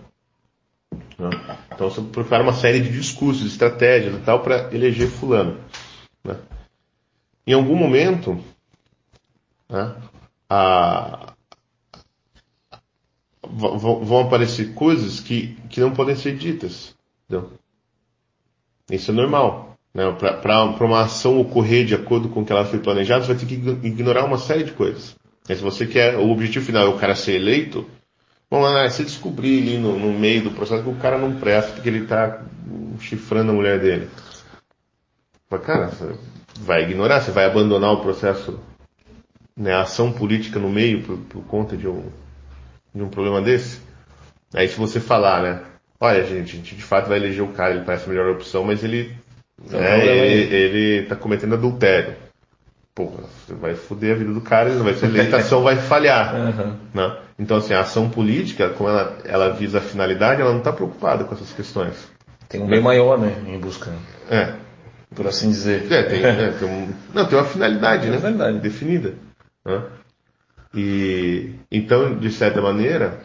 Né? 1.20 1.30
Então 1.74 1.90
você 1.90 2.02
prepara 2.02 2.42
uma 2.42 2.54
série 2.54 2.80
de 2.80 2.90
discursos, 2.90 3.46
estratégias 3.46 4.16
e 4.16 4.20
tal 4.20 4.42
para 4.42 4.74
eleger 4.74 5.10
fulano. 5.10 5.58
Né? 6.24 6.38
Em 7.46 7.54
algum 7.54 7.76
momento, 7.76 8.40
né, 9.70 9.96
a, 10.50 11.34
vão 13.44 14.22
aparecer 14.22 14.74
coisas 14.74 15.20
que, 15.20 15.58
que 15.70 15.82
não 15.82 15.92
podem 15.92 16.16
ser 16.16 16.36
ditas. 16.38 16.96
Entendeu? 17.28 17.52
Isso 18.90 19.12
é 19.12 19.14
normal. 19.14 19.78
Né? 19.94 20.04
Para 20.12 20.86
uma 20.86 21.02
ação 21.02 21.40
ocorrer 21.40 21.86
de 21.86 21.96
acordo 21.96 22.30
com 22.30 22.42
o 22.42 22.46
que 22.46 22.52
ela 22.52 22.66
foi 22.66 22.80
planejada, 22.80 23.26
você 23.26 23.34
vai 23.34 23.44
ter 23.44 23.46
que 23.46 23.88
ignorar 23.88 24.24
uma 24.24 24.38
série 24.38 24.64
de 24.64 24.72
coisas. 24.72 25.16
E 25.48 25.56
se 25.56 25.62
você 25.62 25.86
quer, 25.88 26.18
o 26.18 26.30
objetivo 26.30 26.66
final 26.66 26.86
é 26.86 26.90
o 26.90 26.98
cara 26.98 27.16
ser 27.16 27.34
eleito, 27.34 27.86
bom, 28.50 28.62
lá, 28.62 28.90
se 28.90 29.04
descobrir 29.04 29.62
ali 29.62 29.78
no, 29.78 29.98
no, 29.98 30.18
meio 30.18 30.44
do 30.44 30.52
processo 30.52 30.84
que 30.84 30.90
o 30.90 30.96
cara 30.96 31.18
não 31.18 31.40
presta 31.40 31.74
porque 31.74 31.90
ele 31.90 32.04
está 32.04 32.42
chifrando 33.00 33.52
a 33.52 33.56
mulher 33.56 33.80
dele. 33.80 34.10
Mas, 35.50 35.62
cara, 35.62 35.88
você 35.88 36.16
vai 36.60 36.84
ignorar, 36.84 37.22
você 37.22 37.32
vai 37.32 37.46
abandonar 37.46 37.94
o 37.94 38.02
processo, 38.02 38.60
né, 39.56 39.74
a 39.74 39.82
ação 39.82 40.12
política 40.12 40.60
no 40.60 40.70
meio 40.70 41.04
por, 41.04 41.18
por 41.18 41.44
conta 41.46 41.76
de 41.78 41.88
um, 41.88 42.04
de 42.94 43.02
um 43.02 43.10
problema 43.10 43.42
desse? 43.42 43.82
Aí 44.54 44.68
se 44.68 44.78
você 44.78 45.00
falar, 45.00 45.42
né, 45.42 45.64
olha 46.00 46.24
gente, 46.24 46.54
a 46.54 46.56
gente 46.58 46.76
de 46.76 46.84
fato 46.84 47.08
vai 47.08 47.18
eleger 47.18 47.44
o 47.44 47.54
cara, 47.54 47.76
ele 47.76 47.86
parece 47.86 48.06
a 48.06 48.10
melhor 48.10 48.30
opção, 48.32 48.64
mas 48.64 48.84
ele 48.84 49.16
é, 49.72 50.08
ele, 50.08 50.56
ele 50.56 51.06
tá 51.06 51.16
cometendo 51.16 51.56
adultério. 51.56 52.16
Porra, 53.00 53.24
você 53.24 53.54
vai 53.54 53.76
foder 53.76 54.14
a 54.14 54.18
vida 54.18 54.34
do 54.34 54.42
cara, 54.42 54.70
ele 54.70 54.84
vai 54.84 54.94
ser 54.94 55.06
eleito, 55.06 55.34
a 55.34 55.40
ação 55.40 55.64
vai 55.64 55.78
falhar. 55.78 56.36
Uhum. 56.36 56.76
Né? 56.94 57.18
Então, 57.40 57.56
assim, 57.56 57.74
a 57.74 57.80
ação 57.80 58.10
política, 58.10 58.68
como 58.72 58.90
ela, 58.90 59.18
ela 59.24 59.50
visa 59.54 59.78
a 59.78 59.82
finalidade, 59.82 60.42
ela 60.42 60.52
não 60.52 60.58
está 60.58 60.74
preocupada 60.74 61.24
com 61.24 61.34
essas 61.34 61.54
questões. 61.54 62.12
Tem 62.50 62.62
um 62.62 62.68
bem 62.68 62.82
maior, 62.82 63.18
né, 63.18 63.42
em 63.48 63.58
busca. 63.58 63.90
É. 64.30 64.54
Por 65.16 65.26
assim 65.26 65.48
dizer. 65.50 65.90
É, 65.90 66.04
tem, 66.04 66.26
é, 66.26 66.52
tem 66.52 66.68
um, 66.68 66.94
não, 67.14 67.26
tem 67.26 67.40
uma 67.40 67.46
finalidade, 67.46 68.02
tem 68.02 68.12
né? 68.12 68.18
Finalidade. 68.18 68.60
Definida. 68.60 69.14
Né? 69.64 69.82
E, 70.76 71.54
então, 71.72 72.18
de 72.18 72.30
certa 72.34 72.62
maneira, 72.62 73.18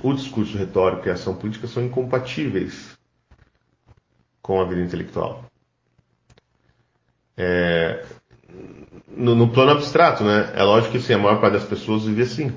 o 0.00 0.12
discurso 0.12 0.56
retórico 0.56 1.08
e 1.08 1.10
a 1.10 1.14
ação 1.14 1.34
política 1.34 1.66
são 1.66 1.82
incompatíveis 1.82 2.96
com 4.40 4.60
a 4.60 4.64
vida 4.64 4.80
intelectual. 4.80 5.44
É, 7.36 8.04
no, 9.08 9.34
no, 9.34 9.48
plano 9.48 9.72
abstrato, 9.72 10.24
né? 10.24 10.52
É 10.54 10.62
lógico 10.62 10.92
que 10.92 11.00
sim, 11.00 11.14
a 11.14 11.18
maior 11.18 11.40
parte 11.40 11.54
das 11.54 11.64
pessoas 11.64 12.04
vive 12.04 12.22
assim, 12.22 12.52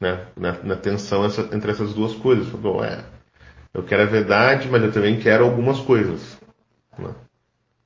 né? 0.00 0.26
Na, 0.36 0.52
na 0.62 0.76
tensão 0.76 1.24
essa, 1.24 1.48
entre 1.52 1.70
essas 1.70 1.94
duas 1.94 2.14
coisas. 2.14 2.46
Bom, 2.48 2.82
é, 2.84 3.04
eu 3.72 3.82
quero 3.82 4.02
a 4.02 4.06
verdade, 4.06 4.68
mas 4.68 4.82
eu 4.82 4.92
também 4.92 5.18
quero 5.18 5.44
algumas 5.44 5.80
coisas, 5.80 6.38
né? 6.98 7.10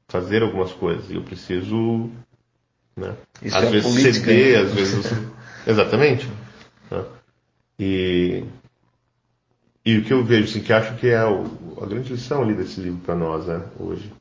fazer 0.08 0.42
algumas 0.42 0.72
coisas. 0.72 1.10
E 1.10 1.14
eu 1.14 1.22
preciso, 1.22 2.10
né? 2.96 3.14
Isso 3.42 3.56
às 3.56 3.64
é 3.64 3.70
vezes 3.70 3.90
política, 3.90 4.26
ceder, 4.26 4.58
né? 4.58 4.62
às 4.64 4.74
vezes, 4.74 5.12
exatamente. 5.66 6.28
Né? 6.90 7.04
E 7.78 8.44
e 9.84 9.96
o 9.96 10.04
que 10.04 10.12
eu 10.12 10.22
vejo, 10.22 10.44
assim, 10.44 10.60
que 10.60 10.72
acho 10.72 10.94
que 10.96 11.08
é 11.08 11.24
o, 11.24 11.44
a 11.80 11.86
grande 11.86 12.12
lição 12.12 12.42
ali 12.42 12.54
desse 12.54 12.80
livro 12.80 13.00
para 13.00 13.14
nós, 13.14 13.46
né, 13.46 13.62
hoje, 13.78 14.12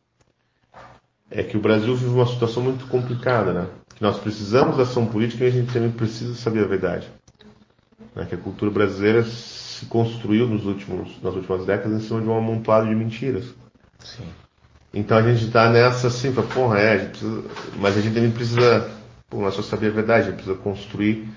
é 1.31 1.43
que 1.43 1.57
o 1.57 1.61
Brasil 1.61 1.95
vive 1.95 2.11
uma 2.11 2.25
situação 2.25 2.63
muito 2.63 2.85
complicada, 2.87 3.53
né? 3.53 3.67
Que 3.95 4.01
nós 4.01 4.17
precisamos 4.17 4.77
da 4.77 4.83
ação 4.83 5.05
política 5.05 5.43
e 5.43 5.47
a 5.47 5.51
gente 5.51 5.71
também 5.71 5.91
precisa 5.91 6.33
saber 6.35 6.63
a 6.63 6.67
verdade. 6.67 7.07
Né? 8.15 8.25
Que 8.25 8.35
a 8.35 8.37
cultura 8.37 8.71
brasileira 8.71 9.23
se 9.23 9.85
construiu 9.85 10.47
nos 10.47 10.65
últimos, 10.65 11.21
nas 11.21 11.35
últimas 11.35 11.65
décadas 11.65 12.01
em 12.01 12.07
cima 12.07 12.21
de 12.21 12.27
um 12.27 12.37
amontoado 12.37 12.87
de 12.87 12.95
mentiras. 12.95 13.45
Sim. 13.99 14.25
Então 14.93 15.17
a 15.17 15.21
gente 15.21 15.45
está 15.45 15.69
nessa 15.69 16.07
assim, 16.07 16.33
porra, 16.33 16.79
é, 16.79 16.93
a 16.93 16.97
precisa, 17.09 17.43
mas 17.77 17.97
a 17.97 18.01
gente 18.01 18.15
também 18.15 18.31
precisa, 18.31 18.89
pô, 19.29 19.41
nós 19.41 19.53
só 19.53 19.61
saber 19.61 19.87
a 19.87 19.91
verdade, 19.91 20.27
a 20.27 20.31
gente 20.31 20.35
precisa 20.35 20.57
construir 20.57 21.29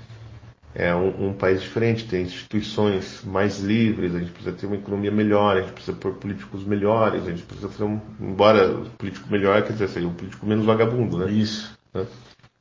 é 0.75 0.95
um, 0.95 1.29
um, 1.29 1.33
país 1.35 1.61
diferente, 1.61 2.09
tem 2.09 2.23
instituições 2.23 3.23
mais 3.25 3.61
livres, 3.61 4.15
a 4.15 4.19
gente 4.19 4.31
precisa 4.31 4.57
ter 4.57 4.67
uma 4.67 4.77
economia 4.77 5.11
melhor, 5.11 5.57
a 5.57 5.61
gente 5.61 5.73
precisa 5.73 5.97
pôr 5.97 6.15
políticos 6.15 6.65
melhores, 6.65 7.27
a 7.27 7.31
gente 7.31 7.43
precisa 7.43 7.69
fazer 7.69 7.85
um. 7.85 8.01
Embora 8.19 8.71
o 8.71 8.91
político 8.91 9.31
melhor, 9.31 9.63
quer 9.63 9.75
dizer, 9.75 9.89
seja 9.89 10.07
um 10.07 10.15
político 10.15 10.47
menos 10.47 10.65
vagabundo, 10.65 11.19
né? 11.19 11.31
Isso. 11.31 11.77
Né? 11.93 12.07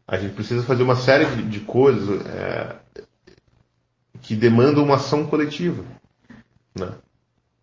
A 0.05 0.17
gente 0.17 0.33
precisa 0.33 0.61
fazer 0.63 0.83
uma 0.83 0.97
série 0.97 1.25
de, 1.25 1.43
de 1.43 1.59
coisas 1.61 2.25
é, 2.25 2.75
que 4.21 4.35
demandam 4.35 4.83
uma 4.83 4.95
ação 4.95 5.25
coletiva. 5.25 5.85
Né? 6.77 6.89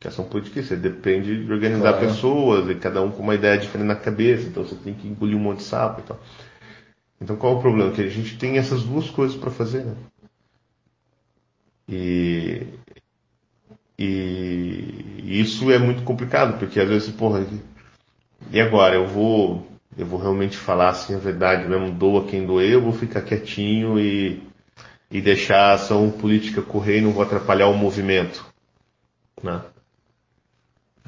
Que 0.00 0.08
ação 0.08 0.24
política 0.24 0.62
você 0.62 0.76
depende 0.76 1.44
de 1.44 1.52
organizar 1.52 1.92
claro. 1.92 2.06
pessoas, 2.06 2.70
e 2.70 2.74
cada 2.74 3.02
um 3.02 3.10
com 3.10 3.22
uma 3.22 3.34
ideia 3.34 3.58
diferente 3.58 3.88
na 3.88 3.96
cabeça, 3.96 4.46
então 4.46 4.64
você 4.64 4.76
tem 4.76 4.94
que 4.94 5.06
engolir 5.06 5.36
um 5.36 5.40
monte 5.40 5.58
de 5.58 5.64
sapo 5.64 6.00
e 6.00 6.04
tal. 6.04 6.18
Então 7.20 7.36
qual 7.36 7.54
é 7.54 7.56
o 7.56 7.60
problema? 7.60 7.90
Que 7.90 8.00
a 8.00 8.08
gente 8.08 8.38
tem 8.38 8.56
essas 8.56 8.82
duas 8.84 9.10
coisas 9.10 9.36
para 9.36 9.50
fazer, 9.50 9.84
né? 9.84 9.94
E, 11.88 12.66
e 13.98 15.40
isso 15.40 15.70
é 15.70 15.78
muito 15.78 16.02
complicado, 16.02 16.58
porque 16.58 16.78
às 16.78 16.88
vezes, 16.88 17.10
porra, 17.10 17.46
e 18.52 18.60
agora? 18.60 18.94
Eu 18.94 19.06
vou, 19.06 19.66
eu 19.96 20.06
vou 20.06 20.20
realmente 20.20 20.56
falar 20.56 20.90
assim 20.90 21.14
a 21.14 21.18
verdade 21.18 21.68
mesmo, 21.68 21.90
doa 21.90 22.24
quem 22.24 22.46
doer, 22.46 22.72
eu 22.72 22.82
vou 22.82 22.92
ficar 22.92 23.22
quietinho 23.22 23.98
e, 23.98 24.42
e 25.10 25.20
deixar 25.20 25.70
a 25.70 25.74
ação 25.74 26.10
política 26.10 26.62
correr 26.62 26.98
e 26.98 27.00
não 27.00 27.12
vou 27.12 27.22
atrapalhar 27.22 27.68
o 27.68 27.76
movimento. 27.76 28.44
Né? 29.42 29.60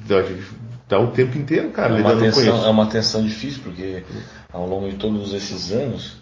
Então 0.03 0.17
a 0.17 0.23
gente 0.23 0.43
tá 0.87 0.99
o 0.99 1.11
tempo 1.11 1.37
inteiro, 1.37 1.69
cara. 1.69 1.97
É 1.97 2.01
uma, 2.01 2.19
tensão, 2.19 2.65
é 2.65 2.69
uma 2.69 2.89
tensão 2.89 3.23
difícil, 3.23 3.61
porque 3.63 4.03
ao 4.51 4.67
longo 4.67 4.89
de 4.89 4.97
todos 4.97 5.33
esses 5.33 5.71
anos 5.71 6.17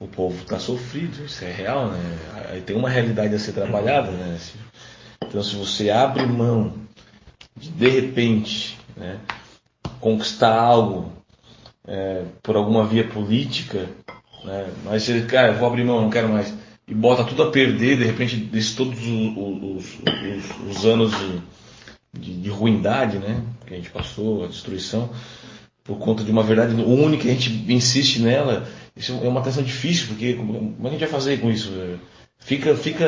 o 0.00 0.06
povo 0.06 0.40
está 0.42 0.58
sofrido, 0.58 1.24
isso 1.24 1.44
é 1.44 1.52
real, 1.52 1.88
né? 1.88 2.18
Aí 2.50 2.60
tem 2.60 2.76
uma 2.76 2.88
realidade 2.88 3.34
a 3.34 3.38
ser 3.38 3.52
trabalhada, 3.52 4.10
né? 4.10 4.38
Então 5.24 5.42
se 5.42 5.56
você 5.56 5.90
abre 5.90 6.24
mão 6.26 6.72
de 7.56 7.70
de 7.70 7.88
repente 7.88 8.78
né, 8.96 9.18
conquistar 10.00 10.54
algo 10.54 11.12
é, 11.86 12.24
por 12.42 12.56
alguma 12.56 12.86
via 12.86 13.04
política, 13.04 13.88
né, 14.44 14.70
mas 14.84 15.02
você, 15.02 15.22
cara, 15.22 15.52
vou 15.52 15.66
abrir 15.66 15.84
mão, 15.84 16.02
não 16.02 16.10
quero 16.10 16.28
mais, 16.28 16.54
e 16.86 16.94
bota 16.94 17.24
tudo 17.24 17.42
a 17.42 17.50
perder, 17.50 17.98
de 17.98 18.04
repente, 18.04 18.36
desses 18.36 18.74
todos 18.74 18.98
os, 18.98 19.04
os, 19.06 19.98
os, 19.98 20.76
os 20.76 20.86
anos 20.86 21.12
de, 21.12 21.40
de, 22.20 22.40
de 22.42 22.48
ruindade, 22.48 23.18
né, 23.18 23.42
que 23.66 23.74
a 23.74 23.76
gente 23.76 23.90
passou, 23.90 24.44
a 24.44 24.48
destruição, 24.48 25.10
por 25.88 25.96
conta 25.96 26.22
de 26.22 26.30
uma 26.30 26.42
verdade 26.42 26.74
única, 26.82 27.26
a 27.26 27.32
gente 27.32 27.64
insiste 27.72 28.20
nela, 28.20 28.68
isso 28.94 29.18
é 29.24 29.26
uma 29.26 29.40
tensão 29.40 29.62
difícil, 29.62 30.08
porque 30.08 30.34
como 30.34 30.76
é 30.80 30.82
que 30.82 30.86
a 30.86 30.90
gente 30.90 31.00
vai 31.00 31.08
fazer 31.08 31.40
com 31.40 31.50
isso? 31.50 31.72
Fica, 32.38 32.76
fica 32.76 33.06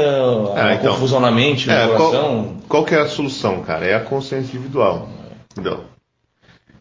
ah, 0.56 0.74
então, 0.74 0.94
confusão 0.94 1.20
na 1.20 1.30
mente, 1.30 1.66
no 1.66 1.74
é, 1.74 1.86
coração. 1.86 2.44
Qual, 2.44 2.68
qual 2.68 2.84
que 2.86 2.94
é 2.94 3.00
a 3.00 3.06
solução, 3.06 3.62
cara? 3.62 3.84
É 3.84 3.94
a 3.94 4.00
consciência 4.00 4.56
individual. 4.56 5.10
Entendeu? 5.52 5.84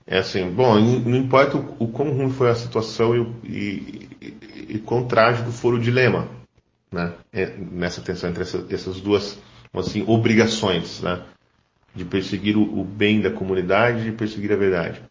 É 0.08 0.20
assim, 0.20 0.50
bom, 0.50 0.80
não 0.80 1.18
importa 1.18 1.58
o, 1.58 1.76
o 1.80 1.88
quão 1.90 2.12
ruim 2.12 2.32
foi 2.32 2.50
a 2.50 2.56
situação 2.56 3.14
e, 3.14 3.28
e, 3.44 4.10
e, 4.22 4.38
e 4.76 4.80
quão 4.80 5.04
trágico 5.06 5.52
for 5.52 5.74
o 5.74 5.80
dilema, 5.80 6.30
né? 6.90 7.12
É, 7.34 7.52
nessa 7.72 8.00
tensão 8.00 8.30
entre 8.30 8.44
essa, 8.44 8.66
essas 8.70 9.02
duas, 9.02 9.38
assim, 9.74 10.06
obrigações, 10.08 11.02
né? 11.02 11.20
De 11.94 12.06
perseguir 12.06 12.56
o, 12.56 12.80
o 12.80 12.86
bem 12.86 13.20
da 13.20 13.30
comunidade 13.30 14.08
e 14.08 14.12
perseguir 14.14 14.54
a 14.54 14.56
verdade 14.56 15.02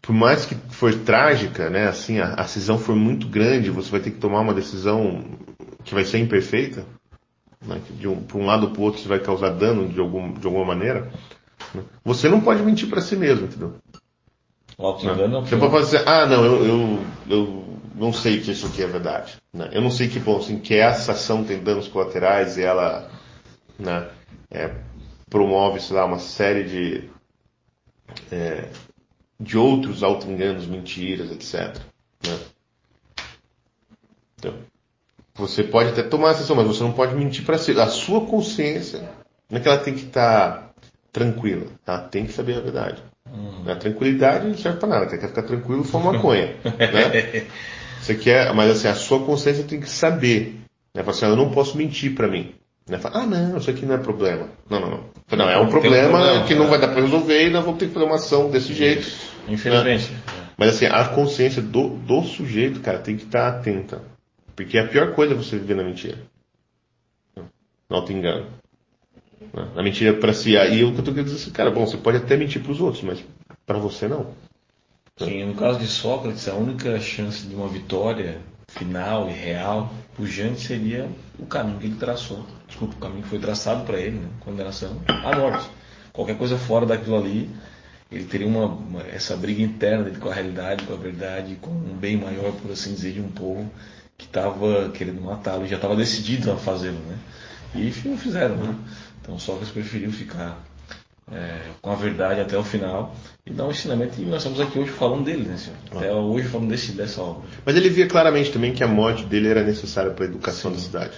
por 0.00 0.12
mais 0.14 0.46
que 0.46 0.54
for 0.70 0.94
trágica, 0.94 1.68
né, 1.68 1.88
assim, 1.88 2.18
a, 2.18 2.34
a 2.34 2.44
cisão 2.44 2.78
for 2.78 2.96
muito 2.96 3.28
grande, 3.28 3.70
você 3.70 3.90
vai 3.90 4.00
ter 4.00 4.10
que 4.10 4.18
tomar 4.18 4.40
uma 4.40 4.54
decisão 4.54 5.24
que 5.84 5.94
vai 5.94 6.04
ser 6.04 6.18
imperfeita, 6.18 6.84
né, 7.64 7.80
que 7.86 7.92
de 7.92 8.08
um, 8.08 8.20
para 8.22 8.38
um 8.38 8.46
lado 8.46 8.66
ou 8.66 8.72
para 8.72 8.80
o 8.80 8.84
outro 8.84 9.00
você 9.00 9.08
vai 9.08 9.18
causar 9.18 9.50
dano 9.50 9.88
de, 9.88 10.00
algum, 10.00 10.32
de 10.32 10.46
alguma 10.46 10.64
maneira, 10.64 11.10
né, 11.74 11.82
você 12.04 12.28
não 12.28 12.40
pode 12.40 12.62
mentir 12.62 12.88
para 12.88 13.02
si 13.02 13.16
mesmo, 13.16 13.46
entendeu? 13.46 13.74
Né? 15.42 15.50
Você 15.50 15.56
pode 15.58 15.72
fazer, 15.72 16.08
ah, 16.08 16.24
não, 16.26 16.44
eu, 16.44 16.64
eu, 16.64 17.04
eu 17.28 17.64
não 17.94 18.12
sei 18.14 18.40
que 18.40 18.50
isso 18.50 18.66
aqui 18.66 18.82
é 18.82 18.86
verdade. 18.86 19.36
Né? 19.52 19.68
Eu 19.72 19.82
não 19.82 19.90
sei 19.90 20.08
que, 20.08 20.18
bom, 20.18 20.38
assim, 20.38 20.58
que 20.58 20.74
essa 20.74 21.12
ação 21.12 21.44
tem 21.44 21.62
danos 21.62 21.86
colaterais 21.86 22.56
e 22.56 22.62
ela 22.62 23.10
né, 23.78 24.08
é, 24.50 24.74
promove, 25.28 25.80
sei 25.80 25.96
lá, 25.96 26.06
uma 26.06 26.18
série 26.18 26.64
de 26.64 27.10
é, 28.32 28.68
de 29.40 29.56
outros 29.56 30.02
auto-enganos, 30.02 30.66
mentiras, 30.66 31.30
etc. 31.32 31.80
Né? 32.26 32.38
Então, 34.38 34.54
você 35.34 35.64
pode 35.64 35.90
até 35.90 36.02
tomar 36.02 36.30
a 36.30 36.32
decisão, 36.32 36.54
mas 36.54 36.66
você 36.66 36.82
não 36.82 36.92
pode 36.92 37.14
mentir 37.14 37.44
para 37.44 37.56
si. 37.56 37.72
A 37.72 37.86
sua 37.86 38.26
consciência, 38.26 39.10
não 39.48 39.58
é 39.58 39.60
que 39.60 39.68
ela 39.68 39.78
tem 39.78 39.94
que 39.94 40.04
estar 40.04 40.50
tá 40.50 40.70
tranquila, 41.10 41.66
tá? 41.84 41.98
Tem 41.98 42.26
que 42.26 42.32
saber 42.32 42.58
a 42.58 42.60
verdade. 42.60 43.02
Uhum. 43.32 43.70
A 43.70 43.76
tranquilidade 43.76 44.46
não 44.46 44.56
serve 44.56 44.78
para 44.78 44.88
nada. 44.88 45.08
Você 45.08 45.18
quer 45.18 45.28
ficar 45.28 45.42
tranquilo, 45.42 45.84
for 45.84 46.02
maconha. 46.02 46.56
né? 46.64 47.46
Você 48.00 48.14
quer, 48.14 48.52
mas 48.54 48.70
assim, 48.70 48.88
a 48.88 48.94
sua 48.94 49.20
consciência 49.24 49.64
tem 49.64 49.80
que 49.80 49.88
saber. 49.88 50.60
Né? 50.94 51.02
Fala 51.02 51.16
assim, 51.16 51.26
eu 51.26 51.36
não 51.36 51.50
posso 51.50 51.78
mentir 51.78 52.14
para 52.14 52.28
mim. 52.28 52.54
Né? 52.88 52.98
Fala, 52.98 53.20
ah, 53.20 53.26
não, 53.26 53.56
isso 53.56 53.70
aqui 53.70 53.86
não 53.86 53.94
é 53.94 53.98
problema. 53.98 54.48
Não, 54.68 54.80
não, 54.80 54.90
não. 54.90 55.04
Não, 55.36 55.48
é 55.48 55.58
um 55.58 55.68
problema, 55.68 56.08
um 56.08 56.10
problema 56.10 56.46
que 56.46 56.54
não 56.54 56.66
vai 56.66 56.80
dar 56.80 56.88
para 56.88 57.02
resolver 57.02 57.46
e 57.46 57.50
nós 57.50 57.64
vamos 57.64 57.78
ter 57.78 57.86
que 57.86 57.94
fazer 57.94 58.06
uma 58.06 58.16
ação 58.16 58.50
desse 58.50 58.74
jeito. 58.74 59.06
Infelizmente. 59.48 60.10
Né? 60.12 60.18
Mas 60.56 60.70
assim, 60.70 60.86
a 60.86 61.04
consciência 61.08 61.62
do, 61.62 61.88
do 61.88 62.22
sujeito, 62.22 62.80
cara, 62.80 62.98
tem 62.98 63.16
que 63.16 63.24
estar 63.24 63.48
atenta. 63.48 64.02
Porque 64.54 64.76
é 64.76 64.82
a 64.82 64.88
pior 64.88 65.14
coisa 65.14 65.32
é 65.32 65.36
você 65.36 65.56
viver 65.56 65.74
na 65.74 65.82
mentira. 65.82 66.18
Não 67.88 68.04
te 68.04 68.12
engano. 68.12 68.46
Né? 69.52 69.68
A 69.74 69.82
mentira 69.82 70.10
é 70.10 70.12
para 70.12 70.32
si. 70.32 70.56
Aí 70.56 70.84
o 70.84 70.92
que 70.92 71.00
eu 71.00 71.04
tô 71.04 71.12
querendo 71.12 71.26
dizer 71.26 71.42
assim, 71.42 71.50
cara, 71.50 71.70
bom, 71.70 71.86
você 71.86 71.96
pode 71.96 72.18
até 72.18 72.36
mentir 72.36 72.62
para 72.62 72.72
os 72.72 72.80
outros, 72.80 73.02
mas 73.02 73.24
para 73.66 73.78
você 73.78 74.06
não. 74.06 74.34
Sim, 75.16 75.44
no 75.44 75.54
caso 75.54 75.78
de 75.78 75.86
Sócrates, 75.86 76.48
a 76.48 76.54
única 76.54 76.98
chance 77.00 77.46
de 77.46 77.54
uma 77.54 77.68
vitória 77.68 78.38
final 78.68 79.28
e 79.28 79.32
real, 79.32 79.92
pujante, 80.16 80.60
seria 80.60 81.08
o 81.38 81.46
caminho 81.46 81.78
que 81.78 81.86
ele 81.86 81.96
traçou. 81.96 82.44
Desculpa, 82.66 82.94
o 82.94 82.98
caminho 82.98 83.22
que 83.22 83.28
foi 83.28 83.38
traçado 83.38 83.84
para 83.84 83.98
ele, 83.98 84.18
né? 84.18 84.28
condenação 84.40 85.00
à 85.08 85.36
morte. 85.36 85.68
Qualquer 86.12 86.38
coisa 86.38 86.56
fora 86.56 86.86
daquilo 86.86 87.16
ali 87.16 87.50
ele 88.10 88.24
teria 88.24 88.46
uma, 88.46 88.66
uma, 88.66 89.02
essa 89.02 89.36
briga 89.36 89.62
interna 89.62 90.04
dele 90.04 90.18
com 90.18 90.28
a 90.28 90.34
realidade, 90.34 90.84
com 90.84 90.94
a 90.94 90.96
verdade, 90.96 91.56
com 91.60 91.70
um 91.70 91.96
bem 91.96 92.16
maior, 92.16 92.52
por 92.52 92.70
assim 92.72 92.92
dizer, 92.92 93.12
de 93.12 93.20
um 93.20 93.30
povo 93.30 93.70
que 94.18 94.26
estava 94.26 94.90
querendo 94.90 95.20
matá-lo, 95.20 95.66
já 95.66 95.76
estava 95.76 95.96
decidido 95.96 96.50
a 96.50 96.56
fazê-lo, 96.56 96.98
né? 97.06 97.18
E 97.74 97.92
não 98.04 98.18
fizeram, 98.18 98.56
né? 98.56 98.74
Então 99.22 99.38
Sócrates 99.38 99.72
preferiu 99.72 100.10
ficar 100.10 100.58
é, 101.30 101.60
com 101.80 101.90
a 101.90 101.94
verdade 101.94 102.40
até 102.40 102.58
o 102.58 102.64
final 102.64 103.14
e 103.46 103.52
dar 103.52 103.66
um 103.66 103.70
ensinamento. 103.70 104.20
E 104.20 104.24
nós 104.24 104.38
estamos 104.38 104.60
aqui 104.60 104.78
hoje 104.78 104.90
falando 104.90 105.24
dele, 105.24 105.44
né, 105.44 105.56
senhor? 105.56 105.78
Até 105.92 106.12
hoje 106.12 106.48
falando 106.48 106.68
desse, 106.68 106.92
dessa 106.92 107.22
obra. 107.22 107.48
Mas 107.64 107.76
ele 107.76 107.88
via 107.88 108.08
claramente 108.08 108.52
também 108.52 108.74
que 108.74 108.82
a 108.82 108.88
morte 108.88 109.24
dele 109.24 109.48
era 109.48 109.62
necessária 109.62 110.10
para 110.10 110.24
a 110.24 110.28
educação 110.28 110.70
Sim. 110.72 110.76
da 110.76 110.82
cidade. 110.82 111.16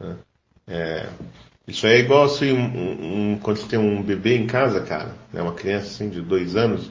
Uhum. 0.00 0.16
É, 0.66 1.08
isso 1.66 1.86
é 1.86 1.98
igual 1.98 2.24
assim, 2.24 2.52
um, 2.52 3.32
um, 3.32 3.38
quando 3.38 3.58
você 3.58 3.66
tem 3.66 3.78
um 3.78 4.02
bebê 4.02 4.36
em 4.36 4.46
casa, 4.46 4.80
cara, 4.80 5.14
né, 5.32 5.42
uma 5.42 5.52
criança 5.52 5.86
assim 5.86 6.08
de 6.08 6.20
dois 6.20 6.56
anos, 6.56 6.90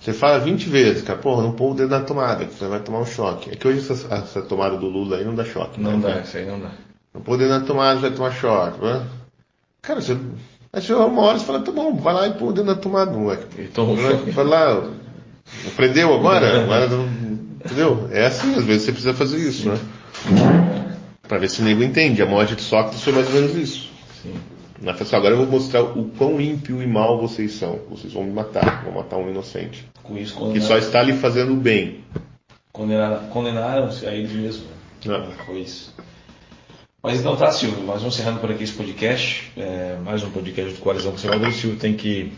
você 0.00 0.12
fala 0.12 0.38
20 0.38 0.68
vezes, 0.68 1.02
cara, 1.02 1.18
porra, 1.18 1.42
não 1.42 1.52
pôr 1.52 1.72
o 1.72 1.74
dedo 1.74 1.90
na 1.90 2.00
tomada, 2.00 2.44
que 2.44 2.54
você 2.54 2.66
vai 2.66 2.80
tomar 2.80 3.00
um 3.00 3.06
choque. 3.06 3.50
É 3.50 3.56
que 3.56 3.66
hoje 3.66 3.78
essa, 3.78 4.14
essa 4.14 4.42
tomada 4.42 4.76
do 4.76 4.86
Lula 4.86 5.16
aí 5.16 5.24
não 5.24 5.34
dá 5.34 5.44
choque. 5.44 5.80
Não 5.80 5.98
né, 5.98 6.14
dá, 6.14 6.20
isso 6.20 6.36
aí 6.36 6.46
não 6.46 6.60
dá. 6.60 6.70
Não 7.14 7.20
pôr 7.20 7.34
o 7.34 7.38
dedo 7.38 7.50
na 7.50 7.60
tomada, 7.60 8.00
vai 8.00 8.10
tomar 8.10 8.32
choque. 8.32 8.84
Né? 8.84 9.06
Cara, 9.82 10.00
você. 10.00 10.16
Aí 10.72 10.92
uma 10.92 11.22
hora 11.22 11.38
você 11.38 11.44
fala, 11.44 11.60
tá 11.60 11.72
bom, 11.72 11.94
vai 11.96 12.14
lá 12.14 12.28
e 12.28 12.34
pôr 12.34 12.50
o 12.50 12.52
dedo 12.52 12.66
na 12.66 12.74
tomada, 12.74 13.10
moleque. 13.10 13.62
E 13.62 13.68
toma 13.68 13.92
um 13.92 13.96
choque. 13.96 14.30
Vai 14.30 14.44
lá, 14.44 14.90
Aprendeu 15.66 16.12
agora? 16.14 16.62
agora 16.62 16.88
entendeu? 17.64 18.08
É 18.12 18.26
assim, 18.26 18.54
às 18.54 18.64
vezes 18.64 18.82
você 18.82 18.92
precisa 18.92 19.14
fazer 19.14 19.38
isso, 19.38 19.68
né? 19.68 19.78
Para 21.28 21.38
ver 21.38 21.50
se 21.50 21.60
o 21.60 21.64
nego 21.64 21.82
entende. 21.82 22.22
A 22.22 22.26
morte 22.26 22.54
de 22.54 22.62
Sócrates 22.62 23.02
foi 23.02 23.12
mais 23.12 23.26
ou 23.28 23.34
menos 23.34 23.56
isso. 23.56 23.90
Sim. 24.22 24.34
Na 24.80 24.94
festa 24.94 25.16
agora 25.16 25.34
eu 25.34 25.38
vou 25.38 25.46
mostrar 25.46 25.82
o 25.82 26.10
quão 26.18 26.40
ímpio 26.40 26.82
e 26.82 26.86
mal 26.86 27.18
vocês 27.18 27.52
são. 27.52 27.80
Vocês 27.88 28.12
vão 28.12 28.24
me 28.24 28.32
matar, 28.32 28.84
vão 28.84 28.94
matar 28.94 29.16
um 29.16 29.30
inocente. 29.30 29.88
Com 30.02 30.16
isso, 30.16 30.52
que 30.52 30.60
só 30.60 30.76
está 30.76 31.02
lhe 31.02 31.14
fazendo 31.14 31.54
bem. 31.54 32.04
Condenaram-se 32.72 34.06
a 34.06 34.12
ele 34.12 34.32
mesmo. 34.34 34.66
Não. 35.04 35.30
Foi 35.46 35.60
isso. 35.60 35.94
Mas 37.02 37.20
então 37.20 37.36
tá, 37.36 37.50
Silvio, 37.50 37.84
nós 37.84 38.00
vamos 38.00 38.14
encerrando 38.14 38.40
por 38.40 38.50
aqui 38.50 38.64
esse 38.64 38.72
podcast. 38.72 39.52
É, 39.56 39.96
mais 40.04 40.22
um 40.22 40.30
podcast 40.30 40.74
do 40.74 40.80
Coalizão 40.80 41.12
Conservador. 41.12 41.48
O 41.48 41.52
Silvio 41.52 41.78
tem 41.78 41.94
que 41.94 42.32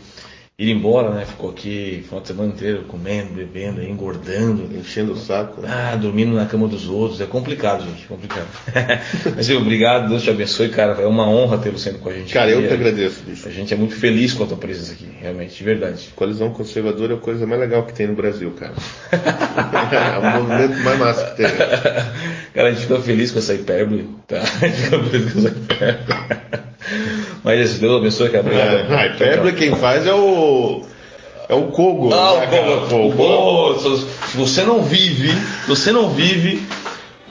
ir 0.59 0.71
embora, 0.71 1.11
né? 1.11 1.25
Ficou 1.25 1.49
aqui 1.49 2.03
final 2.03 2.19
de 2.19 2.27
semana 2.27 2.49
inteiro 2.49 2.83
comendo, 2.83 3.33
bebendo, 3.33 3.81
engordando. 3.81 4.69
Enchendo 4.77 5.13
o 5.13 5.15
saco. 5.15 5.61
Ah, 5.65 5.95
dormindo 5.95 6.35
na 6.35 6.45
cama 6.45 6.67
dos 6.67 6.89
outros. 6.89 7.21
É 7.21 7.25
complicado, 7.25 7.85
gente. 7.85 8.05
Complicado. 8.05 8.47
Mas 9.37 9.49
eu, 9.49 9.61
obrigado, 9.61 10.09
Deus 10.09 10.21
te 10.21 10.29
abençoe, 10.29 10.67
cara. 10.67 11.01
É 11.01 11.07
uma 11.07 11.27
honra 11.29 11.57
tê-lo 11.57 11.79
sendo 11.79 11.99
com 11.99 12.09
a 12.09 12.13
gente. 12.13 12.33
Cara, 12.33 12.51
aqui. 12.51 12.61
eu 12.61 12.67
que 12.67 12.73
agradeço, 12.73 13.23
bicho. 13.23 13.47
A 13.47 13.51
gente 13.51 13.73
é 13.73 13.77
muito 13.77 13.95
feliz 13.95 14.33
com 14.33 14.43
a 14.43 14.47
tua 14.47 14.57
presença 14.57 14.91
aqui, 14.91 15.07
realmente, 15.21 15.55
de 15.55 15.63
verdade. 15.63 16.09
Coalizão 16.13 16.51
Conservadora 16.51 17.13
é 17.13 17.15
a 17.15 17.19
coisa 17.19 17.47
mais 17.47 17.61
legal 17.61 17.85
que 17.85 17.93
tem 17.93 18.07
no 18.07 18.15
Brasil, 18.15 18.51
cara. 18.51 18.73
é 19.15 20.17
o 20.17 20.41
movimento 20.41 20.83
mais 20.83 20.99
massa 20.99 21.25
que 21.31 21.37
tem. 21.37 21.45
Cara, 22.53 22.69
a 22.69 22.71
gente 22.71 22.81
fica 22.81 22.99
feliz 22.99 23.31
com 23.31 23.39
essa 23.39 23.53
hipérbole, 23.53 24.09
tá? 24.27 24.41
A 24.41 24.67
gente 24.67 24.81
fica 24.81 25.03
feliz 25.03 25.33
com 25.33 25.39
essa 25.39 25.49
hipérbole. 25.49 26.68
Mas 27.43 27.79
Deus 27.79 27.97
abençoe, 27.97 28.29
cara. 28.29 28.43
Obrigado. 28.43 28.91
É, 28.91 28.95
a 28.95 29.07
hipérbole 29.07 29.53
quem 29.53 29.75
faz 29.75 30.05
é 30.05 30.13
o. 30.13 30.83
É 31.47 31.55
o 31.55 31.63
Kogo. 31.63 32.13
Ah, 32.13 32.45
né, 32.45 32.61
o 32.69 33.11
Kogo. 33.11 33.79
Se 33.79 34.37
você 34.37 34.63
não 34.63 34.83
vive, 34.83 35.31
você 35.67 35.91
não 35.91 36.09
vive 36.09 36.61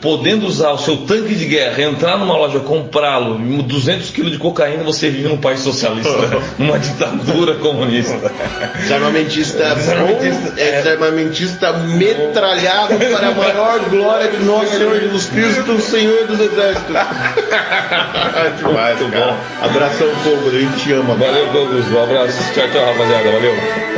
podendo 0.01 0.47
usar 0.47 0.73
o 0.73 0.79
seu 0.79 0.99
tanque 0.99 1.35
de 1.35 1.47
guerra, 1.47 1.83
entrar 1.83 2.19
numa 2.19 2.37
loja, 2.37 2.61
comprá-lo, 2.61 3.39
200 3.63 4.11
quilos 4.11 4.33
de 4.33 4.39
cocaína, 4.39 4.85
você 4.85 5.09
vive 5.11 5.29
num 5.29 5.39
país 5.39 5.61
socialista, 5.61 6.11
numa 6.59 6.79
ditadura 6.79 7.55
comunista. 7.55 8.33
Desarmamentista, 8.77 9.75
desarmamentista, 9.75 10.55
é, 10.57 10.83
desarmamentista 10.83 11.73
metralhado 11.73 12.95
para 12.97 13.29
a 13.29 13.35
maior 13.35 13.81
glória 13.91 14.31
de 14.31 14.45
nosso 14.45 14.77
Senhor 14.77 15.01
Jesus 15.01 15.27
Cristo, 15.27 15.81
Senhor 15.81 16.27
dos 16.27 16.41
Exércitos. 16.41 16.97
Demais, 18.59 19.01
Muito 19.01 19.13
cara. 19.13 19.33
bom. 19.33 19.39
Abração, 19.65 20.09
Fogo, 20.23 20.49
a 20.49 20.61
gente 20.61 20.83
te 20.83 20.93
ama. 20.93 21.15
Valeu, 21.15 21.47
Douglas. 21.53 21.87
Um 21.91 22.03
abraço. 22.03 22.39
Tchau, 22.53 22.69
tchau, 22.71 22.85
rapaziada. 22.85 23.31
Valeu. 23.31 23.98